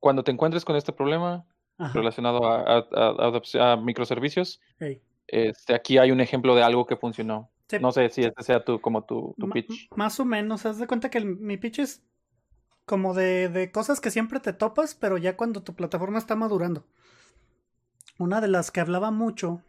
cuando 0.00 0.24
te 0.24 0.32
encuentres 0.32 0.64
con 0.64 0.76
este 0.76 0.92
problema 0.92 1.44
relacionado 1.94 2.46
a, 2.46 2.86
a, 3.60 3.76
microservicios. 3.76 4.60
Este, 5.26 5.74
aquí 5.74 5.98
hay 5.98 6.10
un 6.10 6.20
ejemplo 6.20 6.54
de 6.54 6.62
algo 6.62 6.86
que 6.86 6.96
funcionó. 6.96 7.50
No 7.80 7.90
sé 7.90 8.10
si 8.10 8.22
este 8.22 8.42
sea 8.42 8.64
tu, 8.64 8.80
como 8.80 9.04
tu, 9.04 9.34
pitch. 9.52 9.88
Más 9.96 10.20
o 10.20 10.24
menos, 10.24 10.66
haz 10.66 10.78
de 10.78 10.86
cuenta 10.86 11.08
que 11.08 11.20
mi 11.20 11.56
pitch 11.56 11.78
es 11.78 12.02
como 12.84 13.14
de, 13.14 13.48
de, 13.48 13.70
cosas 13.70 14.00
que 14.00 14.10
siempre 14.10 14.40
te 14.40 14.52
topas, 14.52 14.94
pero 14.94 15.16
ya 15.16 15.36
cuando 15.36 15.62
tu 15.62 15.74
plataforma 15.74 16.18
está 16.18 16.36
madurando. 16.36 16.84
Una 18.18 18.40
de 18.40 18.48
las 18.48 18.70
que 18.70 18.80
hablaba 18.80 19.10
mucho, 19.10 19.62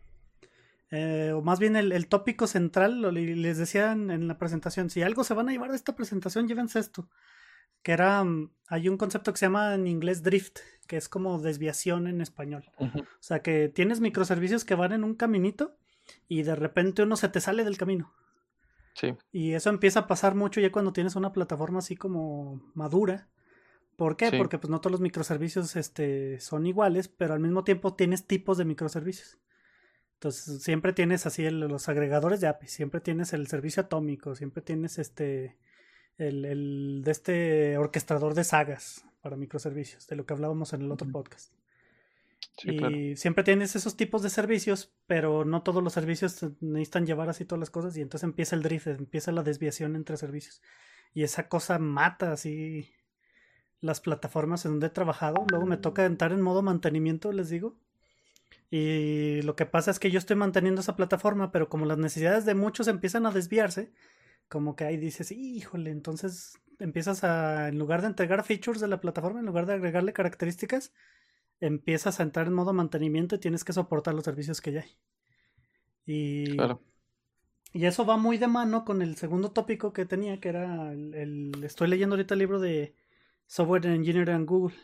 eh, 0.92 1.32
o 1.34 1.42
más 1.42 1.60
bien 1.60 1.78
el, 1.78 2.08
tópico 2.08 2.48
central, 2.48 3.14
les 3.14 3.58
decía 3.58 3.94
en, 3.94 4.12
en, 4.12 4.28
la 4.28 4.38
presentación, 4.38 4.90
si 4.90 5.02
algo 5.02 5.24
se 5.24 5.34
van 5.34 5.48
a 5.48 5.52
llevar 5.52 5.70
de 5.70 5.78
esta 5.78 5.96
presentación, 5.96 6.48
llévense 6.48 6.80
esto 6.80 7.08
que 7.84 7.92
era, 7.92 8.24
mm, 8.24 8.52
hay 8.68 8.90
un 8.90 8.98
concepto 8.98 9.32
que 9.32 9.38
se 9.38 9.46
llama 9.46 9.76
en 9.76 9.88
inglés 9.88 10.24
drift, 10.24 10.60
que 10.88 10.98
es 10.98 11.10
como 11.10 11.40
desviación 11.40 12.08
en 12.08 12.22
español. 12.22 12.66
O 12.80 13.06
sea, 13.20 13.42
que 13.42 13.70
tienes 13.70 14.00
microservicios 14.00 14.66
que 14.66 14.76
van 14.76 14.94
en 14.94 15.04
un 15.04 15.16
caminito 15.16 15.78
y 16.28 16.44
de 16.44 16.56
repente 16.56 17.04
uno 17.04 17.16
se 17.16 17.30
te 17.30 17.40
sale 17.40 17.64
del 17.64 17.78
camino. 17.78 18.14
Sí. 18.96 19.16
Y 19.32 19.54
eso 19.54 19.70
empieza 19.70 20.02
a 20.02 20.08
pasar 20.08 20.36
mucho 20.36 20.62
ya 20.62 20.72
cuando 20.72 20.94
tienes 20.94 21.16
una 21.16 21.34
plataforma 21.34 21.80
así 21.80 21.96
como 21.96 22.62
madura. 22.74 23.30
¿Por 23.96 24.18
qué? 24.18 24.32
Porque 24.32 24.58
pues 24.58 24.70
no 24.70 24.82
todos 24.82 24.92
los 24.92 25.02
microservicios 25.02 25.76
este, 25.76 26.40
son 26.40 26.66
iguales, 26.66 27.08
pero 27.08 27.34
al 27.34 27.40
mismo 27.40 27.64
tiempo 27.64 27.96
tienes 27.96 28.26
tipos 28.26 28.58
de 28.58 28.66
microservicios. 28.66 29.38
Entonces 30.16 30.64
siempre 30.64 30.94
tienes 30.94 31.26
así 31.26 31.48
los 31.50 31.90
agregadores 31.90 32.40
de 32.40 32.48
API, 32.48 32.68
siempre 32.68 33.02
tienes 33.02 33.34
el 33.34 33.48
servicio 33.48 33.84
atómico, 33.84 34.36
siempre 34.36 34.62
tienes 34.64 34.98
este 34.98 35.58
el, 36.18 36.46
el, 36.46 37.02
de 37.04 37.12
este 37.12 37.78
orquestador 37.78 38.34
de 38.34 38.44
sagas. 38.44 39.06
para 39.22 39.38
microservicios, 39.38 40.08
de 40.08 40.16
lo 40.18 40.26
que 40.26 40.34
hablábamos 40.34 40.74
en 40.74 40.82
el 40.82 40.92
otro 40.92 41.08
podcast. 41.10 41.54
Sí, 42.58 42.72
y 42.72 42.78
claro. 42.78 42.96
siempre 43.16 43.44
tienes 43.44 43.76
esos 43.76 43.96
tipos 43.96 44.22
de 44.22 44.30
servicios, 44.30 44.92
pero 45.08 45.46
no 45.46 45.64
todos 45.64 45.82
los 45.82 45.94
servicios 45.94 46.46
necesitan 46.60 47.06
llevar 47.06 47.30
así 47.30 47.46
todas 47.46 47.62
las 47.62 47.70
cosas 47.70 47.96
y 47.96 48.02
entonces 48.02 48.26
empieza 48.26 48.56
el 48.56 48.64
drift, 48.64 48.88
empieza 48.88 49.32
la 49.32 49.44
desviación 49.44 49.96
entre 49.96 50.18
servicios. 50.18 50.62
Y 51.14 51.24
esa 51.24 51.48
cosa 51.48 51.80
mata 51.80 52.34
así 52.34 52.92
las 53.80 54.02
plataformas 54.02 54.66
en 54.66 54.72
donde 54.72 54.88
he 54.88 54.90
trabajado. 54.92 55.46
Luego 55.50 55.66
me 55.66 55.78
toca 55.78 56.06
entrar 56.06 56.32
en 56.32 56.42
modo 56.42 56.62
mantenimiento, 56.62 57.32
les 57.32 57.50
digo. 57.50 57.76
Y 58.72 59.42
lo 59.44 59.56
que 59.56 59.66
pasa 59.66 59.92
es 59.92 60.00
que 60.00 60.10
yo 60.10 60.18
estoy 60.18 60.36
manteniendo 60.36 60.82
esa 60.82 60.96
plataforma, 60.96 61.52
pero 61.52 61.70
como 61.70 61.86
las 61.86 61.98
necesidades 61.98 62.46
de 62.46 62.56
muchos 62.56 62.88
empiezan 62.88 63.26
a 63.26 63.32
desviarse, 63.32 63.92
como 64.54 64.78
que 64.78 64.86
ahí 64.86 64.98
dices, 64.98 65.32
híjole, 65.34 65.92
entonces 65.92 66.60
empiezas 66.80 67.26
a, 67.26 67.70
en 67.70 67.80
lugar 67.80 68.02
de 68.04 68.08
entregar 68.10 68.46
features 68.46 68.82
de 68.82 68.88
la 68.90 69.02
plataforma, 69.02 69.42
en 69.42 69.48
lugar 69.48 69.66
de 69.68 69.76
agregarle 69.76 70.14
características, 70.14 70.94
empiezas 71.62 72.20
a 72.20 72.24
entrar 72.24 72.48
en 72.48 72.54
modo 72.56 72.74
mantenimiento 72.74 73.36
y 73.36 73.40
tienes 73.40 73.66
que 73.66 73.74
soportar 73.74 74.16
los 74.16 74.26
servicios 74.26 74.62
que 74.62 74.74
ya 74.74 74.82
hay. 74.84 74.98
Y, 76.06 76.56
Claro. 76.56 76.82
y 77.74 77.86
eso 77.86 78.06
va 78.06 78.18
muy 78.18 78.38
de 78.38 78.48
mano 78.48 78.86
con 78.86 79.02
el 79.02 79.16
segundo 79.18 79.52
tópico 79.52 79.94
que 79.94 80.06
tenía, 80.06 80.40
que 80.40 80.50
era 80.50 80.92
el, 80.94 81.14
el- 81.16 81.64
estoy 81.64 81.88
leyendo 81.90 82.16
ahorita 82.16 82.36
el 82.36 82.40
libro 82.40 82.60
de 82.60 82.96
Software 83.48 83.86
Engineer 83.88 84.30
en 84.30 84.46
Google, 84.46 84.76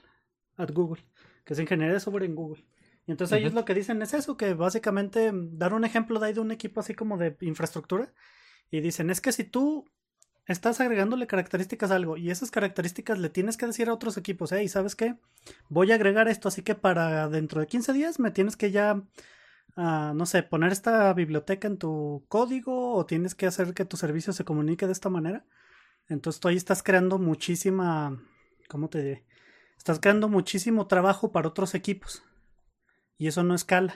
at 0.58 0.72
Google, 0.74 1.04
que 1.46 1.54
es 1.54 1.60
ingeniería 1.60 1.94
de 1.96 2.02
software 2.02 2.26
en 2.26 2.36
Google. 2.36 2.66
Y 3.08 3.12
entonces 3.12 3.40
ellos 3.40 3.54
lo 3.54 3.66
que 3.66 3.76
dicen 3.76 4.02
es 4.02 4.14
eso, 4.14 4.38
que 4.38 4.54
básicamente 4.56 5.32
dar 5.34 5.74
un 5.74 5.86
ejemplo 5.86 6.20
de 6.20 6.28
ahí 6.28 6.34
de 6.34 6.42
un 6.42 6.52
equipo 6.52 6.80
así 6.82 6.96
como 6.96 7.18
de 7.18 7.38
infraestructura. 7.42 8.14
Y 8.72 8.82
dicen, 8.82 9.10
es 9.10 9.22
que 9.22 9.32
si 9.32 9.44
tú 9.44 9.86
estás 10.46 10.80
agregándole 10.82 11.28
características 11.28 11.92
a 11.92 11.96
algo 11.96 12.18
y 12.18 12.32
esas 12.32 12.52
características 12.52 13.20
le 13.20 13.30
tienes 13.30 13.58
que 13.58 13.68
decir 13.68 13.90
a 13.90 13.94
otros 13.94 14.18
equipos, 14.18 14.52
hey, 14.52 14.68
¿sabes 14.68 14.96
qué? 14.96 15.16
Voy 15.70 15.92
a 15.92 15.96
agregar 15.96 16.28
esto, 16.28 16.48
así 16.48 16.64
que 16.64 16.76
para 16.76 17.30
dentro 17.30 17.62
de 17.62 17.68
15 17.68 17.94
días 17.94 18.20
me 18.20 18.32
tienes 18.32 18.58
que 18.58 18.72
ya, 18.72 19.04
ah, 19.76 20.14
no 20.16 20.26
sé, 20.26 20.44
poner 20.44 20.72
esta 20.72 21.14
biblioteca 21.14 21.68
en 21.68 21.78
tu 21.78 22.26
código 22.28 22.94
o 22.96 23.06
tienes 23.06 23.36
que 23.36 23.46
hacer 23.46 23.74
que 23.74 23.86
tu 23.86 23.98
servicio 23.98 24.34
se 24.34 24.46
comunique 24.46 24.86
de 24.88 24.94
esta 24.94 25.10
manera. 25.10 25.46
Entonces 26.08 26.40
tú 26.40 26.48
ahí 26.48 26.56
estás 26.56 26.82
creando 26.82 27.20
muchísima, 27.20 28.20
¿cómo 28.68 28.90
te 28.90 29.04
diré? 29.04 29.26
Estás 29.78 30.00
creando 30.00 30.28
muchísimo 30.28 30.88
trabajo 30.88 31.32
para 31.32 31.48
otros 31.48 31.76
equipos. 31.76 32.24
Y 33.18 33.28
eso 33.28 33.44
no 33.44 33.54
escala. 33.54 33.96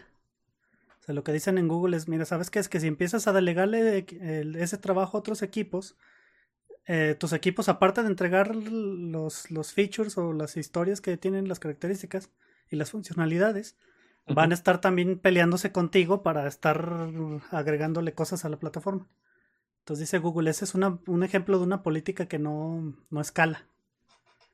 O 1.04 1.06
sea, 1.06 1.16
lo 1.16 1.26
que 1.26 1.34
dicen 1.34 1.58
en 1.58 1.68
Google 1.68 1.97
es, 1.97 2.08
mira, 2.08 2.24
¿sabes 2.24 2.49
qué? 2.49 2.60
Es 2.60 2.70
que 2.70 2.80
si 2.80 2.88
empiezas 2.88 3.28
a 3.28 3.34
delegarle 3.34 4.06
el- 4.22 4.56
ese 4.56 4.78
trabajo 4.78 5.18
a 5.18 5.20
otros 5.20 5.41
equipos, 5.41 5.97
eh, 6.88 7.18
tus 7.20 7.34
equipos, 7.34 7.68
aparte 7.68 8.04
de 8.04 8.08
entregar 8.08 8.56
los, 8.56 9.51
los 9.51 9.74
features 9.74 10.18
o 10.18 10.32
las 10.32 10.56
historias 10.56 11.01
que 11.01 11.18
tienen 11.18 11.49
las 11.49 11.60
características 11.60 12.30
y 12.70 12.78
las 12.78 12.91
funcionalidades, 12.91 13.76
van 14.28 14.51
a 14.51 14.54
estar 14.54 14.80
también 14.80 15.20
peleándose 15.20 15.74
contigo 15.74 16.24
para 16.24 16.47
estar 16.47 17.10
agregándole 17.51 18.14
cosas 18.14 18.45
a 18.45 18.49
la 18.49 18.58
plataforma. 18.58 19.10
Entonces 19.80 20.08
dice 20.08 20.20
Google, 20.20 20.49
ese 20.51 20.64
es 20.64 20.74
una- 20.74 20.99
un 21.08 21.24
ejemplo 21.24 21.58
de 21.58 21.66
una 21.66 21.84
política 21.84 22.28
que 22.30 22.39
no, 22.39 22.95
no 23.10 23.20
escala. 23.20 23.68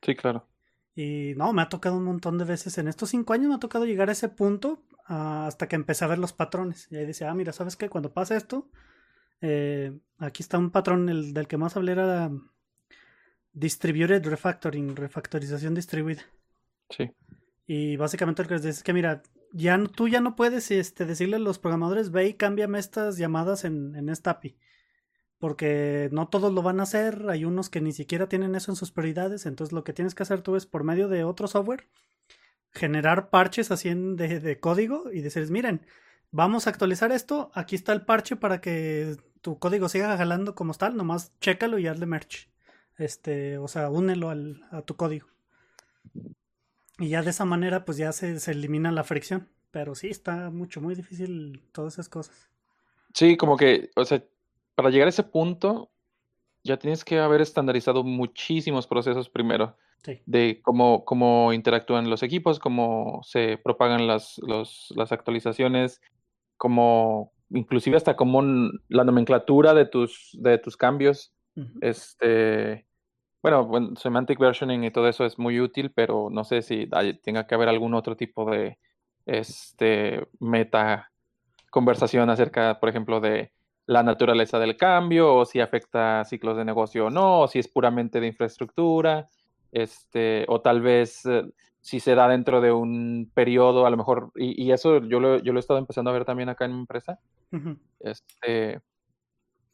Sí, 0.02 0.16
claro. 0.16 0.48
Y 0.96 1.34
no, 1.36 1.52
me 1.52 1.62
ha 1.62 1.68
tocado 1.68 1.96
un 1.96 2.02
montón 2.04 2.38
de 2.38 2.44
veces. 2.44 2.76
En 2.78 2.88
estos 2.88 3.10
cinco 3.10 3.34
años 3.34 3.48
me 3.48 3.54
ha 3.54 3.60
tocado 3.60 3.84
llegar 3.84 4.08
a 4.08 4.12
ese 4.12 4.28
punto 4.28 4.82
hasta 5.12 5.66
que 5.66 5.74
empecé 5.76 6.04
a 6.04 6.08
ver 6.08 6.18
los 6.18 6.32
patrones. 6.32 6.86
Y 6.90 6.96
ahí 6.96 7.04
decía, 7.06 7.30
ah, 7.30 7.34
mira, 7.34 7.52
¿sabes 7.52 7.76
qué? 7.76 7.88
Cuando 7.88 8.12
pasa 8.12 8.36
esto, 8.36 8.68
eh, 9.40 9.98
aquí 10.18 10.42
está 10.42 10.56
un 10.58 10.70
patrón, 10.70 11.08
el 11.08 11.34
del 11.34 11.48
que 11.48 11.56
más 11.56 11.76
hablé 11.76 11.92
era 11.92 12.30
Distributed 13.52 14.24
Refactoring, 14.24 14.94
refactorización 14.94 15.74
distribuida. 15.74 16.22
Sí. 16.90 17.10
Y 17.66 17.96
básicamente 17.96 18.42
lo 18.42 18.48
que 18.48 18.54
les 18.54 18.62
dice 18.62 18.78
es 18.78 18.82
que, 18.84 18.92
mira, 18.92 19.22
ya 19.52 19.76
no- 19.78 19.88
tú 19.88 20.06
ya 20.08 20.20
no 20.20 20.36
puedes 20.36 20.70
este, 20.70 21.04
decirle 21.06 21.36
a 21.36 21.40
los 21.40 21.58
programadores, 21.58 22.10
ve 22.12 22.28
y 22.28 22.34
cámbiame 22.34 22.78
estas 22.78 23.16
llamadas 23.16 23.64
en, 23.64 23.96
en 23.96 24.08
esta 24.08 24.30
API. 24.32 24.56
Porque 25.38 26.08
no 26.12 26.28
todos 26.28 26.52
lo 26.52 26.62
van 26.62 26.78
a 26.80 26.84
hacer, 26.84 27.26
hay 27.30 27.44
unos 27.44 27.70
que 27.70 27.80
ni 27.80 27.92
siquiera 27.92 28.28
tienen 28.28 28.54
eso 28.54 28.70
en 28.70 28.76
sus 28.76 28.92
prioridades, 28.92 29.46
entonces 29.46 29.72
lo 29.72 29.82
que 29.82 29.92
tienes 29.92 30.14
que 30.14 30.22
hacer 30.22 30.42
tú 30.42 30.54
es 30.54 30.66
por 30.66 30.84
medio 30.84 31.08
de 31.08 31.24
otro 31.24 31.48
software, 31.48 31.88
generar 32.72 33.30
parches 33.30 33.70
así 33.70 33.92
de 33.92 34.60
código 34.60 35.10
y 35.12 35.20
decirles, 35.20 35.50
miren, 35.50 35.86
vamos 36.30 36.66
a 36.66 36.70
actualizar 36.70 37.12
esto, 37.12 37.50
aquí 37.54 37.76
está 37.76 37.92
el 37.92 38.02
parche 38.02 38.36
para 38.36 38.60
que 38.60 39.16
tu 39.40 39.58
código 39.58 39.88
siga 39.88 40.16
jalando 40.16 40.54
como 40.54 40.74
tal, 40.74 40.96
nomás 40.96 41.32
chécalo 41.40 41.78
y 41.78 41.86
hazle 41.86 42.06
merge. 42.06 42.48
Este, 42.96 43.58
o 43.58 43.68
sea, 43.68 43.88
únelo 43.88 44.28
al, 44.28 44.66
a 44.70 44.82
tu 44.82 44.96
código. 44.96 45.26
Y 46.98 47.08
ya 47.08 47.22
de 47.22 47.30
esa 47.30 47.46
manera, 47.46 47.84
pues 47.86 47.96
ya 47.96 48.12
se, 48.12 48.38
se 48.40 48.50
elimina 48.50 48.92
la 48.92 49.04
fricción. 49.04 49.48
Pero 49.70 49.94
sí, 49.94 50.08
está 50.08 50.50
mucho, 50.50 50.80
muy 50.80 50.94
difícil 50.94 51.62
todas 51.72 51.94
esas 51.94 52.08
cosas. 52.08 52.48
Sí, 53.14 53.36
como 53.36 53.56
que, 53.56 53.90
o 53.96 54.04
sea, 54.04 54.22
para 54.74 54.90
llegar 54.90 55.06
a 55.06 55.10
ese 55.10 55.22
punto, 55.22 55.90
ya 56.62 56.78
tienes 56.78 57.04
que 57.04 57.18
haber 57.18 57.40
estandarizado 57.40 58.02
muchísimos 58.04 58.86
procesos 58.86 59.30
primero, 59.30 59.76
Sí. 60.02 60.20
de 60.26 60.60
cómo, 60.62 61.04
cómo 61.04 61.52
interactúan 61.52 62.08
los 62.08 62.22
equipos, 62.22 62.58
cómo 62.58 63.20
se 63.22 63.58
propagan 63.58 64.06
las, 64.06 64.38
los- 64.46 64.92
las 64.96 65.12
actualizaciones, 65.12 66.00
cómo, 66.56 67.32
inclusive 67.50 67.96
hasta 67.96 68.16
cómo 68.16 68.42
la 68.88 69.04
nomenclatura 69.04 69.74
de 69.74 69.84
tus, 69.86 70.30
de 70.40 70.58
tus 70.58 70.76
cambios. 70.76 71.32
Este, 71.82 72.86
bueno, 73.42 73.66
bueno, 73.66 73.96
semantic 73.96 74.38
versioning 74.38 74.84
y 74.84 74.90
todo 74.90 75.08
eso 75.08 75.26
es 75.26 75.38
muy 75.38 75.60
útil, 75.60 75.92
pero 75.92 76.28
no 76.30 76.44
sé 76.44 76.62
si 76.62 76.88
hay- 76.92 77.18
tenga 77.20 77.46
que 77.46 77.54
haber 77.54 77.68
algún 77.68 77.94
otro 77.94 78.16
tipo 78.16 78.50
de 78.50 78.78
este, 79.26 80.26
meta 80.38 81.10
conversación 81.70 82.30
acerca, 82.30 82.80
por 82.80 82.88
ejemplo, 82.88 83.20
de 83.20 83.52
la 83.86 84.02
naturaleza 84.02 84.58
del 84.58 84.76
cambio, 84.76 85.34
o 85.34 85.44
si 85.44 85.60
afecta 85.60 86.24
ciclos 86.24 86.56
de 86.56 86.64
negocio 86.64 87.06
o 87.06 87.10
no, 87.10 87.40
o 87.42 87.48
si 87.48 87.58
es 87.58 87.68
puramente 87.68 88.20
de 88.20 88.28
infraestructura, 88.28 89.28
este, 89.72 90.44
o 90.48 90.60
tal 90.60 90.80
vez 90.80 91.24
eh, 91.26 91.44
si 91.80 92.00
se 92.00 92.14
da 92.14 92.28
dentro 92.28 92.60
de 92.60 92.72
un 92.72 93.30
periodo, 93.34 93.86
a 93.86 93.90
lo 93.90 93.96
mejor, 93.96 94.30
y, 94.36 94.62
y 94.62 94.72
eso 94.72 94.98
yo 95.06 95.18
lo, 95.20 95.38
yo 95.38 95.52
lo 95.52 95.58
he 95.58 95.60
estado 95.60 95.78
empezando 95.78 96.10
a 96.10 96.12
ver 96.14 96.24
también 96.24 96.48
acá 96.48 96.64
en 96.66 96.72
mi 96.74 96.80
empresa, 96.80 97.18
este, 98.00 98.80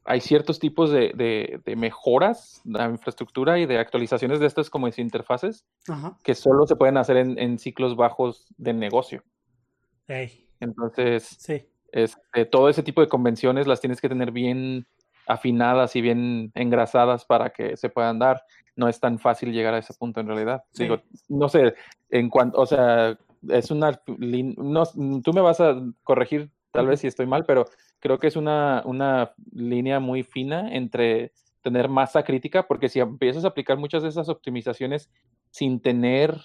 hay 0.05 0.21
ciertos 0.21 0.59
tipos 0.61 0.91
de, 0.91 1.13
de- 1.15 1.61
de 1.65 1.77
mejoras 1.77 2.61
de 2.65 2.79
la 2.79 2.89
infraestructura 2.89 3.59
y 3.59 3.67
de 3.67 3.79
actualizaciones 3.79 4.39
de 4.39 4.47
estas 4.47 4.71
como 4.71 4.87
interfaces 4.89 5.67
que 6.23 6.35
solo 6.37 6.67
se 6.67 6.77
pueden 6.77 6.97
hacer 6.97 7.17
en, 7.17 7.39
en 7.39 7.59
ciclos 7.59 7.97
bajos 7.97 8.47
de 8.57 8.73
negocio. 8.73 9.25
Entonces, 10.61 11.25
Sí. 11.41 11.67
este, 11.91 12.45
todo 12.47 12.69
ese 12.69 12.83
tipo 12.85 13.01
de 13.01 13.09
convenciones 13.09 13.67
las 13.67 13.81
tienes 13.81 14.01
que 14.01 14.09
tener 14.09 14.31
bien 14.31 14.87
afinadas 15.27 15.97
y 15.97 16.01
bien 16.01 16.53
engrasadas 16.55 17.25
para 17.25 17.51
que 17.51 17.77
se 17.77 17.89
puedan 17.89 18.19
dar. 18.19 18.43
No 18.77 18.89
es 18.89 19.01
tan 19.01 19.19
fácil 19.19 19.53
llegar 19.53 19.75
a 19.75 19.79
ese 19.79 19.95
punto 19.95 20.21
en 20.21 20.27
realidad. 20.29 20.63
Sí. 20.73 20.85
Digo, 20.85 21.01
no 21.29 21.49
sé, 21.49 21.75
en 22.11 22.29
cuanto, 22.29 22.61
o 22.61 22.67
sea, 22.67 23.19
es 23.49 23.71
una, 23.71 24.01
no, 24.19 24.83
tú 25.23 25.33
me 25.33 25.41
vas 25.41 25.61
a 25.61 25.77
corregir 26.03 26.51
tal 26.73 26.87
vez 26.89 27.01
si 27.01 27.07
estoy 27.07 27.27
mal, 27.27 27.45
pero 27.47 27.65
creo 28.01 28.19
que 28.19 28.27
es 28.27 28.37
una, 28.37 28.83
una 28.85 29.33
línea 29.53 29.99
muy 29.99 30.23
fina 30.25 30.75
entre 30.75 31.33
tener 31.63 31.89
masa 31.89 32.23
crítica, 32.23 32.67
porque 32.69 32.89
si 32.89 33.01
empiezas 33.01 33.45
a 33.45 33.49
aplicar 33.49 33.79
muchas 33.79 34.03
de 34.03 34.11
esas 34.11 34.29
optimizaciones 34.29 35.11
sin 35.51 35.81
tener 35.81 36.39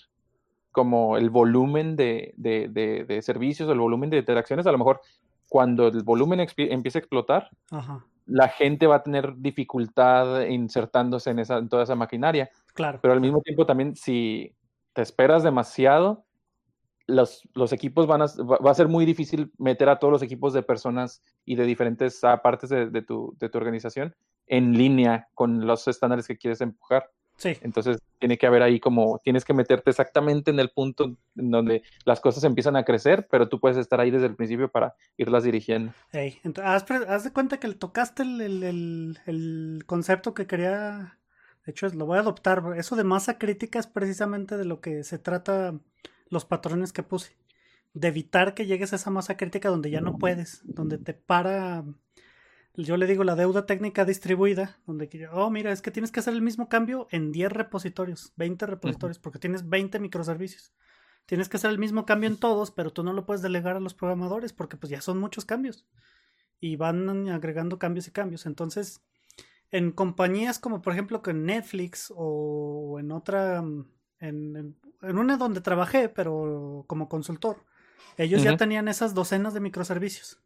como 0.72 1.18
el 1.18 1.30
volumen 1.30 1.98
de, 1.98 2.34
de- 2.38 2.70
de- 2.70 3.04
de 3.04 3.22
servicios 3.22 3.68
o 3.68 3.74
el 3.74 3.80
volumen 3.80 4.10
de 4.10 4.20
interacciones, 4.20 4.66
a 4.68 4.72
lo 4.72 4.78
mejor 4.78 5.02
cuando 5.50 5.90
el 5.90 6.02
volumen 6.04 6.40
empiece 6.40 6.98
a 6.98 7.02
explotar, 7.02 7.50
Ajá. 7.72 8.06
La 8.32 8.48
gente 8.48 8.88
va 8.88 8.96
a 8.96 9.04
tener 9.04 9.36
dificultad 9.38 10.42
insertándose 10.46 11.32
en, 11.32 11.40
esa, 11.40 11.58
en 11.58 11.70
toda 11.70 11.84
esa 11.84 11.96
maquinaria. 11.96 12.50
Claro. 12.74 13.00
Pero 13.02 13.14
al 13.14 13.22
mismo 13.22 13.42
tiempo 13.42 13.66
también, 13.66 13.96
si 13.96 14.56
te 14.94 15.02
esperas 15.02 15.44
demasiado, 15.44 16.26
los, 17.08 17.48
los 17.54 17.74
equipos 17.74 18.08
van 18.08 18.22
a, 18.22 18.26
va, 18.26 18.72
a 18.72 18.74
ser 18.74 18.88
muy 18.88 19.06
difícil 19.06 19.52
meter 19.58 19.90
a 19.90 20.00
todos 20.00 20.14
los 20.14 20.24
equipos 20.24 20.54
de 20.54 20.64
personas 20.64 21.22
y 21.44 21.56
de 21.56 21.66
diferentes 21.66 22.22
partes 22.42 22.70
de, 22.70 22.90
de 22.90 23.02
tu, 23.02 23.36
de 23.38 23.50
tu 23.50 23.58
organización 23.58 24.16
en 24.48 24.78
línea 24.78 25.28
con 25.34 25.68
los 25.68 25.88
estándares 25.88 26.28
que 26.28 26.38
quieres 26.38 26.62
empujar. 26.62 27.10
Sí. 27.42 27.58
Entonces 27.62 27.98
tiene 28.20 28.38
que 28.38 28.46
haber 28.46 28.62
ahí 28.62 28.80
como, 28.80 29.20
tienes 29.24 29.44
que 29.46 29.56
meterte 29.56 29.90
exactamente 29.90 30.52
en 30.52 30.60
el 30.60 30.70
punto 30.70 31.18
en 31.36 31.50
donde 31.50 31.82
las 32.06 32.20
cosas 32.20 32.44
empiezan 32.44 32.76
a 32.76 32.84
crecer, 32.86 33.28
pero 33.32 33.50
tú 33.50 33.60
puedes 33.60 33.78
estar 33.78 34.00
ahí 34.00 34.12
desde 34.12 34.28
el 34.28 34.36
principio 34.36 34.70
para 34.72 34.94
irlas 35.18 35.44
dirigiendo. 35.44 35.92
Ey, 36.12 36.38
ent- 36.44 36.62
haz, 36.64 36.86
haz 37.08 37.24
de 37.24 37.34
cuenta 37.34 37.60
que 37.60 37.68
tocaste 37.74 38.22
el, 38.22 38.42
el- 38.42 38.64
el- 38.64 39.20
el 39.26 39.84
concepto 39.88 40.36
que 40.36 40.46
quería. 40.46 41.18
De 41.66 41.72
hecho, 41.72 41.88
lo 41.90 42.06
voy 42.06 42.18
a 42.18 42.22
adoptar. 42.22 42.62
Eso 42.78 42.96
de 42.96 43.04
masa 43.04 43.40
crítica 43.40 43.80
es 43.80 43.88
precisamente 43.88 44.56
de 44.58 44.66
lo 44.66 44.80
que 44.80 45.04
se 45.04 45.18
trata 45.18 45.74
los 46.30 46.46
patrones 46.46 46.94
que 46.94 47.02
puse. 47.02 47.36
De 47.94 48.08
evitar 48.10 48.54
que 48.54 48.68
llegues 48.68 48.94
a 48.94 48.98
esa 48.98 49.10
masa 49.10 49.36
crítica 49.36 49.70
donde 49.70 49.90
ya 49.90 50.00
no 50.02 50.18
puedes, 50.20 50.62
donde 50.64 51.00
te 51.00 51.14
para. 51.16 51.84
Yo 52.76 52.98
le 52.98 53.08
digo 53.08 53.24
la 53.24 53.36
deuda 53.36 53.66
técnica 53.66 54.06
distribuida, 54.06 54.80
donde, 54.86 55.30
oh, 55.32 55.50
mira, 55.50 55.72
es 55.72 55.82
que 55.82 55.92
tienes 55.92 56.12
que 56.12 56.22
hacer 56.22 56.34
el 56.34 56.42
mismo 56.42 56.70
cambio 56.70 57.08
en 57.12 57.32
10 57.32 57.52
repositorios, 57.52 58.34
20 58.38 58.66
repositorios, 58.66 59.20
porque 59.20 59.40
tienes 59.40 59.68
20 59.68 60.00
microservicios. 60.00 60.74
Tienes 61.26 61.50
que 61.50 61.58
hacer 61.58 61.72
el 61.72 61.80
mismo 61.80 62.06
cambio 62.06 62.30
en 62.30 62.38
todos, 62.38 62.72
pero 62.72 62.92
tú 62.92 63.04
no 63.04 63.14
lo 63.14 63.26
puedes 63.26 63.42
delegar 63.42 63.76
a 63.76 63.80
los 63.80 63.94
programadores 63.94 64.54
porque 64.54 64.78
pues 64.78 64.90
ya 64.90 65.02
son 65.02 65.20
muchos 65.20 65.46
cambios. 65.46 65.86
Y 66.60 66.76
van 66.76 67.30
agregando 67.30 67.78
cambios 67.78 68.08
y 68.08 68.12
cambios. 68.12 68.46
Entonces, 68.46 69.02
en 69.70 69.92
compañías 69.92 70.60
como 70.60 70.82
por 70.82 70.94
ejemplo 70.94 71.22
que 71.22 71.32
en 71.32 71.46
Netflix 71.46 72.12
o 72.16 72.98
en 73.00 73.12
otra, 73.12 73.64
en, 74.20 74.78
en 75.02 75.18
una 75.18 75.38
donde 75.38 75.62
trabajé, 75.62 76.10
pero 76.10 76.86
como 76.88 77.10
consultor, 77.10 77.66
ellos 78.18 78.44
ya 78.44 78.58
tenían 78.58 78.88
esas 78.88 79.14
docenas 79.14 79.54
de 79.54 79.60
microservicios. 79.60 80.42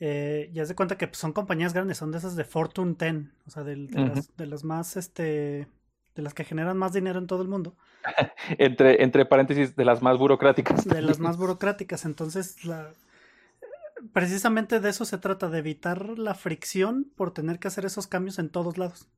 Eh, 0.00 0.50
ya 0.52 0.64
se 0.64 0.76
cuenta 0.76 0.96
que 0.96 1.08
son 1.12 1.32
compañías 1.32 1.74
grandes, 1.74 1.98
son 1.98 2.12
de 2.12 2.18
esas 2.18 2.36
de 2.36 2.44
Fortune 2.44 2.94
10, 2.98 3.14
o 3.46 3.50
sea, 3.50 3.64
de, 3.64 3.76
las, 3.76 4.36
de, 4.36 4.46
las, 4.46 4.62
más, 4.62 4.96
este, 4.96 5.66
de 6.14 6.22
las 6.22 6.34
que 6.34 6.44
generan 6.44 6.78
más 6.78 6.92
dinero 6.92 7.18
en 7.18 7.26
todo 7.26 7.42
el 7.42 7.48
mundo. 7.48 7.76
entre, 8.58 9.02
entre 9.02 9.26
paréntesis, 9.26 9.74
de 9.74 9.84
las 9.84 10.00
más 10.00 10.16
burocráticas. 10.16 10.84
De 10.84 11.02
las 11.02 11.18
más 11.18 11.36
burocráticas, 11.38 12.04
entonces, 12.04 12.64
la, 12.64 12.92
precisamente 14.12 14.78
de 14.78 14.88
eso 14.88 15.04
se 15.04 15.18
trata, 15.18 15.48
de 15.48 15.58
evitar 15.58 16.16
la 16.16 16.34
fricción 16.34 17.10
por 17.16 17.32
tener 17.32 17.58
que 17.58 17.68
hacer 17.68 17.84
esos 17.84 18.06
cambios 18.06 18.38
en 18.38 18.50
todos 18.50 18.78
lados. 18.78 19.08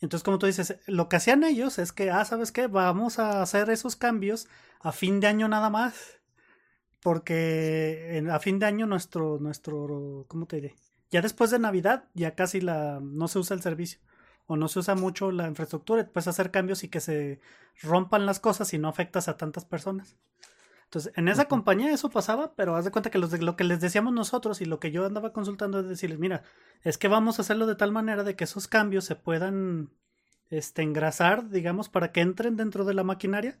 Entonces, 0.00 0.24
como 0.24 0.38
tú 0.38 0.46
dices, 0.46 0.78
lo 0.86 1.08
que 1.10 1.16
hacían 1.16 1.44
ellos 1.44 1.78
es 1.78 1.92
que, 1.92 2.10
ah, 2.10 2.24
¿sabes 2.24 2.52
qué? 2.52 2.66
Vamos 2.66 3.18
a 3.18 3.42
hacer 3.42 3.68
esos 3.68 3.96
cambios 3.96 4.48
a 4.80 4.92
fin 4.92 5.20
de 5.20 5.26
año 5.26 5.48
nada 5.48 5.70
más 5.70 6.17
porque 7.00 8.24
a 8.30 8.38
fin 8.40 8.58
de 8.58 8.66
año 8.66 8.86
nuestro, 8.86 9.38
nuestro, 9.38 10.24
¿cómo 10.28 10.46
te 10.46 10.56
diré? 10.56 10.76
Ya 11.10 11.22
después 11.22 11.50
de 11.50 11.58
Navidad 11.58 12.04
ya 12.14 12.34
casi 12.34 12.60
la, 12.60 13.00
no 13.00 13.28
se 13.28 13.38
usa 13.38 13.54
el 13.54 13.62
servicio 13.62 14.00
o 14.46 14.56
no 14.56 14.68
se 14.68 14.78
usa 14.78 14.94
mucho 14.94 15.30
la 15.30 15.46
infraestructura, 15.46 16.08
puedes 16.10 16.28
hacer 16.28 16.50
cambios 16.50 16.82
y 16.82 16.88
que 16.88 17.00
se 17.00 17.40
rompan 17.82 18.26
las 18.26 18.40
cosas 18.40 18.72
y 18.72 18.78
no 18.78 18.88
afectas 18.88 19.28
a 19.28 19.36
tantas 19.36 19.64
personas. 19.64 20.16
Entonces, 20.84 21.12
en 21.16 21.28
esa 21.28 21.44
compañía 21.48 21.92
eso 21.92 22.08
pasaba, 22.08 22.54
pero 22.54 22.74
haz 22.74 22.86
de 22.86 22.90
cuenta 22.90 23.10
que 23.10 23.18
lo 23.18 23.56
que 23.56 23.64
les 23.64 23.80
decíamos 23.80 24.14
nosotros 24.14 24.62
y 24.62 24.64
lo 24.64 24.80
que 24.80 24.90
yo 24.90 25.04
andaba 25.04 25.34
consultando 25.34 25.80
es 25.80 25.86
decirles, 25.86 26.18
mira, 26.18 26.44
es 26.82 26.96
que 26.96 27.08
vamos 27.08 27.38
a 27.38 27.42
hacerlo 27.42 27.66
de 27.66 27.74
tal 27.74 27.92
manera 27.92 28.24
de 28.24 28.36
que 28.36 28.44
esos 28.44 28.68
cambios 28.68 29.04
se 29.04 29.14
puedan 29.14 29.90
este, 30.48 30.80
engrasar, 30.80 31.50
digamos, 31.50 31.90
para 31.90 32.10
que 32.10 32.22
entren 32.22 32.56
dentro 32.56 32.86
de 32.86 32.94
la 32.94 33.04
maquinaria, 33.04 33.60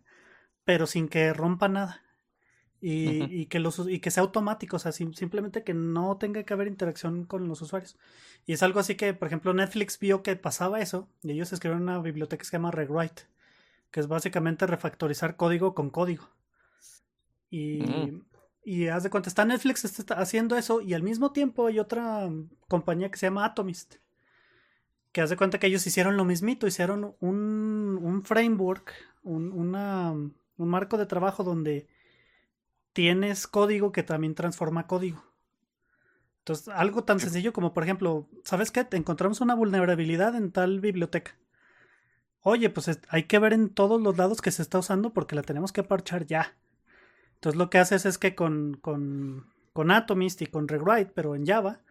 pero 0.64 0.86
sin 0.86 1.06
que 1.06 1.34
rompa 1.34 1.68
nada 1.68 2.07
y, 2.80 3.24
y, 3.42 3.46
que 3.46 3.58
los, 3.58 3.88
y 3.88 3.98
que 3.98 4.10
sea 4.10 4.22
automático, 4.22 4.76
o 4.76 4.78
sea, 4.78 4.92
simplemente 4.92 5.64
que 5.64 5.74
no 5.74 6.16
tenga 6.16 6.44
que 6.44 6.52
haber 6.52 6.68
interacción 6.68 7.24
con 7.24 7.48
los 7.48 7.60
usuarios. 7.60 7.96
Y 8.46 8.52
es 8.52 8.62
algo 8.62 8.78
así 8.80 8.94
que, 8.94 9.14
por 9.14 9.26
ejemplo, 9.26 9.52
Netflix 9.52 9.98
vio 9.98 10.22
que 10.22 10.36
pasaba 10.36 10.80
eso 10.80 11.08
y 11.22 11.32
ellos 11.32 11.52
escribieron 11.52 11.82
una 11.82 12.00
biblioteca 12.00 12.38
que 12.38 12.44
se 12.44 12.52
llama 12.52 12.70
Rewrite, 12.70 13.22
que 13.90 14.00
es 14.00 14.06
básicamente 14.06 14.66
refactorizar 14.66 15.36
código 15.36 15.74
con 15.74 15.90
código. 15.90 16.28
Y, 17.50 17.82
mm. 17.82 18.22
y 18.64 18.88
haz 18.88 19.02
de 19.02 19.10
cuenta, 19.10 19.28
está 19.28 19.44
Netflix 19.44 19.84
está 19.84 20.14
haciendo 20.14 20.56
eso 20.56 20.80
y 20.80 20.94
al 20.94 21.02
mismo 21.02 21.32
tiempo 21.32 21.66
hay 21.66 21.78
otra 21.80 22.30
compañía 22.68 23.10
que 23.10 23.18
se 23.18 23.26
llama 23.26 23.44
Atomist, 23.44 23.96
que 25.10 25.20
haz 25.20 25.30
de 25.30 25.36
cuenta 25.36 25.58
que 25.58 25.66
ellos 25.66 25.86
hicieron 25.86 26.16
lo 26.16 26.24
mismito, 26.24 26.66
hicieron 26.66 27.16
un, 27.18 27.98
un 28.00 28.22
framework, 28.22 28.92
un, 29.22 29.50
una, 29.50 30.12
un 30.12 30.68
marco 30.68 30.96
de 30.96 31.06
trabajo 31.06 31.42
donde 31.42 31.88
tienes 32.92 33.46
código 33.46 33.92
que 33.92 34.02
también 34.02 34.34
transforma 34.34 34.86
código. 34.86 35.22
Entonces, 36.40 36.68
algo 36.68 37.04
tan 37.04 37.20
sencillo 37.20 37.52
como, 37.52 37.74
por 37.74 37.82
ejemplo, 37.84 38.28
¿sabes 38.44 38.70
qué? 38.70 38.86
Encontramos 38.92 39.40
una 39.40 39.54
vulnerabilidad 39.54 40.34
en 40.34 40.50
tal 40.50 40.80
biblioteca. 40.80 41.36
Oye, 42.40 42.70
pues 42.70 42.98
hay 43.08 43.24
que 43.24 43.38
ver 43.38 43.52
en 43.52 43.68
todos 43.68 44.00
los 44.00 44.16
lados 44.16 44.40
que 44.40 44.50
se 44.50 44.62
está 44.62 44.78
usando 44.78 45.12
porque 45.12 45.36
la 45.36 45.42
tenemos 45.42 45.72
que 45.72 45.82
parchar 45.82 46.26
ya. 46.26 46.56
Entonces, 47.34 47.58
lo 47.58 47.68
que 47.68 47.78
haces 47.78 48.06
es 48.06 48.16
que 48.16 48.34
con, 48.34 48.78
con, 48.80 49.52
con 49.72 49.90
Atomist 49.90 50.40
y 50.40 50.46
con 50.46 50.68
Rewrite, 50.68 51.12
pero 51.14 51.34
en 51.36 51.46
Java, 51.46 51.82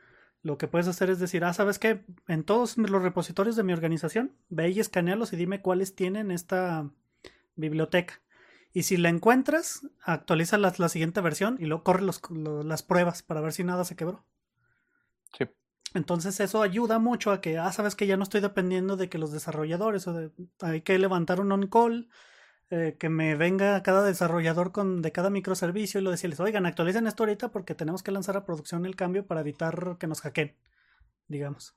lo 0.41 0.57
que 0.57 0.67
puedes 0.67 0.87
hacer 0.87 1.09
es 1.09 1.19
decir, 1.19 1.43
ah, 1.43 1.53
¿sabes 1.53 1.77
qué? 1.77 2.03
En 2.27 2.43
todos 2.43 2.77
los 2.77 3.01
repositorios 3.03 3.55
de 3.55 3.63
mi 3.63 3.73
organización, 3.73 4.33
ve 4.49 4.69
y 4.69 4.79
escanealos 4.79 5.33
y 5.33 5.35
dime 5.35 5.61
cuáles 5.61 5.95
tienen 5.95 6.31
esta 6.31 6.89
biblioteca. 7.55 8.21
Y 8.77 8.83
si 8.83 8.95
la 8.97 9.09
encuentras, 9.09 9.87
actualiza 10.03 10.59
la, 10.59 10.71
la 10.77 10.87
siguiente 10.87 11.19
versión 11.19 11.57
y 11.59 11.65
luego 11.65 11.83
corre 11.83 12.03
los, 12.03 12.21
las 12.29 12.83
pruebas 12.83 13.23
para 13.23 13.41
ver 13.41 13.51
si 13.51 13.63
nada 13.63 13.83
se 13.83 13.95
quebró. 13.95 14.23
Sí. 15.35 15.45
Entonces 15.95 16.39
eso 16.39 16.61
ayuda 16.61 16.99
mucho 16.99 17.31
a 17.31 17.41
que, 17.41 17.57
ah, 17.57 17.71
sabes 17.71 17.95
que 17.95 18.05
ya 18.05 18.17
no 18.17 18.21
estoy 18.21 18.39
dependiendo 18.39 18.95
de 18.95 19.09
que 19.09 19.17
los 19.17 19.31
desarrolladores 19.31 20.07
o 20.07 20.13
de, 20.13 20.31
hay 20.61 20.81
que 20.81 20.99
levantar 20.99 21.39
un 21.39 21.51
on-call, 21.51 22.07
eh, 22.69 22.97
que 22.99 23.09
me 23.09 23.33
venga 23.33 23.81
cada 23.81 24.03
desarrollador 24.03 24.71
con, 24.71 25.01
de 25.01 25.11
cada 25.11 25.31
microservicio 25.31 25.99
y 25.99 26.03
lo 26.03 26.11
decirles, 26.11 26.39
oigan, 26.39 26.67
actualicen 26.67 27.07
esto 27.07 27.23
ahorita 27.23 27.49
porque 27.49 27.73
tenemos 27.73 28.03
que 28.03 28.11
lanzar 28.11 28.37
a 28.37 28.45
producción 28.45 28.85
el 28.85 28.95
cambio 28.95 29.25
para 29.25 29.41
evitar 29.41 29.97
que 29.97 30.05
nos 30.05 30.21
hackeen, 30.21 30.55
digamos. 31.27 31.71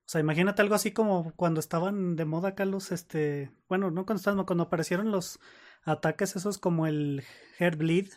O 0.00 0.08
sea, 0.10 0.20
imagínate 0.20 0.60
algo 0.60 0.74
así 0.74 0.92
como 0.92 1.32
cuando 1.36 1.58
estaban 1.60 2.16
de 2.16 2.26
moda 2.26 2.50
acá 2.50 2.66
los, 2.66 2.92
este, 2.92 3.50
bueno, 3.66 3.90
no 3.90 4.04
cuando 4.04 4.18
estaban, 4.18 4.44
cuando 4.44 4.64
aparecieron 4.64 5.10
los 5.10 5.40
ataques 5.84 6.36
esos 6.36 6.58
como 6.58 6.86
el 6.86 7.22
Heartbleed 7.58 8.08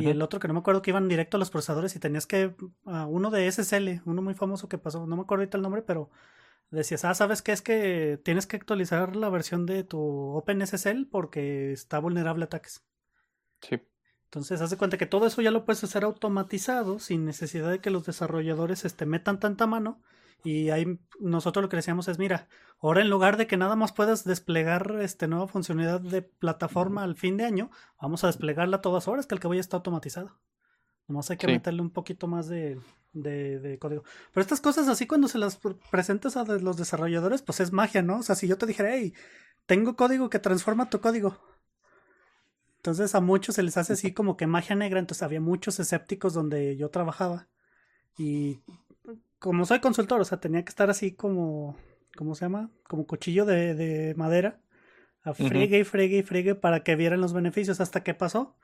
y 0.00 0.08
el 0.08 0.22
otro 0.22 0.40
que 0.40 0.48
no 0.48 0.54
me 0.54 0.60
acuerdo 0.60 0.80
que 0.80 0.90
iban 0.90 1.06
directo 1.06 1.36
a 1.36 1.40
los 1.40 1.50
procesadores 1.50 1.94
y 1.94 1.98
tenías 1.98 2.26
que, 2.26 2.54
uno 2.84 3.30
de 3.30 3.50
SSL, 3.50 4.00
uno 4.06 4.22
muy 4.22 4.32
famoso 4.32 4.66
que 4.66 4.78
pasó, 4.78 5.06
no 5.06 5.16
me 5.16 5.22
acuerdo 5.22 5.42
ahorita 5.42 5.58
el 5.58 5.62
nombre, 5.62 5.82
pero 5.82 6.10
decías, 6.70 7.04
ah, 7.04 7.14
¿sabes 7.14 7.42
qué? 7.42 7.52
Es 7.52 7.60
que 7.60 8.18
tienes 8.24 8.46
que 8.46 8.56
actualizar 8.56 9.16
la 9.16 9.28
versión 9.28 9.66
de 9.66 9.84
tu 9.84 10.00
OpenSSL 10.00 11.06
porque 11.10 11.72
está 11.72 11.98
vulnerable 11.98 12.44
a 12.44 12.46
ataques. 12.46 12.82
Sí. 13.60 13.82
Entonces, 14.24 14.62
haz 14.62 14.70
de 14.70 14.78
cuenta 14.78 14.96
que 14.96 15.04
todo 15.04 15.26
eso 15.26 15.42
ya 15.42 15.50
lo 15.50 15.66
puedes 15.66 15.84
hacer 15.84 16.04
automatizado 16.04 16.98
sin 16.98 17.26
necesidad 17.26 17.70
de 17.70 17.80
que 17.80 17.90
los 17.90 18.06
desarrolladores 18.06 18.86
este, 18.86 19.04
metan 19.04 19.38
tanta 19.38 19.66
mano 19.66 20.00
y 20.44 20.70
ahí 20.70 20.98
nosotros 21.20 21.62
lo 21.62 21.68
que 21.68 21.76
decíamos 21.76 22.08
es, 22.08 22.18
mira, 22.18 22.48
ahora 22.80 23.00
en 23.00 23.10
lugar 23.10 23.36
de 23.36 23.46
que 23.46 23.56
nada 23.56 23.76
más 23.76 23.92
puedas 23.92 24.24
desplegar 24.24 24.98
este 25.00 25.28
nueva 25.28 25.46
funcionalidad 25.46 26.00
de 26.00 26.22
plataforma 26.22 27.04
al 27.04 27.16
fin 27.16 27.36
de 27.36 27.44
año, 27.44 27.70
vamos 28.00 28.24
a 28.24 28.26
desplegarla 28.26 28.78
a 28.78 28.80
todas 28.80 29.06
horas, 29.08 29.26
que 29.26 29.34
el 29.34 29.40
que 29.40 29.48
ya 29.54 29.60
está 29.60 29.76
automatizado. 29.76 30.38
Nomás 31.06 31.30
hay 31.30 31.36
que 31.36 31.46
meterle 31.46 31.82
un 31.82 31.90
poquito 31.90 32.26
más 32.26 32.48
de, 32.48 32.80
de, 33.12 33.78
código. 33.78 34.02
Pero 34.32 34.42
estas 34.42 34.60
cosas 34.60 34.88
así 34.88 35.06
cuando 35.06 35.28
se 35.28 35.38
las 35.38 35.60
presentas 35.90 36.36
a 36.36 36.44
los 36.44 36.76
desarrolladores, 36.76 37.42
pues 37.42 37.60
es 37.60 37.72
magia, 37.72 38.02
¿no? 38.02 38.18
O 38.18 38.22
sea, 38.22 38.34
si 38.34 38.48
yo 38.48 38.56
te 38.58 38.66
dijera, 38.66 38.94
hey, 38.94 39.14
tengo 39.66 39.96
código 39.96 40.30
que 40.30 40.38
transforma 40.38 40.90
tu 40.90 41.00
código. 41.00 41.36
Entonces 42.76 43.14
a 43.14 43.20
muchos 43.20 43.54
se 43.54 43.62
les 43.62 43.76
hace 43.76 43.92
así 43.92 44.12
como 44.12 44.36
que 44.36 44.48
magia 44.48 44.74
negra, 44.74 44.98
entonces 44.98 45.22
había 45.22 45.40
muchos 45.40 45.78
escépticos 45.78 46.34
donde 46.34 46.76
yo 46.76 46.90
trabajaba. 46.90 47.48
Y 48.18 48.60
como 49.42 49.66
soy 49.66 49.80
consultor, 49.80 50.20
o 50.20 50.24
sea, 50.24 50.38
tenía 50.38 50.64
que 50.64 50.68
estar 50.68 50.88
así 50.88 51.12
como, 51.12 51.76
¿cómo 52.16 52.36
se 52.36 52.44
llama? 52.44 52.70
Como 52.84 53.08
cuchillo 53.08 53.44
de, 53.44 53.74
de 53.74 54.14
madera, 54.14 54.60
a 55.24 55.34
fregue 55.34 55.80
y 55.80 55.84
fregue 55.84 56.18
y 56.18 56.22
fregue 56.22 56.54
para 56.54 56.84
que 56.84 56.94
vieran 56.94 57.20
los 57.20 57.32
beneficios. 57.32 57.80
Hasta 57.80 58.04
que 58.04 58.14
pasó, 58.14 58.56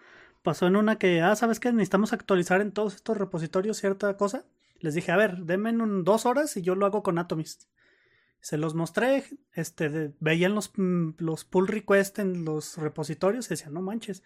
pasó 0.44 0.68
en 0.68 0.76
una 0.76 0.96
que, 0.96 1.20
ah, 1.20 1.34
¿sabes 1.34 1.58
qué? 1.58 1.72
Necesitamos 1.72 2.12
actualizar 2.12 2.60
en 2.60 2.70
todos 2.70 2.94
estos 2.94 3.16
repositorios 3.16 3.76
cierta 3.76 4.16
cosa. 4.16 4.44
Les 4.78 4.94
dije, 4.94 5.10
a 5.10 5.16
ver, 5.16 5.38
denme 5.38 5.70
un, 5.70 6.04
dos 6.04 6.26
horas 6.26 6.56
y 6.56 6.62
yo 6.62 6.76
lo 6.76 6.86
hago 6.86 7.02
con 7.02 7.18
Atomist. 7.18 7.64
Se 8.40 8.56
los 8.56 8.76
mostré, 8.76 9.24
este, 9.54 10.14
veían 10.20 10.54
los, 10.54 10.70
mm, 10.76 11.14
los 11.18 11.44
pull 11.44 11.66
requests 11.66 12.20
en 12.20 12.44
los 12.44 12.76
repositorios 12.76 13.46
y 13.46 13.48
decían, 13.50 13.74
no 13.74 13.82
manches, 13.82 14.22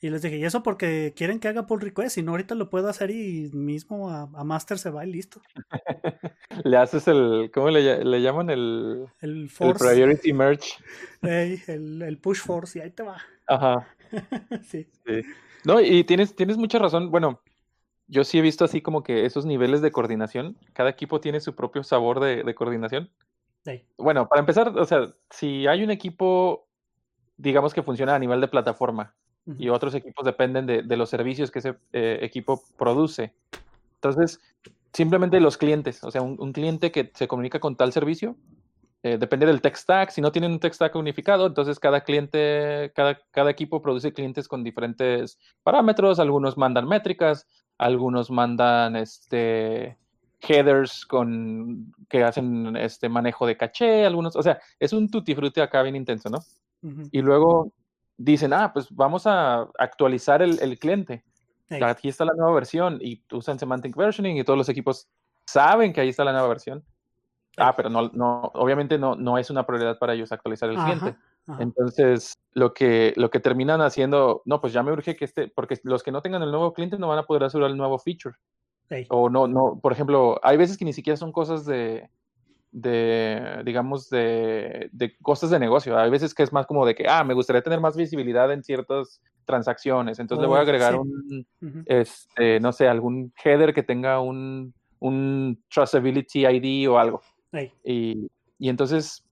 y 0.00 0.10
les 0.10 0.20
dije, 0.20 0.36
y 0.36 0.44
eso 0.44 0.62
porque 0.62 1.14
quieren 1.16 1.40
que 1.40 1.48
haga 1.48 1.66
pull 1.66 1.80
request, 1.80 2.18
y 2.18 2.22
no 2.22 2.32
ahorita 2.32 2.54
lo 2.54 2.68
puedo 2.68 2.88
hacer 2.88 3.10
y 3.10 3.50
mismo 3.52 4.10
a, 4.10 4.26
master 4.44 4.78
se 4.78 4.90
va 4.90 5.06
y 5.06 5.12
listo. 5.12 5.40
le 6.64 6.76
haces 6.76 7.08
el, 7.08 7.50
¿cómo 7.52 7.70
le, 7.70 8.04
le 8.04 8.22
llaman? 8.22 8.50
El, 8.50 9.06
el, 9.20 9.48
force. 9.48 9.82
priority 9.82 10.32
merge. 10.34 10.72
el, 11.22 12.02
el, 12.02 12.18
push 12.18 12.40
force, 12.40 12.78
y 12.78 12.82
ahí 12.82 12.90
te 12.90 13.02
va. 13.02 13.16
Ajá. 13.46 13.88
sí. 14.68 14.86
sí. 15.06 15.22
No, 15.64 15.80
y 15.80 16.04
tienes, 16.04 16.36
tienes 16.36 16.58
mucha 16.58 16.78
razón. 16.78 17.10
Bueno, 17.10 17.40
yo 18.06 18.22
sí 18.22 18.38
he 18.38 18.42
visto 18.42 18.66
así 18.66 18.82
como 18.82 19.02
que 19.02 19.24
esos 19.24 19.46
niveles 19.46 19.80
de 19.80 19.92
coordinación, 19.92 20.58
cada 20.74 20.90
equipo 20.90 21.20
tiene 21.20 21.40
su 21.40 21.54
propio 21.54 21.82
sabor 21.82 22.20
de, 22.20 22.44
de 22.44 22.54
coordinación. 22.54 23.10
Sí. 23.64 23.82
Bueno, 23.96 24.28
para 24.28 24.40
empezar, 24.40 24.68
o 24.68 24.84
sea, 24.84 25.14
si 25.30 25.66
hay 25.66 25.82
un 25.82 25.90
equipo, 25.90 26.68
digamos 27.38 27.72
que 27.72 27.82
funciona 27.82 28.14
a 28.14 28.18
nivel 28.18 28.40
de 28.40 28.46
plataforma, 28.46 29.14
y 29.58 29.68
otros 29.68 29.94
equipos 29.94 30.24
dependen 30.24 30.66
de, 30.66 30.96
los 30.96 31.08
servicios 31.08 31.50
que 31.50 31.60
ese 31.60 31.74
eh, 31.92 32.18
equipo 32.22 32.62
produce. 32.76 33.32
Entonces, 33.96 34.40
simplemente 34.92 35.40
los 35.40 35.56
clientes, 35.56 36.02
o 36.02 36.10
sea, 36.10 36.22
un, 36.22 36.52
cliente 36.52 36.90
que 36.90 37.10
se 37.14 37.28
comunica 37.28 37.60
con 37.60 37.76
tal 37.76 37.92
servicio, 37.92 38.36
eh, 39.02 39.18
depende 39.18 39.46
del 39.46 39.60
tech 39.60 39.76
stack. 39.76 40.10
Si 40.10 40.20
no 40.20 40.32
tienen 40.32 40.52
un 40.52 40.58
tech 40.58 40.72
stack 40.72 40.96
unificado, 40.96 41.46
entonces 41.46 41.78
cada 41.78 42.02
cliente, 42.02 42.92
cada, 42.94 43.20
cada 43.30 43.50
equipo 43.50 43.80
produce 43.80 44.12
clientes 44.12 44.48
con 44.48 44.64
diferentes 44.64 45.38
parámetros. 45.62 46.18
Algunos 46.18 46.56
mandan 46.56 46.88
métricas, 46.88 47.46
algunos 47.78 48.30
mandan 48.30 48.96
este, 48.96 49.96
headers 50.40 51.04
con 51.06 51.92
que 52.08 52.24
hacen 52.24 52.76
este 52.76 53.08
manejo 53.08 53.46
de 53.46 53.56
caché, 53.56 54.04
algunos, 54.04 54.36
o 54.36 54.42
sea, 54.42 54.60
es 54.78 54.92
un 54.92 55.10
tutti 55.10 55.34
frutti 55.34 55.60
acá 55.60 55.82
bien 55.82 55.96
intenso, 55.96 56.30
¿no? 56.30 56.38
Y 57.10 57.20
luego 57.20 57.72
dicen, 58.16 58.52
ah, 58.52 58.72
pues 58.72 58.88
vamos 58.90 59.26
a 59.26 59.68
actualizar 59.78 60.42
el, 60.42 60.58
el 60.60 60.78
cliente. 60.78 61.24
Aquí 61.82 62.08
está 62.08 62.24
la 62.24 62.34
nueva 62.34 62.52
versión 62.52 62.98
y 63.00 63.22
usan 63.32 63.58
semantic 63.58 63.96
versioning 63.96 64.36
y 64.36 64.44
todos 64.44 64.56
los 64.56 64.68
equipos 64.68 65.08
saben 65.44 65.92
que 65.92 66.00
ahí 66.00 66.08
está 66.08 66.24
la 66.24 66.32
nueva 66.32 66.48
versión. 66.48 66.84
Ah, 67.56 67.74
pero 67.74 67.88
no, 67.88 68.10
no, 68.12 68.50
obviamente 68.54 68.98
no, 68.98 69.14
no 69.14 69.38
es 69.38 69.50
una 69.50 69.66
prioridad 69.66 69.98
para 69.98 70.14
ellos 70.14 70.30
actualizar 70.30 70.68
el 70.68 70.76
cliente. 70.76 71.16
Entonces, 71.58 72.34
lo 72.52 72.74
que, 72.74 73.14
lo 73.16 73.30
que 73.30 73.40
terminan 73.40 73.80
haciendo, 73.80 74.42
no, 74.44 74.60
pues 74.60 74.72
ya 74.72 74.82
me 74.82 74.92
urge 74.92 75.16
que 75.16 75.24
este, 75.24 75.48
porque 75.48 75.78
los 75.84 76.02
que 76.02 76.10
no 76.10 76.20
tengan 76.20 76.42
el 76.42 76.50
nuevo 76.50 76.72
cliente 76.72 76.98
no 76.98 77.08
van 77.08 77.18
a 77.18 77.24
poder 77.24 77.44
asegurar 77.44 77.70
el 77.70 77.76
nuevo 77.76 77.98
feature. 77.98 78.36
O 79.08 79.30
no, 79.30 79.48
no, 79.48 79.80
por 79.80 79.92
ejemplo, 79.92 80.38
hay 80.42 80.56
veces 80.56 80.76
que 80.76 80.84
ni 80.84 80.92
siquiera 80.92 81.16
son 81.16 81.32
cosas 81.32 81.64
de, 81.64 82.10
de 82.76 83.62
digamos, 83.64 84.10
de, 84.10 84.90
de 84.92 85.16
cosas 85.22 85.48
de 85.48 85.58
negocio. 85.58 85.98
Hay 85.98 86.10
veces 86.10 86.34
que 86.34 86.42
es 86.42 86.52
más 86.52 86.66
como 86.66 86.84
de 86.84 86.94
que, 86.94 87.06
ah, 87.08 87.24
me 87.24 87.32
gustaría 87.32 87.62
tener 87.62 87.80
más 87.80 87.96
visibilidad 87.96 88.52
en 88.52 88.62
ciertas 88.62 89.22
transacciones. 89.46 90.18
Entonces 90.18 90.42
le 90.42 90.48
voy 90.48 90.58
a 90.58 90.60
agregar 90.60 90.94
un, 90.94 91.46
este, 91.86 92.60
no 92.60 92.72
sé, 92.72 92.86
algún 92.86 93.32
header 93.42 93.72
que 93.72 93.82
tenga 93.82 94.20
un, 94.20 94.74
un 94.98 95.58
Trustability 95.70 96.46
ID 96.46 96.90
o 96.90 96.98
algo. 96.98 97.22
Y, 97.82 98.28
y, 98.58 98.68
entonces, 98.68 99.24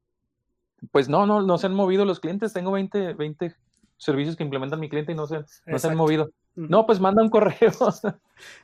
pues 0.90 1.11
no, 1.11 1.26
no, 1.26 1.42
no 1.42 1.59
se 1.59 1.66
han 1.66 1.74
movido 1.74 2.07
los 2.07 2.20
clientes. 2.20 2.55
Tengo 2.55 2.72
20, 2.72 3.12
20 3.12 3.55
servicios 3.99 4.36
que 4.36 4.45
implementan 4.45 4.80
mi 4.80 4.88
cliente 4.88 5.12
y 5.12 5.16
no 5.16 5.26
se, 5.26 5.45
no 5.66 5.78
se 5.78 5.86
han 5.86 5.97
movido. 5.97 6.30
No, 6.57 6.86
pues 6.86 7.00
manda 7.00 7.22
un 7.22 7.30
correo. 7.30 7.72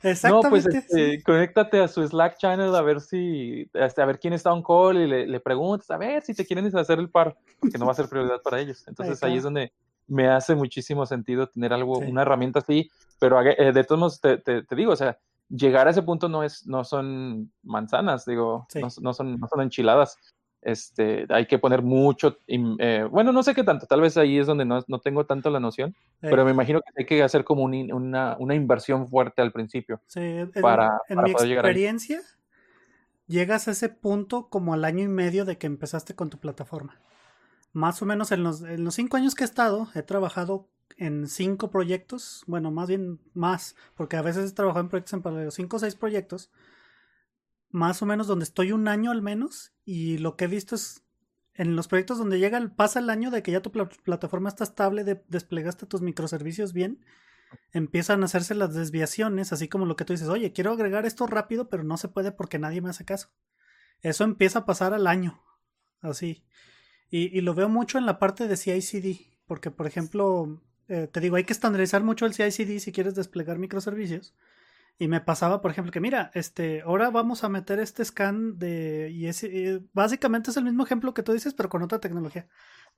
Exactamente. 0.02 0.28
No, 0.30 0.42
pues 0.42 0.66
este, 0.66 1.22
conéctate 1.22 1.80
a 1.80 1.88
su 1.88 2.06
Slack 2.06 2.38
channel 2.38 2.74
a 2.74 2.82
ver 2.82 3.00
si, 3.00 3.68
este, 3.72 4.02
a 4.02 4.06
ver 4.06 4.18
quién 4.18 4.32
está 4.32 4.52
on 4.52 4.62
call 4.62 4.96
y 4.96 5.06
le, 5.06 5.26
le, 5.26 5.40
preguntas, 5.40 5.90
a 5.90 5.96
ver 5.96 6.22
si 6.22 6.34
te 6.34 6.46
quieren 6.46 6.66
hacer 6.76 6.98
el 6.98 7.08
par, 7.08 7.36
porque 7.58 7.78
no 7.78 7.86
va 7.86 7.92
a 7.92 7.96
ser 7.96 8.08
prioridad 8.08 8.42
para 8.42 8.60
ellos. 8.60 8.84
Entonces 8.86 9.22
ahí 9.22 9.36
es 9.36 9.42
donde 9.42 9.72
me 10.06 10.28
hace 10.28 10.54
muchísimo 10.54 11.06
sentido 11.06 11.48
tener 11.48 11.72
algo, 11.72 11.98
una 11.98 12.22
herramienta 12.22 12.60
así, 12.60 12.90
pero 13.18 13.40
eh, 13.42 13.72
de 13.72 13.84
todos 13.84 13.98
modos 13.98 14.20
te, 14.20 14.38
te, 14.38 14.74
digo, 14.74 14.92
o 14.92 14.96
sea, 14.96 15.18
llegar 15.48 15.86
a 15.86 15.90
ese 15.90 16.02
punto 16.02 16.28
no 16.28 16.42
es, 16.42 16.66
no 16.66 16.84
son 16.84 17.52
manzanas, 17.62 18.24
digo, 18.24 18.66
no, 18.74 18.88
no, 19.00 19.12
son, 19.14 19.38
no 19.38 19.48
son 19.48 19.60
enchiladas 19.62 20.18
este, 20.62 21.26
hay 21.30 21.46
que 21.46 21.58
poner 21.58 21.82
mucho, 21.82 22.38
eh, 22.46 23.06
bueno, 23.10 23.32
no 23.32 23.42
sé 23.42 23.54
qué 23.54 23.64
tanto, 23.64 23.86
tal 23.86 24.00
vez 24.00 24.16
ahí 24.16 24.38
es 24.38 24.46
donde 24.46 24.64
no, 24.64 24.82
tengo 25.02 25.24
tanto 25.24 25.50
la 25.50 25.60
noción, 25.60 25.94
pero 26.20 26.44
me 26.44 26.50
imagino 26.50 26.80
que 26.80 27.02
hay 27.02 27.06
que 27.06 27.22
hacer 27.22 27.44
como 27.44 27.62
una, 27.64 28.36
una, 28.38 28.54
inversión 28.54 29.08
fuerte 29.08 29.42
al 29.42 29.52
principio. 29.52 30.00
Sí, 30.06 30.20
en, 30.20 30.50
para, 30.50 31.00
en 31.08 31.22
mi 31.22 31.30
experiencia, 31.30 32.20
llegas 33.26 33.68
a 33.68 33.70
ese 33.70 33.88
punto 33.88 34.48
como 34.48 34.74
al 34.74 34.84
año 34.84 35.04
y 35.04 35.08
medio 35.08 35.44
de 35.44 35.56
que 35.56 35.66
empezaste 35.66 36.14
con 36.14 36.30
tu 36.30 36.38
plataforma. 36.38 37.00
Más 37.72 38.02
o 38.02 38.06
menos 38.06 38.32
en 38.32 38.42
los, 38.42 38.62
en 38.62 38.84
los 38.84 38.94
cinco 38.94 39.16
años 39.16 39.34
que 39.34 39.44
he 39.44 39.46
estado, 39.46 39.88
he 39.94 40.02
trabajado 40.02 40.68
en 40.96 41.28
cinco 41.28 41.70
proyectos, 41.70 42.42
bueno, 42.46 42.70
más 42.70 42.88
bien 42.88 43.20
más, 43.32 43.76
porque 43.94 44.16
a 44.16 44.22
veces 44.22 44.50
he 44.50 44.54
trabajado 44.54 44.82
en 44.82 44.88
proyectos 44.88 45.14
en 45.14 45.22
paralelo, 45.22 45.50
cinco 45.50 45.76
o 45.76 45.80
seis 45.80 45.94
proyectos, 45.94 46.50
más 47.70 48.02
o 48.02 48.06
menos 48.06 48.26
donde 48.26 48.44
estoy 48.44 48.72
un 48.72 48.88
año 48.88 49.10
al 49.10 49.22
menos 49.22 49.72
y 49.84 50.18
lo 50.18 50.36
que 50.36 50.44
he 50.44 50.48
visto 50.48 50.74
es 50.74 51.04
en 51.54 51.76
los 51.76 51.88
proyectos 51.88 52.18
donde 52.18 52.38
llega 52.38 52.60
pasa 52.74 53.00
el 53.00 53.10
año 53.10 53.30
de 53.30 53.42
que 53.42 53.52
ya 53.52 53.60
tu 53.60 53.70
plataforma 53.70 54.48
está 54.48 54.64
estable, 54.64 55.04
de, 55.04 55.22
desplegaste 55.28 55.86
tus 55.86 56.00
microservicios 56.00 56.72
bien, 56.72 57.04
empiezan 57.72 58.22
a 58.22 58.26
hacerse 58.26 58.54
las 58.54 58.74
desviaciones, 58.74 59.52
así 59.52 59.68
como 59.68 59.86
lo 59.86 59.96
que 59.96 60.04
tú 60.04 60.12
dices, 60.12 60.28
oye, 60.28 60.52
quiero 60.52 60.72
agregar 60.72 61.06
esto 61.06 61.26
rápido, 61.26 61.68
pero 61.68 61.82
no 61.82 61.96
se 61.96 62.08
puede 62.08 62.32
porque 62.32 62.58
nadie 62.58 62.80
me 62.80 62.90
hace 62.90 63.04
caso. 63.04 63.30
Eso 64.02 64.24
empieza 64.24 64.60
a 64.60 64.64
pasar 64.64 64.94
al 64.94 65.06
año, 65.06 65.42
así. 66.00 66.44
Y, 67.10 67.36
y 67.36 67.40
lo 67.42 67.54
veo 67.54 67.68
mucho 67.68 67.98
en 67.98 68.06
la 68.06 68.18
parte 68.18 68.48
de 68.48 68.56
CI/CD, 68.56 69.36
porque 69.46 69.70
por 69.70 69.86
ejemplo, 69.86 70.62
eh, 70.88 71.08
te 71.12 71.20
digo, 71.20 71.36
hay 71.36 71.44
que 71.44 71.52
estandarizar 71.52 72.02
mucho 72.02 72.24
el 72.24 72.34
CI/CD 72.34 72.80
si 72.80 72.92
quieres 72.92 73.14
desplegar 73.14 73.58
microservicios. 73.58 74.34
Y 75.00 75.08
me 75.08 75.22
pasaba, 75.22 75.62
por 75.62 75.70
ejemplo, 75.70 75.90
que 75.90 75.98
mira, 75.98 76.30
este, 76.34 76.82
ahora 76.82 77.08
vamos 77.08 77.42
a 77.42 77.48
meter 77.48 77.80
este 77.80 78.04
scan 78.04 78.58
de, 78.58 79.08
y 79.10 79.28
es, 79.28 79.42
eh, 79.44 79.80
básicamente 79.94 80.50
es 80.50 80.58
el 80.58 80.64
mismo 80.64 80.84
ejemplo 80.84 81.14
que 81.14 81.22
tú 81.22 81.32
dices, 81.32 81.54
pero 81.54 81.70
con 81.70 81.82
otra 81.82 82.00
tecnología. 82.00 82.46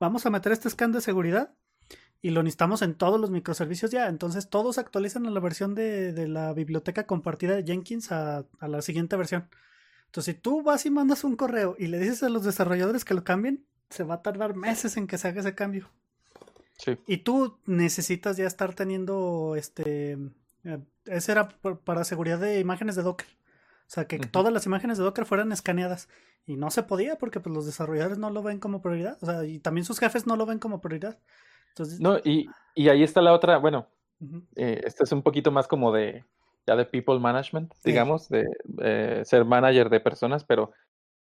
Vamos 0.01 0.25
a 0.25 0.29
meter 0.29 0.51
este 0.51 0.69
scan 0.69 0.91
de 0.91 0.99
seguridad 0.99 1.53
y 2.21 2.31
lo 2.31 2.43
necesitamos 2.43 2.81
en 2.81 2.95
todos 2.95 3.21
los 3.21 3.31
microservicios 3.31 3.89
ya. 3.89 4.09
Entonces 4.09 4.49
todos 4.49 4.79
actualizan 4.79 5.25
a 5.27 5.29
la 5.29 5.39
versión 5.39 5.75
de, 5.75 6.11
de 6.11 6.27
la 6.27 6.51
biblioteca 6.51 7.07
compartida 7.07 7.55
de 7.55 7.63
Jenkins 7.63 8.11
a, 8.11 8.45
a, 8.59 8.67
la 8.67 8.81
siguiente 8.81 9.15
versión. 9.15 9.47
Entonces 10.07 10.35
si 10.35 10.41
tú 10.41 10.61
vas 10.61 10.85
y 10.85 10.89
mandas 10.89 11.23
un 11.23 11.37
correo 11.37 11.77
y 11.79 11.87
le 11.87 11.99
dices 11.99 12.21
a 12.23 12.27
los 12.27 12.43
desarrolladores 12.43 13.05
que 13.05 13.13
lo 13.13 13.23
cambien, 13.23 13.65
se 13.89 14.03
va 14.03 14.15
a 14.15 14.21
tardar 14.21 14.57
meses 14.57 14.97
en 14.97 15.07
que 15.07 15.17
se 15.17 15.29
haga 15.29 15.39
ese 15.39 15.55
cambio. 15.55 15.89
Sí. 16.77 16.97
Y 17.07 17.19
tú 17.19 17.59
necesitas 17.65 18.35
ya 18.35 18.45
estar 18.45 18.75
teniendo 18.75 19.55
este 19.55 20.17
ese 21.05 21.31
era 21.31 21.49
para 21.83 22.03
seguridad 22.03 22.39
de 22.39 22.59
imágenes 22.59 22.95
de 22.95 23.03
Docker. 23.03 23.27
O 23.27 23.91
sea, 23.93 24.05
que 24.05 24.17
todas 24.19 24.53
las 24.53 24.65
imágenes 24.65 24.97
de 24.97 25.03
Docker 25.03 25.25
fueran 25.25 25.51
escaneadas. 25.51 26.09
Y 26.45 26.57
no 26.57 26.71
se 26.71 26.83
podía 26.83 27.17
porque 27.17 27.39
pues, 27.39 27.53
los 27.53 27.65
desarrolladores 27.65 28.17
no 28.17 28.29
lo 28.29 28.43
ven 28.43 28.59
como 28.59 28.81
prioridad. 28.81 29.17
O 29.21 29.25
sea, 29.25 29.45
y 29.45 29.59
también 29.59 29.85
sus 29.85 29.99
jefes 29.99 30.25
no 30.27 30.35
lo 30.35 30.45
ven 30.45 30.59
como 30.59 30.81
prioridad. 30.81 31.19
Entonces, 31.69 31.99
no, 31.99 32.17
y, 32.23 32.47
y 32.75 32.89
ahí 32.89 33.03
está 33.03 33.21
la 33.21 33.33
otra, 33.33 33.57
bueno, 33.57 33.87
eh, 34.55 34.81
esto 34.85 35.03
es 35.03 35.11
un 35.11 35.23
poquito 35.23 35.51
más 35.51 35.67
como 35.67 35.91
de, 35.91 36.23
ya 36.67 36.75
de 36.75 36.85
people 36.85 37.19
management, 37.19 37.73
digamos, 37.83 38.29
de 38.29 38.45
eh, 38.81 39.21
ser 39.25 39.45
manager 39.45 39.89
de 39.89 39.99
personas, 39.99 40.43
pero 40.43 40.71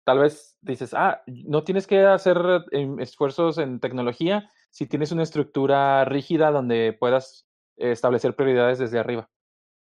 tal 0.04 0.18
vez 0.20 0.56
dices, 0.62 0.94
ah, 0.94 1.22
no 1.26 1.64
tienes 1.64 1.86
que 1.86 2.00
hacer 2.00 2.38
em, 2.72 2.98
esfuerzos 3.00 3.58
en 3.58 3.80
tecnología 3.80 4.50
si 4.70 4.86
tienes 4.86 5.12
una 5.12 5.22
estructura 5.22 6.04
rígida 6.04 6.50
donde 6.50 6.96
puedas 6.98 7.47
establecer 7.78 8.34
prioridades 8.36 8.78
desde 8.78 8.98
arriba. 8.98 9.28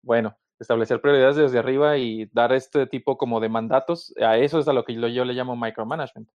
Bueno, 0.01 0.37
establecer 0.59 1.01
prioridades 1.01 1.37
desde 1.37 1.59
arriba 1.59 1.97
y 1.97 2.25
dar 2.33 2.53
este 2.53 2.85
tipo 2.87 3.17
como 3.17 3.39
de 3.39 3.49
mandatos, 3.49 4.13
a 4.21 4.37
eso 4.37 4.59
es 4.59 4.67
a 4.67 4.73
lo 4.73 4.83
que 4.83 4.93
yo, 4.93 5.25
le 5.25 5.33
llamo 5.33 5.55
micromanagement. 5.55 6.29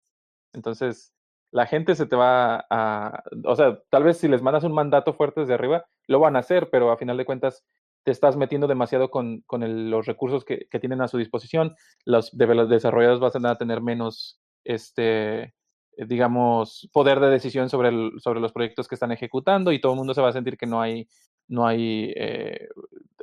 Entonces, 0.53 1.13
la 1.51 1.67
gente 1.67 1.95
se 1.95 2.07
te 2.07 2.17
va 2.17 2.67
a, 2.71 3.23
o 3.45 3.55
sea, 3.55 3.81
tal 3.91 4.05
vez 4.05 4.19
si 4.19 4.29
les 4.29 4.43
mandas 4.43 4.65
un 4.65 4.73
mandato 4.73 5.13
fuerte 5.15 5.41
desde 5.41 5.55
arriba, 5.55 5.87
lo 6.09 6.21
van 6.21 6.37
a 6.37 6.41
hacer, 6.41 6.71
pero 6.71 6.91
a 6.91 6.97
final 6.97 7.17
de 7.17 7.25
cuentas 7.25 7.65
te 8.05 8.11
estás 8.11 8.37
metiendo 8.37 8.67
demasiado 8.67 9.11
con, 9.11 9.43
con 9.47 9.91
los 9.91 10.07
recursos 10.07 10.45
que, 10.45 10.67
que, 10.71 10.81
tienen 10.81 11.01
a 11.01 11.09
su 11.09 11.17
disposición, 11.17 11.75
los, 12.05 12.33
los 12.35 12.69
desarrolladores 12.69 13.21
van 13.21 13.47
a 13.47 13.57
tener 13.57 13.81
menos, 13.81 14.41
este, 14.65 15.55
digamos, 15.97 16.89
poder 16.93 17.21
de 17.21 17.31
decisión 17.31 17.71
sobre, 17.71 17.91
sobre 18.19 18.41
los 18.41 18.53
proyectos 18.53 18.89
que 18.89 18.95
están 18.95 19.13
ejecutando 19.13 19.73
y 19.73 19.81
todo 19.81 19.93
el 19.93 19.99
mundo 19.99 20.13
se 20.13 20.21
va 20.21 20.29
a 20.29 20.33
sentir 20.33 20.59
que 20.59 20.67
no 20.67 20.81
hay 20.81 21.09
no 21.49 21.67
hay 21.67 22.13
eh, 22.17 22.69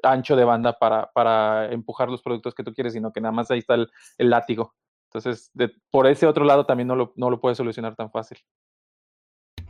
ancho 0.03 0.35
de 0.35 0.43
banda 0.43 0.77
para, 0.77 1.11
para, 1.11 1.71
empujar 1.71 2.09
los 2.09 2.21
productos 2.21 2.55
que 2.55 2.63
tú 2.63 2.73
quieres, 2.73 2.93
sino 2.93 3.11
que 3.11 3.21
nada 3.21 3.31
más 3.31 3.51
ahí 3.51 3.59
está 3.59 3.75
el, 3.75 3.89
látigo. 4.17 4.75
Entonces, 5.13 5.51
por 5.89 6.07
ese 6.07 6.25
otro 6.25 6.45
lado 6.45 6.65
también 6.65 6.87
no 6.87 6.95
lo, 6.95 7.13
no 7.15 7.29
lo 7.29 7.41
puedes 7.41 7.57
solucionar 7.57 7.95
tan 7.95 8.11
fácil. 8.11 8.37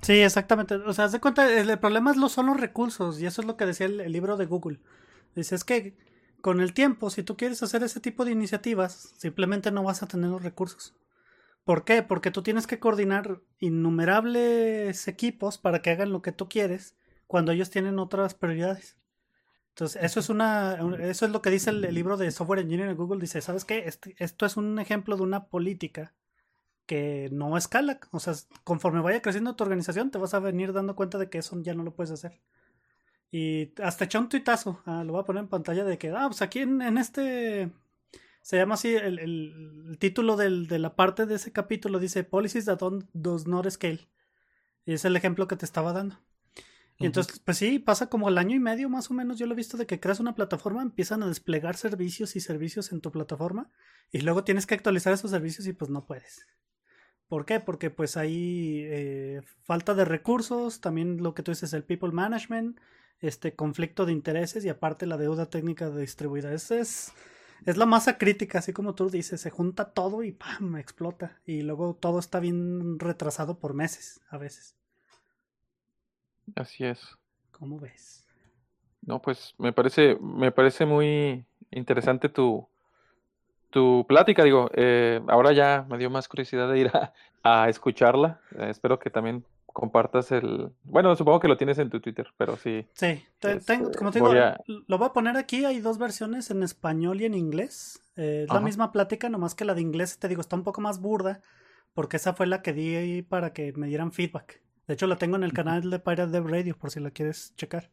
Sí, 0.02 0.14
exactamente. 0.22 0.76
O 0.76 0.94
sea, 0.94 1.06
haz 1.06 1.12
de 1.12 1.20
cuenta, 1.20 1.52
el, 1.52 1.80
problema 1.80 2.12
es 2.12 2.32
son 2.32 2.48
los 2.48 2.60
recursos, 2.60 3.20
y 3.22 3.26
eso 3.26 3.42
es 3.42 3.48
lo 3.48 3.58
que 3.58 3.66
decía 3.66 3.88
el, 3.88 4.12
libro 4.12 4.38
de 4.38 4.46
Google. 4.46 4.80
Dice, 5.36 5.56
es 5.56 5.64
que 5.64 5.98
con 6.42 6.60
el 6.60 6.74
tiempo, 6.74 7.10
si 7.10 7.24
tú 7.24 7.38
quieres 7.38 7.62
hacer 7.64 7.84
ese 7.84 8.00
tipo 8.00 8.26
de 8.26 8.32
iniciativas, 8.32 9.14
simplemente 9.18 9.72
no 9.72 9.84
vas 9.84 10.04
a 10.04 10.08
tener 10.08 10.30
los 10.30 10.44
recursos. 10.44 10.96
¿Por 11.64 11.86
qué? 11.86 12.02
Porque 12.02 12.32
tú 12.32 12.42
tienes 12.42 12.66
que 12.66 12.80
coordinar 12.80 13.42
innumerables 13.60 15.08
equipos 15.08 15.60
para 15.60 15.84
que 15.84 15.92
hagan 15.92 16.12
lo 16.12 16.24
que 16.24 16.32
tú 16.32 16.50
quieres 16.50 16.96
cuando 17.32 17.54
ellos 17.54 17.70
tienen 17.70 17.98
otras 17.98 18.34
prioridades. 18.34 18.98
Entonces, 19.70 20.04
eso 20.04 20.20
es 20.20 20.28
una, 20.28 20.78
eso 21.00 21.26
es 21.26 21.32
lo 21.32 21.42
que 21.42 21.50
dice 21.50 21.70
el, 21.70 21.80
libro 21.96 22.18
de 22.18 22.30
Software 22.30 22.60
Engineering 22.60 22.90
de 22.90 23.02
Google. 23.02 23.22
Dice, 23.22 23.40
¿sabes 23.40 23.64
qué? 23.64 23.86
Este, 23.86 24.18
esto 24.20 24.46
es 24.46 24.58
un 24.58 24.80
ejemplo 24.80 25.16
de 25.16 25.24
una 25.24 25.46
política 25.46 26.14
que 26.86 27.30
no 27.32 27.56
escala. 27.56 28.02
O 28.12 28.20
sea, 28.20 28.34
conforme 28.66 29.00
vaya 29.00 29.22
creciendo 29.22 29.56
tu 29.56 29.64
organización, 29.64 30.12
te 30.12 30.18
vas 30.18 30.34
a 30.34 30.40
venir 30.40 30.74
dando 30.74 30.98
cuenta 30.98 31.18
de 31.18 31.30
que 31.30 31.38
eso 31.38 31.58
ya 31.62 31.74
no 31.74 31.84
lo 31.84 31.96
puedes 31.96 32.12
hacer. 32.12 32.42
Y 33.32 33.72
hasta 33.82 34.04
eché 34.04 34.18
un 34.18 34.28
tuitazo, 34.28 34.82
ah, 34.86 35.06
lo 35.06 35.14
voy 35.14 35.22
a 35.22 35.26
poner 35.26 35.44
en 35.44 35.50
pantalla 35.50 35.86
de 35.86 35.98
que, 35.98 36.10
ah, 36.10 36.28
pues 36.28 36.42
aquí 36.42 36.60
en, 36.60 36.98
este, 36.98 37.72
se 38.42 38.58
llama 38.58 38.74
así, 38.74 38.94
el, 38.94 39.20
el, 39.20 39.98
título 40.00 40.36
del, 40.36 40.68
de 40.68 40.80
la 40.80 40.98
parte 40.98 41.26
de 41.26 41.36
ese 41.36 41.54
capítulo 41.54 41.98
dice 42.00 42.26
Policies 42.26 42.66
that 42.66 42.80
don't, 42.80 43.06
does 43.14 43.48
not 43.48 43.70
scale. 43.70 44.10
Y 44.86 44.92
es 44.92 45.06
el 45.06 45.16
ejemplo 45.16 45.48
que 45.48 45.56
te 45.56 45.64
estaba 45.64 45.94
dando. 45.94 46.20
Y 47.02 47.06
entonces, 47.06 47.40
pues 47.40 47.58
sí, 47.58 47.80
pasa 47.80 48.08
como 48.08 48.30
el 48.30 48.38
año 48.38 48.56
y 48.56 48.60
medio 48.60 48.90
más 48.90 49.10
o 49.10 49.14
menos, 49.14 49.40
yo 49.40 49.46
lo 49.46 49.54
he 49.54 49.58
visto 49.58 49.78
de 49.78 49.86
que 49.86 50.00
creas 50.00 50.20
una 50.20 50.36
plataforma, 50.36 50.82
empiezan 50.82 51.24
a 51.24 51.28
desplegar 51.28 51.76
servicios 51.78 52.36
y 52.36 52.40
servicios 52.40 52.92
en 52.92 53.02
tu 53.02 53.12
plataforma 53.12 53.70
y 54.12 54.22
luego 54.22 54.44
tienes 54.44 54.66
que 54.68 54.76
actualizar 54.76 55.14
esos 55.14 55.32
servicios 55.32 55.68
y 55.68 55.74
pues 55.74 55.90
no 55.90 56.06
puedes. 56.06 56.46
¿Por 57.28 57.46
qué? 57.46 57.62
Porque 57.62 57.90
pues 57.90 58.18
hay 58.18 58.82
eh, 58.84 59.42
falta 59.64 59.94
de 59.94 60.04
recursos, 60.04 60.82
también 60.82 61.24
lo 61.24 61.34
que 61.34 61.44
tú 61.44 61.52
dices, 61.52 61.72
el 61.72 61.84
people 61.86 62.12
management, 62.12 62.78
este 63.20 63.56
conflicto 63.56 64.06
de 64.06 64.12
intereses 64.12 64.66
y 64.66 64.70
aparte 64.70 65.06
la 65.06 65.18
deuda 65.18 65.50
técnica 65.50 65.90
de 65.90 66.02
distribuida. 66.02 66.54
Ese 66.54 66.82
es, 66.82 67.14
es 67.66 67.78
la 67.78 67.86
masa 67.86 68.18
crítica, 68.18 68.60
así 68.60 68.74
como 68.74 68.96
tú 68.96 69.10
dices, 69.10 69.40
se 69.40 69.50
junta 69.50 69.94
todo 69.94 70.24
y 70.24 70.34
¡pam! 70.34 70.76
explota. 70.76 71.40
Y 71.46 71.62
luego 71.62 71.96
todo 71.96 72.20
está 72.20 72.42
bien 72.42 73.00
retrasado 73.00 73.60
por 73.60 73.74
meses, 73.74 74.20
a 74.30 74.38
veces. 74.38 74.76
Así 76.56 76.86
es. 76.86 77.18
¿Cómo 77.52 77.80
ves? 77.80 78.26
No, 79.02 79.22
pues 79.22 79.56
me 79.58 79.74
parece, 79.74 80.18
me 80.20 80.52
parece 80.52 80.86
muy 80.86 81.46
interesante 81.72 82.30
tu, 82.30 82.68
tu 83.70 84.06
plática. 84.08 84.44
Digo, 84.44 84.70
eh, 84.74 85.22
ahora 85.28 85.54
ya 85.54 85.86
me 85.90 85.98
dio 85.98 86.10
más 86.10 86.28
curiosidad 86.28 86.70
de 86.72 86.80
ir 86.80 86.92
a, 87.44 87.70
escucharla. 87.70 88.40
Eh, 88.58 88.68
espero 88.70 89.00
que 89.00 89.10
también 89.10 89.44
compartas 89.66 90.32
el. 90.32 90.72
Bueno, 90.84 91.16
supongo 91.16 91.40
que 91.40 91.48
lo 91.48 91.58
tienes 91.58 91.80
en 91.80 91.90
tu 91.90 92.00
Twitter, 92.00 92.28
pero 92.38 92.58
sí. 92.58 92.86
Sí, 92.94 93.24
tengo, 93.40 93.58
este, 93.58 93.98
como 93.98 94.12
te 94.12 94.20
digo, 94.20 94.34
lo 94.88 94.98
voy 94.98 95.08
a 95.08 95.14
poner 95.14 95.38
aquí. 95.38 95.66
Hay 95.66 95.80
dos 95.80 95.98
versiones 95.98 96.52
en 96.52 96.62
español 96.62 97.22
y 97.22 97.26
en 97.26 97.34
inglés. 97.34 98.04
Eh, 98.18 98.46
es 98.48 98.54
la 98.54 98.60
misma 98.60 98.92
plática, 98.92 99.30
nomás 99.30 99.56
que 99.56 99.66
la 99.66 99.74
de 99.74 99.82
inglés, 99.82 100.20
te 100.20 100.28
digo, 100.28 100.42
está 100.42 100.56
un 100.56 100.64
poco 100.64 100.82
más 100.82 101.00
burda, 101.00 101.42
porque 101.94 102.18
esa 102.18 102.34
fue 102.34 102.46
la 102.46 102.62
que 102.62 102.74
di 102.74 103.22
para 103.24 103.54
que 103.54 103.74
me 103.74 103.88
dieran 103.88 104.12
feedback. 104.12 104.62
De 104.88 104.94
hecho, 104.96 105.08
la 105.08 105.18
tengo 105.18 105.36
en 105.36 105.44
el 105.44 105.54
canal 105.54 105.90
de 105.90 106.00
Pirate 106.00 106.32
Dev 106.32 106.48
Radio, 106.48 106.78
por 106.78 106.92
si 106.92 107.00
la 107.00 107.12
quieres 107.12 107.54
checar. 107.56 107.92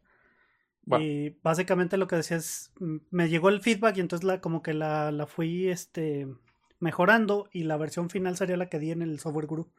Y 0.98 1.36
básicamente 1.42 1.98
lo 1.98 2.06
que 2.06 2.16
decía 2.16 2.38
es, 2.38 2.72
me 3.10 3.28
llegó 3.28 3.50
el 3.50 3.60
feedback 3.60 3.98
y 3.98 4.00
entonces 4.00 4.24
la, 4.24 4.40
como 4.40 4.62
que 4.62 4.72
la, 4.72 5.12
la 5.12 5.26
fui 5.26 5.68
este, 5.68 6.26
mejorando 6.80 7.48
y 7.52 7.64
la 7.64 7.76
versión 7.76 8.08
final 8.08 8.36
sería 8.36 8.56
la 8.56 8.68
que 8.68 8.78
di 8.78 8.90
en 8.90 9.02
el 9.02 9.18
Software 9.18 9.46
Guru. 9.46 9.70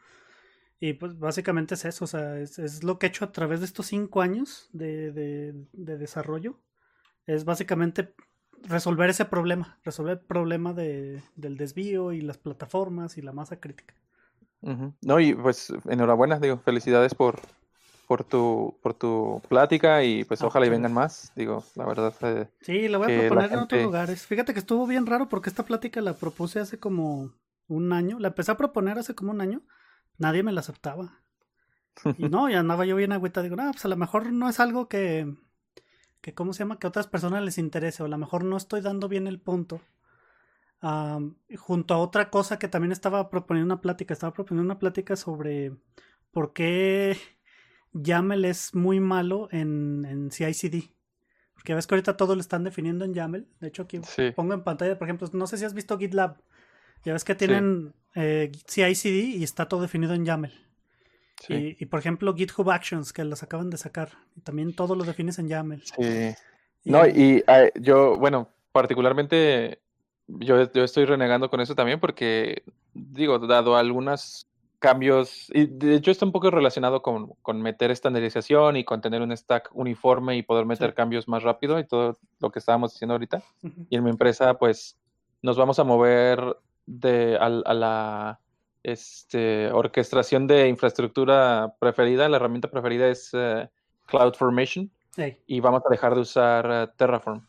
Y 0.80 0.94
pues 0.94 1.20
básicamente 1.20 1.76
es 1.76 1.84
eso, 1.84 2.06
o 2.06 2.08
sea, 2.08 2.40
es, 2.40 2.84
lo 2.84 3.00
que 3.00 3.08
he 3.08 3.10
hecho 3.10 3.26
a 3.26 3.32
través 3.32 3.60
de 3.60 3.66
estos 3.66 3.88
cinco 3.88 4.22
años 4.22 4.70
de, 4.72 5.12
de, 5.12 5.98
desarrollo. 5.98 6.58
Es 7.26 7.44
básicamente 7.44 8.14
resolver 8.64 9.10
ese 9.10 9.26
problema, 9.26 9.78
resolver 9.84 10.20
el 10.20 10.26
problema 10.26 10.74
de, 10.74 11.22
del 11.36 11.58
desvío 11.58 12.14
y 12.14 12.22
las 12.22 12.38
plataformas 12.38 13.18
y 13.18 13.22
la 13.22 13.34
masa 13.34 13.60
crítica. 13.60 13.94
No, 14.62 15.20
y 15.20 15.34
pues 15.34 15.74
enhorabuena, 15.88 16.40
digo, 16.40 16.58
felicidades 16.58 17.16
por, 17.16 17.40
por 18.08 18.24
tu, 18.24 18.78
por 18.82 18.94
tu 18.94 19.42
plática 19.48 20.04
y 20.04 20.26
pues 20.26 20.42
ah, 20.42 20.48
ojalá 20.48 20.66
y 20.66 20.70
vengan 20.70 20.94
más, 20.94 21.32
digo, 21.36 21.64
la 21.76 21.86
verdad. 21.86 22.14
Eh, 22.22 22.48
sí, 22.62 22.88
la 22.88 22.98
voy 22.98 23.14
a 23.14 23.20
proponer 23.20 23.54
en 23.54 23.60
otros 23.60 23.84
lugares. 23.84 24.26
Fíjate 24.26 24.54
que 24.54 24.60
estuvo 24.60 24.86
bien 24.86 25.06
raro 25.06 25.30
porque 25.30 25.50
esta 25.50 25.64
plática 25.64 26.02
la 26.02 26.14
propuse 26.14 26.60
hace 26.60 26.80
como 26.80 27.32
un 27.68 27.94
año, 27.94 28.20
la 28.20 28.30
empecé 28.30 28.52
a 28.52 28.58
proponer 28.58 28.98
hace 28.98 29.16
como 29.16 29.32
un 29.32 29.42
año 29.42 29.62
nadie 30.20 30.44
me 30.44 30.52
la 30.52 30.60
aceptaba. 30.60 31.24
Y 32.18 32.26
no, 32.30 32.50
y 32.50 32.54
andaba 32.54 32.86
yo 32.86 32.96
bien 32.96 33.12
agüita. 33.12 33.42
Digo, 33.42 33.56
no, 33.56 33.72
pues 33.72 33.84
a 33.86 33.88
lo 33.88 33.98
mejor 33.98 34.32
no 34.32 34.48
es 34.48 34.60
algo 34.60 34.88
que, 34.88 35.34
que 36.22 36.36
¿cómo 36.36 36.54
se 36.54 36.60
llama? 36.60 36.78
Que 36.78 36.86
a 36.86 36.90
otras 36.90 37.08
personas 37.08 37.44
les 37.44 37.58
interese. 37.58 38.04
O 38.04 38.06
a 38.06 38.10
lo 38.10 38.18
mejor 38.18 38.44
no 38.44 38.56
estoy 38.56 38.82
dando 38.82 39.08
bien 39.08 39.26
el 39.26 39.40
punto. 39.40 39.82
Junto 40.82 41.94
a 41.94 41.98
otra 41.98 42.30
cosa 42.30 42.60
que 42.60 42.68
también 42.68 42.92
estaba 42.92 43.30
proponiendo 43.30 43.74
una 43.74 43.82
plática. 43.82 44.14
Estaba 44.14 44.34
proponiendo 44.34 44.66
una 44.66 44.80
plática 44.80 45.16
sobre 45.16 45.74
por 46.32 46.54
qué 46.54 47.18
YAML 47.94 48.46
es 48.46 48.76
muy 48.76 49.00
malo 49.00 49.50
en, 49.52 50.06
en 50.06 50.32
CICD. 50.32 50.90
Porque 51.54 51.76
ves 51.76 51.88
que 51.88 51.96
ahorita 51.96 52.16
todo 52.16 52.36
lo 52.36 52.42
están 52.42 52.64
definiendo 52.64 53.04
en 53.04 53.14
YAML. 53.14 53.48
De 53.60 53.68
hecho, 53.68 53.84
aquí 53.84 54.00
pongo 54.36 54.54
en 54.54 54.64
pantalla, 54.64 54.98
por 54.98 55.08
ejemplo, 55.08 55.28
no 55.34 55.46
sé 55.46 55.58
si 55.58 55.66
has 55.66 55.74
visto 55.74 55.98
GitLab. 55.98 56.38
Ya 57.04 57.14
ves 57.14 57.26
que 57.26 57.36
tienen 57.36 57.94
eh, 58.16 58.52
CI/CD 58.66 59.38
y 59.38 59.44
está 59.44 59.68
todo 59.68 59.82
definido 59.82 60.14
en 60.14 60.26
YAML. 60.26 60.54
Y, 61.48 61.86
por 61.86 62.00
ejemplo, 62.00 62.36
GitHub 62.36 62.70
Actions, 62.70 63.14
que 63.14 63.24
los 63.24 63.44
acaban 63.44 63.70
de 63.70 63.78
sacar. 63.78 64.12
Y 64.36 64.42
también 64.42 64.76
todo 64.76 64.96
lo 64.96 65.04
defines 65.04 65.40
en 65.40 65.48
YAML. 65.48 65.82
Sí. 65.84 66.36
no, 66.86 67.08
y 67.08 67.44
yo, 67.76 68.18
bueno, 68.18 68.50
particularmente 68.72 69.82
yo, 70.40 70.72
yo 70.72 70.84
estoy 70.84 71.06
renegando 71.06 71.50
con 71.50 71.62
eso 71.62 71.76
también 71.76 72.00
porque, 72.00 72.64
digo, 72.94 73.40
dado 73.40 73.76
algunos 73.76 74.48
cambios, 74.80 75.50
y 75.54 75.66
de 75.66 75.96
hecho 75.96 76.10
está 76.10 76.26
un 76.26 76.32
poco 76.32 76.50
relacionado 76.50 77.02
con, 77.02 77.34
con, 77.42 77.62
meter 77.62 77.92
estandarización 77.92 78.78
y 78.78 78.86
con 78.86 79.02
tener 79.02 79.22
un 79.22 79.36
stack 79.36 79.70
uniforme 79.74 80.38
y 80.38 80.42
poder 80.42 80.66
meter 80.66 80.94
cambios 80.94 81.28
más 81.28 81.44
rápido 81.44 81.80
y 81.80 81.86
todo 81.86 82.18
lo 82.40 82.50
que 82.50 82.60
estábamos 82.60 82.94
diciendo 82.94 83.14
ahorita. 83.14 83.44
Y 83.90 83.98
en 83.98 84.04
mi 84.04 84.10
empresa, 84.10 84.58
pues, 84.58 84.98
nos 85.42 85.58
vamos 85.58 85.80
a 85.80 85.84
mover 85.84 86.58
de, 86.86 87.38
a, 87.38 87.50
la 87.50 88.40
este, 88.84 89.70
orquestación 89.72 90.48
de 90.48 90.70
infraestructura 90.70 91.76
preferida, 91.80 92.30
la 92.30 92.38
herramienta 92.38 92.72
preferida 92.72 93.10
es 93.10 93.32
eh, 93.34 93.70
CloudFormation. 94.06 94.90
Y 95.48 95.60
vamos 95.60 95.82
a 95.86 95.90
dejar 95.90 96.16
de 96.16 96.22
usar 96.22 96.70
eh, 96.72 96.88
Terraform. 96.96 97.46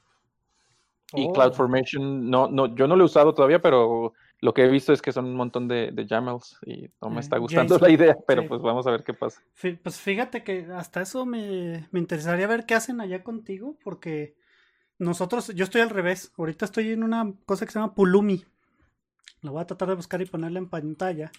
Y 1.13 1.27
oh. 1.27 1.33
CloudFormation, 1.33 2.31
no, 2.31 2.49
no, 2.49 2.75
yo 2.75 2.87
no 2.87 2.97
lo 2.97 3.03
he 3.03 3.07
usado 3.07 3.35
todavía, 3.35 3.61
pero 3.61 4.13
lo 4.41 4.55
que 4.55 4.65
he 4.65 4.69
visto 4.69 4.93
es 4.93 5.03
que 5.03 5.13
son 5.13 5.27
un 5.27 5.35
montón 5.35 5.69
de, 5.69 5.91
de 5.93 6.07
YAMLs 6.07 6.59
y 6.65 6.89
no 7.03 7.11
me 7.11 7.21
está 7.21 7.37
eh, 7.37 7.41
gustando 7.41 7.79
la 7.79 7.91
idea, 7.91 8.17
pero 8.27 8.47
pues 8.47 8.63
vamos 8.63 8.87
a 8.87 8.91
ver 8.91 9.03
qué 9.03 9.13
pasa. 9.13 9.43
Pues 9.83 10.01
fíjate 10.01 10.43
que 10.45 10.67
hasta 10.73 11.03
eso 11.03 11.27
me, 11.27 11.89
me, 11.91 12.01
interesaría 12.01 12.47
ver 12.47 12.65
qué 12.65 12.75
hacen 12.75 13.01
allá 13.01 13.23
contigo, 13.23 13.77
porque 13.83 14.37
nosotros, 14.99 15.49
yo 15.55 15.65
estoy 15.65 15.81
al 15.83 15.91
revés, 15.91 16.33
ahorita 16.37 16.65
estoy 16.65 16.91
en 16.93 17.03
una 17.03 17.33
cosa 17.45 17.67
que 17.67 17.73
se 17.73 17.79
llama 17.79 17.95
Pulumi. 17.95 18.45
Lo 19.43 19.53
voy 19.53 19.63
a 19.63 19.67
tratar 19.67 19.89
de 19.89 19.95
buscar 19.95 20.21
y 20.23 20.27
ponerla 20.27 20.59
en 20.59 20.69
pantalla. 20.69 21.31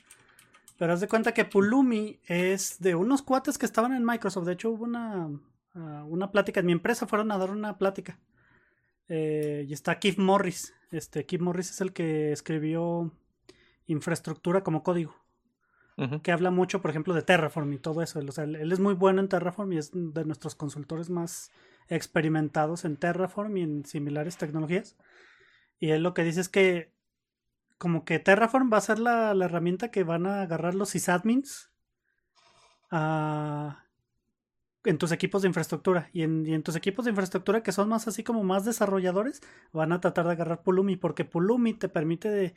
Pero 0.78 0.94
haz 0.94 1.00
de 1.00 1.08
cuenta 1.08 1.34
que 1.34 1.46
Pulumi 1.46 2.20
es 2.26 2.80
de 2.80 2.96
unos 2.96 3.22
cuates 3.22 3.60
que 3.60 3.68
estaban 3.68 3.94
en 3.94 4.04
Microsoft. 4.04 4.46
De 4.46 4.54
hecho, 4.54 4.72
hubo 4.72 4.84
una, 4.84 5.30
ah, 5.76 6.04
una 6.08 6.32
plática. 6.32 6.60
En 6.60 6.66
mi 6.66 6.72
empresa 6.72 7.06
fueron 7.06 7.32
a 7.32 7.38
dar 7.38 7.52
una 7.52 7.78
plática. 7.78 8.18
Eh, 9.08 9.66
y 9.68 9.74
está 9.74 10.00
Keith 10.00 10.18
Morris. 10.18 10.74
Este, 10.92 11.26
Keith 11.26 11.42
Morris 11.42 11.72
es 11.72 11.82
el 11.82 11.94
que 11.94 12.32
escribió 12.32 13.12
infraestructura 13.88 14.64
como 14.64 14.84
código. 14.84 15.16
Que 16.24 16.32
habla 16.32 16.50
mucho, 16.50 16.82
por 16.82 16.90
ejemplo, 16.90 17.14
de 17.14 17.22
Terraform 17.22 17.74
y 17.74 17.78
todo 17.78 18.02
eso. 18.02 18.18
O 18.20 18.32
sea, 18.32 18.46
él 18.46 18.72
es 18.72 18.80
muy 18.80 18.96
bueno 18.96 19.22
en 19.22 19.28
Terraform 19.28 19.74
y 19.74 19.78
es 19.78 19.92
de 19.94 20.26
nuestros 20.26 20.56
consultores 20.56 21.12
más 21.12 21.52
experimentados 21.90 22.86
en 22.86 22.98
Terraform 22.98 23.58
y 23.58 23.62
en 23.62 23.86
similares 23.86 24.38
tecnologías. 24.38 24.98
Y 25.80 25.92
él 25.92 26.02
lo 26.02 26.16
que 26.16 26.24
dice 26.24 26.42
es 26.42 26.50
que 26.50 26.92
como 27.78 28.06
que 28.06 28.20
Terraform 28.20 28.72
va 28.72 28.78
a 28.78 28.82
ser 28.82 29.00
la, 29.00 29.32
herramienta 29.32 29.90
que 29.90 30.04
van 30.04 30.28
a 30.28 30.44
agarrar 30.44 30.76
los 30.76 30.90
sysadmins 30.90 31.72
en 34.84 34.98
tus 34.98 35.12
equipos 35.12 35.42
de 35.42 35.48
infraestructura. 35.48 36.10
Y 36.14 36.24
en, 36.24 36.64
tus 36.64 36.76
equipos 36.76 37.06
de 37.06 37.12
infraestructura 37.12 37.64
que 37.64 37.72
son 37.72 37.90
más 37.90 38.08
así 38.08 38.24
como 38.24 38.44
más 38.44 38.66
desarrolladores, 38.66 39.42
van 39.72 39.92
a 39.92 40.02
tratar 40.02 40.26
de 40.26 40.32
agarrar 40.32 40.64
Pulumi, 40.64 40.96
porque 40.96 41.26
Pulumi 41.26 41.74
te 41.74 41.90
permite 41.90 42.30
de, 42.30 42.54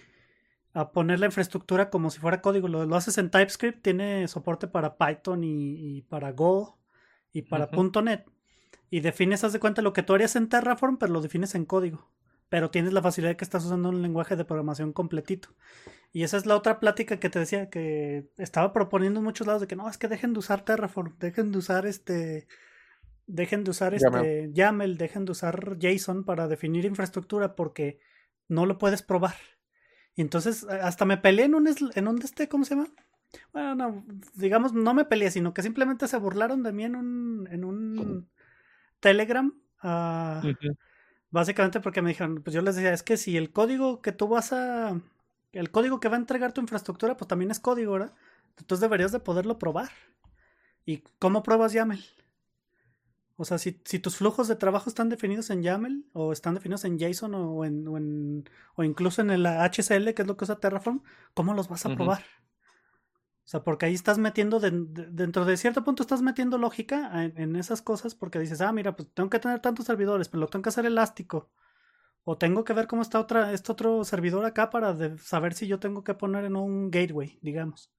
a 0.73 0.91
poner 0.93 1.21
la 1.21 1.27
infraestructura 1.27 1.91
como 1.91 2.11
si 2.11 2.21
fuera 2.21 2.41
código. 2.41 2.69
Lo, 2.69 2.97
haces 2.97 3.19
en 3.19 3.31
TypeScript, 3.31 3.83
tiene 3.83 4.29
soporte 4.29 4.67
para 4.67 4.97
Python 4.97 5.43
y, 5.45 6.03
para 6.03 6.33
Go 6.33 6.79
y 7.33 7.43
para 7.43 7.69
.NET. 8.03 8.27
Y 8.91 9.01
defines, 9.01 9.45
haz 9.45 9.53
de 9.53 9.61
cuenta, 9.61 9.83
lo 9.83 9.93
que 9.93 10.03
tú 10.03 10.15
harías 10.15 10.37
en 10.37 10.49
Terraform, 10.49 10.99
pero 10.99 11.13
lo 11.13 11.21
defines 11.21 11.55
en 11.55 11.65
código 11.65 12.14
pero 12.55 12.71
tienes 12.71 12.93
la 12.93 13.03
facilidad 13.03 13.33
de 13.33 13.37
que 13.37 13.45
estás 13.45 13.65
usando 13.65 13.89
un 13.89 14.01
lenguaje 14.01 14.37
de 14.37 14.45
programación 14.45 14.93
completito. 14.93 15.49
Y 16.13 16.23
esa 16.23 16.37
es 16.37 16.47
la 16.47 16.55
otra 16.55 16.79
plática 16.79 17.19
que 17.19 17.29
te 17.29 17.41
decía 17.41 17.69
que 17.69 18.31
estaba 18.39 18.73
proponiendo 18.73 19.19
en 19.19 19.25
muchos 19.25 19.49
lados 19.49 19.61
de 19.61 19.67
que 19.67 19.75
no, 19.75 19.89
es 19.89 19.99
que 19.99 20.07
dejen 20.07 20.35
de 20.35 20.39
usar 20.39 20.65
Terraform, 20.65 21.17
dejen 21.19 21.51
de 21.51 21.59
usar 21.59 21.85
este 21.85 22.47
dejen 23.27 23.65
de 23.65 23.73
usar 23.73 23.93
este 23.93 24.53
YAML, 24.53 24.97
dejen 24.99 25.25
de 25.25 25.33
usar 25.33 25.77
JSON 25.81 26.23
para 26.23 26.47
definir 26.47 26.85
infraestructura 26.85 27.57
porque 27.57 27.99
no 28.47 28.67
lo 28.67 28.79
puedes 28.79 29.03
probar. 29.03 29.35
Y 30.15 30.21
entonces 30.21 30.63
hasta 30.63 31.05
me 31.07 31.17
peleé 31.17 31.47
en 31.47 31.57
un 31.57 31.69
en 31.93 32.07
un 32.07 32.23
este, 32.23 32.49
¿cómo 32.49 32.65
se 32.65 32.77
llama? 32.77 32.87
Bueno, 33.53 33.75
no, 33.75 34.07
digamos, 34.35 34.75
no 34.75 34.95
me 34.95 35.07
peleé, 35.07 35.33
sino 35.33 35.53
que 35.53 35.63
simplemente 35.65 36.07
se 36.07 36.19
burlaron 36.19 36.63
de 36.63 36.71
mí 36.71 36.85
en 36.85 36.95
un, 36.95 37.49
en 37.51 37.65
un 37.65 38.29
Telegram. 39.01 39.53
Uh, 39.83 40.55
Básicamente 41.35 41.81
porque 41.81 42.01
me 42.01 42.11
dijeron, 42.11 42.43
pues 42.45 42.55
yo 42.55 42.63
les 42.63 42.77
decía, 42.77 42.93
es 42.93 43.03
que 43.03 43.17
si 43.17 43.37
el 43.37 43.51
código 43.51 44.01
que 44.01 44.13
tú 44.13 44.29
vas 44.29 44.53
a... 44.53 45.01
El 45.51 45.73
código 45.73 45.99
que 45.99 46.09
va 46.09 46.15
a 46.15 46.21
entregar 46.21 46.53
tu 46.53 46.61
infraestructura, 46.61 47.17
pues 47.17 47.27
también 47.27 47.51
es 47.51 47.59
código, 47.59 47.95
¿verdad? 47.95 48.13
Entonces 48.57 48.81
deberías 48.81 49.11
de 49.11 49.19
poderlo 49.19 49.59
probar. 49.59 49.91
¿Y 50.87 50.99
cómo 51.19 51.43
pruebas 51.43 51.73
YAML? 51.73 52.05
O 53.35 53.45
sea, 53.45 53.59
si, 53.59 53.73
tus 53.73 54.15
flujos 54.15 54.47
de 54.47 54.55
trabajo 54.55 54.89
están 54.89 55.09
definidos 55.09 55.51
en 55.51 55.65
YAML 55.65 56.05
o 56.13 56.33
están 56.33 56.55
definidos 56.55 56.85
en 56.85 57.01
JSON 57.01 57.35
o, 57.35 57.65
en, 57.65 58.45
o, 58.77 58.85
incluso 58.85 59.21
en 59.21 59.31
el 59.31 59.45
HCL, 59.45 60.15
que 60.15 60.23
es 60.23 60.29
lo 60.29 60.37
que 60.37 60.45
usa 60.45 60.61
Terraform, 60.61 61.03
¿cómo 61.35 61.53
los 61.55 61.67
vas 61.67 61.85
a 61.85 61.97
probar? 61.97 62.25
O 63.45 63.47
sea, 63.47 63.63
porque 63.63 63.85
ahí 63.85 63.95
estás 63.95 64.17
metiendo, 64.17 64.59
dentro 64.59 65.45
de 65.45 65.59
cierto 65.59 65.85
punto 65.85 66.03
estás 66.03 66.23
metiendo 66.23 66.57
lógica 66.57 67.25
en, 67.25 67.57
esas 67.57 67.83
cosas 67.83 68.15
porque 68.15 68.39
dices, 68.39 68.63
ah, 68.63 68.73
mira, 68.73 68.97
pues 68.97 69.11
tengo 69.13 69.29
que 69.29 69.39
tener 69.39 69.61
tantos 69.61 69.85
servidores, 69.85 70.31
pero 70.31 70.41
lo 70.41 70.47
tengo 70.49 70.63
que 70.63 70.71
hacer 70.71 70.87
elástico. 70.87 71.51
O 72.23 72.39
tengo 72.39 72.65
que 72.65 72.73
ver 72.73 72.87
cómo 72.87 73.03
está 73.03 73.21
otra, 73.21 73.53
este 73.53 73.71
otro 73.71 74.03
servidor 74.05 74.47
acá 74.47 74.71
para 74.71 74.97
saber 75.19 75.53
si 75.53 75.67
yo 75.67 75.79
tengo 75.79 76.03
que 76.03 76.15
poner 76.15 76.47
en 76.47 76.57
un 76.57 76.91
gateway, 76.91 77.39
digamos. 77.43 77.93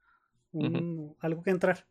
Algo 1.19 1.43
que 1.43 1.51
entrar. 1.51 1.85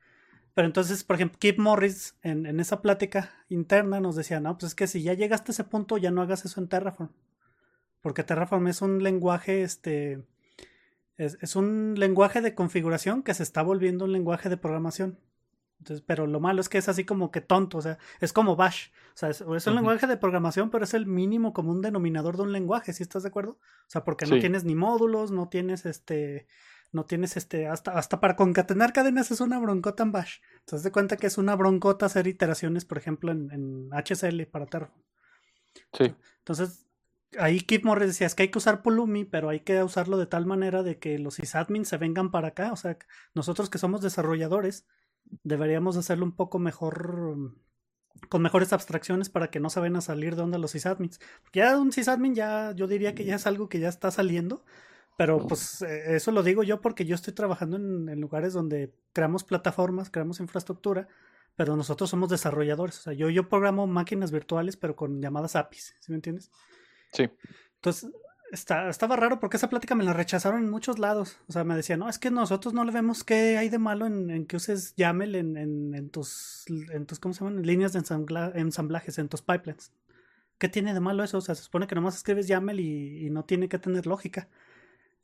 Pero 0.52 0.66
entonces, 0.66 1.04
por 1.04 1.16
ejemplo, 1.16 1.38
Keith 1.38 1.58
Morris 1.58 2.18
en, 2.22 2.46
en, 2.46 2.58
esa 2.58 2.82
plática 2.82 3.30
interna 3.48 4.00
nos 4.00 4.16
decía, 4.16 4.40
no, 4.40 4.56
pues 4.56 4.70
es 4.70 4.74
que 4.74 4.88
si 4.88 5.02
ya 5.02 5.14
llegaste 5.14 5.50
a 5.50 5.54
ese 5.54 5.64
punto, 5.64 5.96
ya 5.96 6.10
no 6.10 6.22
hagas 6.22 6.44
eso 6.44 6.60
en 6.60 6.68
Terraform. 6.68 7.10
porque 8.00 8.24
Terraform 8.24 8.66
es 8.66 8.82
un 8.82 9.02
lenguaje, 9.02 9.62
este, 9.62 10.24
es, 11.16 11.38
es, 11.40 11.56
un 11.56 11.94
lenguaje 11.96 12.40
de 12.40 12.54
configuración 12.54 13.22
que 13.22 13.34
se 13.34 13.42
está 13.42 13.62
volviendo 13.62 14.04
un 14.04 14.12
lenguaje 14.12 14.48
de 14.48 14.56
programación. 14.56 15.18
Entonces, 15.78 16.04
pero 16.06 16.26
lo 16.26 16.40
malo 16.40 16.60
es 16.60 16.68
que 16.68 16.78
es 16.78 16.88
así 16.88 17.04
como 17.04 17.30
que 17.30 17.40
tonto, 17.40 17.78
o 17.78 17.82
sea, 17.82 17.98
es 18.20 18.32
como 18.32 18.56
Bash. 18.56 18.88
O 19.14 19.16
sea, 19.16 19.28
es, 19.28 19.42
es 19.42 19.66
un 19.66 19.74
lenguaje 19.74 20.06
de 20.06 20.16
programación, 20.16 20.70
pero 20.70 20.84
es 20.84 20.94
el 20.94 21.06
mínimo 21.06 21.52
común 21.52 21.82
denominador 21.82 22.36
de 22.36 22.44
un 22.44 22.52
lenguaje, 22.52 22.92
¿sí 22.92 23.02
estás 23.02 23.22
de 23.22 23.28
acuerdo? 23.28 23.52
O 23.52 23.88
sea, 23.88 24.02
porque 24.02 24.26
no 24.26 24.38
tienes 24.38 24.64
ni 24.64 24.74
módulos, 24.74 25.30
no 25.30 25.48
tienes 25.48 25.84
este, 25.84 26.46
no 26.94 27.04
tienes 27.04 27.36
este, 27.36 27.66
hasta, 27.66 27.98
hasta 27.98 28.20
para 28.20 28.36
concatenar 28.36 28.92
cadenas 28.92 29.30
es 29.30 29.40
una 29.40 29.58
broncota 29.58 30.04
en 30.04 30.12
Bash. 30.12 30.38
Entonces, 30.60 30.84
de 30.84 30.92
cuenta 30.92 31.16
que 31.16 31.26
es 31.26 31.36
una 31.38 31.54
broncota 31.56 32.06
hacer 32.06 32.26
iteraciones, 32.26 32.84
por 32.84 32.98
ejemplo, 32.98 33.32
en, 33.32 33.50
en 33.50 33.90
HCL 33.92 34.44
para 34.44 34.66
Terraform. 34.66 35.02
Sí. 35.92 36.14
Entonces, 36.38 36.83
ahí 37.38 37.60
Keith 37.60 37.84
Morris 37.84 38.08
decía, 38.08 38.26
es 38.26 38.34
que 38.34 38.44
hay 38.44 38.50
que 38.50 38.58
usar 38.58 38.82
Pulumi, 38.82 39.24
pero 39.24 39.48
hay 39.48 39.60
que 39.60 39.82
usarlo 39.82 40.16
de 40.18 40.26
tal 40.26 40.46
manera 40.46 40.82
de 40.82 40.98
que 40.98 41.18
los 41.18 41.34
sysadmins 41.34 41.88
se 41.88 41.96
vengan 41.96 42.30
para 42.30 42.48
acá. 42.48 42.72
O 42.72 42.76
sea, 42.76 42.98
nosotros 43.34 43.70
que 43.70 43.78
somos 43.78 44.00
desarrolladores, 44.00 44.86
deberíamos 45.42 45.96
hacerlo 45.96 46.24
un 46.24 46.36
poco 46.36 46.58
mejor 46.58 47.54
con 48.28 48.42
mejores 48.42 48.72
abstracciones 48.72 49.28
para 49.28 49.50
que 49.50 49.60
no 49.60 49.70
se 49.70 49.80
vayan 49.80 49.96
a 49.96 50.00
salir 50.00 50.36
de 50.36 50.42
onda 50.42 50.58
los 50.58 50.72
sysadmins. 50.72 51.20
Ya 51.52 51.78
un 51.78 51.92
sysadmin 51.92 52.34
ya 52.34 52.72
yo 52.72 52.86
diría 52.86 53.14
que 53.14 53.24
ya 53.24 53.36
es 53.36 53.46
algo 53.46 53.68
que 53.68 53.80
ya 53.80 53.88
está 53.88 54.10
saliendo, 54.10 54.64
pero 55.16 55.46
pues 55.46 55.82
eh, 55.82 56.16
eso 56.16 56.30
lo 56.32 56.42
digo 56.42 56.62
yo 56.62 56.80
porque 56.80 57.04
yo 57.04 57.14
estoy 57.14 57.34
trabajando 57.34 57.76
en, 57.76 58.08
en, 58.08 58.20
lugares 58.20 58.52
donde 58.52 58.94
creamos 59.12 59.44
plataformas, 59.44 60.10
creamos 60.10 60.40
infraestructura, 60.40 61.08
pero 61.56 61.76
nosotros 61.76 62.10
somos 62.10 62.30
desarrolladores. 62.30 62.98
O 62.98 63.02
sea, 63.02 63.12
yo, 63.12 63.30
yo 63.30 63.48
programo 63.48 63.86
máquinas 63.86 64.32
virtuales, 64.32 64.76
pero 64.76 64.96
con 64.96 65.20
llamadas 65.20 65.56
APIs, 65.56 65.96
¿sí 66.00 66.12
me 66.12 66.16
entiendes? 66.16 66.50
Sí. 67.14 67.30
Entonces, 67.76 68.12
está, 68.52 68.88
estaba 68.88 69.16
raro 69.16 69.40
porque 69.40 69.56
esa 69.56 69.70
plática 69.70 69.94
me 69.94 70.04
la 70.04 70.12
rechazaron 70.12 70.62
en 70.62 70.70
muchos 70.70 70.98
lados. 70.98 71.38
O 71.48 71.52
sea, 71.52 71.64
me 71.64 71.76
decían, 71.76 72.00
no, 72.00 72.08
es 72.08 72.18
que 72.18 72.30
nosotros 72.30 72.74
no 72.74 72.84
le 72.84 72.92
vemos 72.92 73.24
qué 73.24 73.56
hay 73.56 73.68
de 73.68 73.78
malo 73.78 74.06
en, 74.06 74.46
que 74.46 74.56
uses 74.56 74.94
YAML 74.96 75.34
en, 75.34 75.56
en, 75.94 76.10
tus, 76.10 76.64
en 76.68 77.06
tus, 77.06 77.18
¿cómo 77.18 77.34
se 77.34 77.44
llaman? 77.44 77.62
Líneas 77.62 77.92
de 77.92 78.00
ensambla, 78.00 78.52
ensamblajes, 78.54 79.18
en 79.18 79.28
tus 79.28 79.42
pipelines. 79.42 79.92
¿Qué 80.58 80.68
tiene 80.68 80.94
de 80.94 81.00
malo 81.00 81.24
eso? 81.24 81.38
O 81.38 81.40
sea, 81.40 81.54
se 81.54 81.62
supone 81.62 81.86
que 81.86 81.94
nomás 81.94 82.16
escribes 82.16 82.46
YAML 82.46 82.80
y, 82.80 83.30
no 83.30 83.44
tiene 83.44 83.68
que 83.68 83.78
tener 83.78 84.06
lógica. 84.06 84.48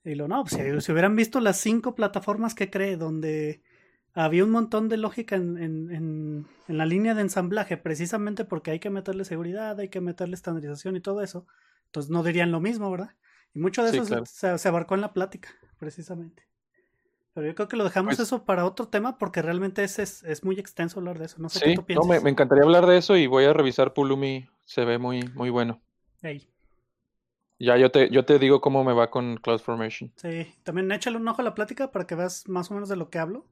Y 0.04 0.14
lo 0.14 0.28
no, 0.28 0.44
pues 0.44 0.54
si, 0.54 0.80
si, 0.80 0.92
hubieran 0.92 1.14
visto 1.14 1.40
las 1.40 1.58
cinco 1.58 1.94
plataformas 1.94 2.54
que 2.54 2.70
cree 2.70 2.96
donde 2.96 3.60
había 4.14 4.44
un 4.44 4.50
montón 4.50 4.88
de 4.88 4.96
lógica 4.96 5.36
en, 5.36 5.58
en, 5.58 6.46
la 6.66 6.86
línea 6.86 7.14
de 7.14 7.22
ensamblaje, 7.22 7.76
precisamente 7.76 8.44
porque 8.44 8.72
hay 8.72 8.80
que 8.80 8.90
meterle 8.90 9.24
seguridad, 9.24 9.78
hay 9.78 9.88
que 9.88 10.00
meterle 10.00 10.34
estandarización 10.34 10.96
y 10.96 11.00
todo 11.00 11.22
eso. 11.22 11.46
Entonces 11.90 12.10
no 12.10 12.22
dirían 12.22 12.52
lo 12.52 12.60
mismo, 12.60 12.88
¿verdad? 12.88 13.10
Y 13.52 13.58
mucho 13.58 13.82
de 13.82 13.90
sí, 13.90 13.96
eso 13.96 14.06
claro. 14.06 14.26
se, 14.26 14.58
se, 14.58 14.68
abarcó 14.68 14.94
en 14.94 15.00
la 15.00 15.12
plática, 15.12 15.48
precisamente. 15.76 16.46
Pero 17.34 17.48
yo 17.48 17.54
creo 17.56 17.66
que 17.66 17.76
lo 17.76 17.82
dejamos 17.82 18.16
pues, 18.16 18.28
eso 18.28 18.44
para 18.44 18.64
otro 18.64 18.86
tema 18.86 19.18
porque 19.18 19.42
realmente 19.42 19.82
es, 19.82 19.98
es, 19.98 20.22
es, 20.22 20.44
muy 20.44 20.58
extenso 20.60 21.00
hablar 21.00 21.18
de 21.18 21.24
eso. 21.24 21.36
No 21.40 21.48
sé 21.48 21.58
sí, 21.58 21.64
qué 21.64 21.74
tú 21.74 21.84
piensas. 21.84 22.06
No, 22.06 22.12
me, 22.12 22.20
me, 22.20 22.30
encantaría 22.30 22.62
hablar 22.62 22.86
de 22.86 22.98
eso 22.98 23.16
y 23.16 23.26
voy 23.26 23.44
a 23.44 23.52
revisar 23.52 23.92
Pulumi. 23.92 24.48
Se 24.66 24.84
ve 24.84 24.98
muy, 24.98 25.22
muy 25.34 25.50
bueno. 25.50 25.80
Hey. 26.22 26.48
Ya 27.58 27.76
yo 27.76 27.90
te, 27.90 28.08
yo 28.10 28.24
te 28.24 28.38
digo 28.38 28.60
cómo 28.60 28.84
me 28.84 28.92
va 28.92 29.10
con 29.10 29.36
CloudFormation. 29.36 30.12
Sí, 30.14 30.54
también 30.62 30.90
échale 30.92 31.16
un 31.16 31.26
ojo 31.26 31.42
a 31.42 31.44
la 31.44 31.54
plática 31.54 31.90
para 31.90 32.06
que 32.06 32.14
veas 32.14 32.48
más 32.48 32.70
o 32.70 32.74
menos 32.74 32.88
de 32.88 32.96
lo 32.96 33.10
que 33.10 33.18
hablo. 33.18 33.46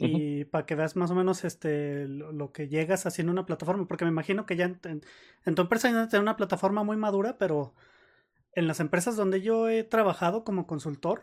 Y 0.00 0.42
uh 0.42 0.44
-huh. 0.46 0.50
para 0.50 0.66
que 0.66 0.74
veas 0.74 0.96
más 0.96 1.10
o 1.10 1.14
menos 1.14 1.44
este 1.44 2.08
lo, 2.08 2.32
lo, 2.32 2.52
que 2.52 2.68
llegas 2.68 3.04
haciendo 3.06 3.32
una 3.32 3.46
plataforma. 3.46 3.86
Porque 3.86 4.04
me 4.04 4.10
imagino 4.10 4.46
que 4.46 4.56
ya 4.56 4.64
en, 4.64 4.80
en, 4.84 5.02
en 5.44 5.54
tu 5.54 5.62
empresa 5.62 5.90
ya 5.90 6.08
tener 6.08 6.22
una 6.22 6.36
plataforma 6.36 6.82
muy 6.84 6.96
madura, 6.96 7.36
pero 7.38 7.74
en 8.54 8.66
las 8.66 8.80
empresas 8.80 9.16
donde 9.16 9.42
yo 9.42 9.68
he 9.68 9.84
trabajado 9.84 10.42
como 10.42 10.66
consultor, 10.66 11.22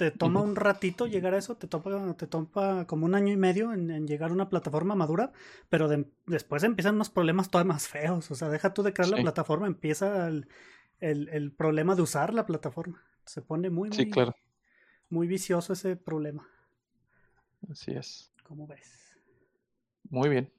te 0.00 0.10
toma 0.10 0.40
uh 0.40 0.44
-huh. 0.44 0.48
un 0.48 0.56
ratito 0.56 1.06
llegar 1.06 1.34
a 1.34 1.38
eso, 1.38 1.56
te 1.56 1.66
toma, 1.66 2.14
te 2.14 2.26
toma 2.26 2.86
como 2.86 3.04
un 3.04 3.14
año 3.14 3.32
y 3.32 3.36
medio 3.36 3.72
en, 3.74 3.90
en 3.90 4.06
llegar 4.06 4.30
a 4.30 4.32
una 4.32 4.48
plataforma 4.48 4.94
madura, 4.94 5.32
pero 5.68 5.88
de, 5.88 6.06
después 6.26 6.62
empiezan 6.64 6.94
unos 6.94 7.10
problemas 7.10 7.50
todavía 7.50 7.74
más 7.74 7.86
feos. 7.86 8.30
O 8.30 8.34
sea, 8.34 8.48
deja 8.48 8.72
tú 8.72 8.82
de 8.82 8.94
crear 8.94 9.10
sí. 9.10 9.14
la 9.16 9.22
plataforma, 9.22 9.66
empieza 9.66 10.26
el, 10.26 10.48
el, 11.00 11.28
el, 11.28 11.52
problema 11.52 11.94
de 11.94 12.02
usar 12.02 12.32
la 12.32 12.46
plataforma. 12.46 13.02
Se 13.26 13.42
pone 13.42 13.68
muy, 13.68 13.90
muy, 13.90 13.96
sí, 13.96 14.10
claro. 14.10 14.34
muy 15.10 15.26
vicioso 15.26 15.74
ese 15.74 15.96
problema. 15.96 16.48
Así 17.68 17.92
es. 17.92 18.32
¿Cómo 18.44 18.66
ves? 18.66 19.16
Muy 20.08 20.28
bien. 20.28 20.52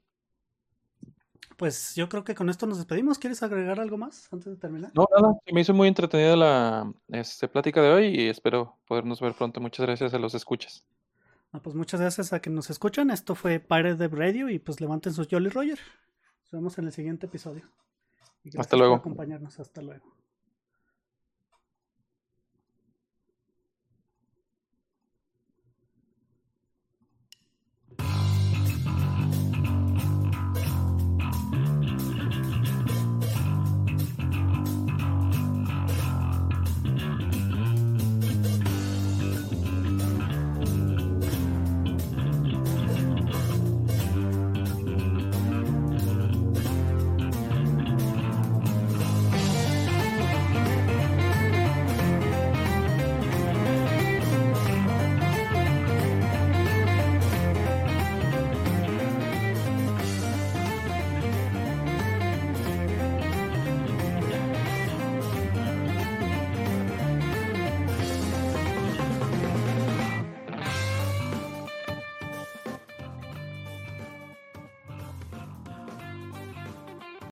Pues 1.58 1.93
yo 1.95 2.10
creo 2.10 2.24
que 2.24 2.34
con 2.34 2.49
esto 2.49 2.66
nos 2.66 2.78
despedimos. 2.78 3.20
¿Quieres 3.20 3.43
agregar 3.43 3.80
algo 3.80 3.97
más 3.97 4.28
antes 4.32 4.47
de 4.47 4.58
terminar? 4.58 4.91
No, 4.95 5.06
nada. 5.16 5.36
Me 5.52 5.62
hizo 5.62 5.74
muy 5.74 5.88
entretenida 5.88 6.36
la 6.36 6.91
este, 7.10 7.47
plática 7.47 7.82
de 7.82 7.89
hoy 7.89 8.06
y 8.08 8.30
espero 8.30 8.78
podernos 8.88 9.22
ver 9.22 9.34
pronto. 9.34 9.62
Muchas 9.62 9.86
gracias 9.86 10.14
a 10.14 10.18
los 10.18 10.34
escuchas. 10.34 10.84
Ah, 11.52 11.60
pues 11.62 11.76
muchas 11.76 11.99
gracias 11.99 12.34
a 12.34 12.41
que 12.41 12.49
nos 12.49 12.70
escuchan. 12.70 13.12
Esto 13.12 13.36
fue 13.36 13.60
Pirate 13.60 13.95
Dev 13.95 14.14
Radio 14.16 14.49
y 14.49 14.58
pues 14.58 14.82
levanten 14.82 15.14
sus 15.14 15.28
Jolly 15.30 15.49
Roger. 15.49 15.80
Nos 16.43 16.52
vemos 16.52 16.78
en 16.78 16.86
el 16.86 16.93
siguiente 16.93 17.28
episodio. 17.28 17.70
Hasta 18.58 18.78
luego. 18.78 18.93
Por 18.93 19.02
acompañarnos. 19.02 19.60
Hasta 19.60 19.82
luego. 19.82 20.16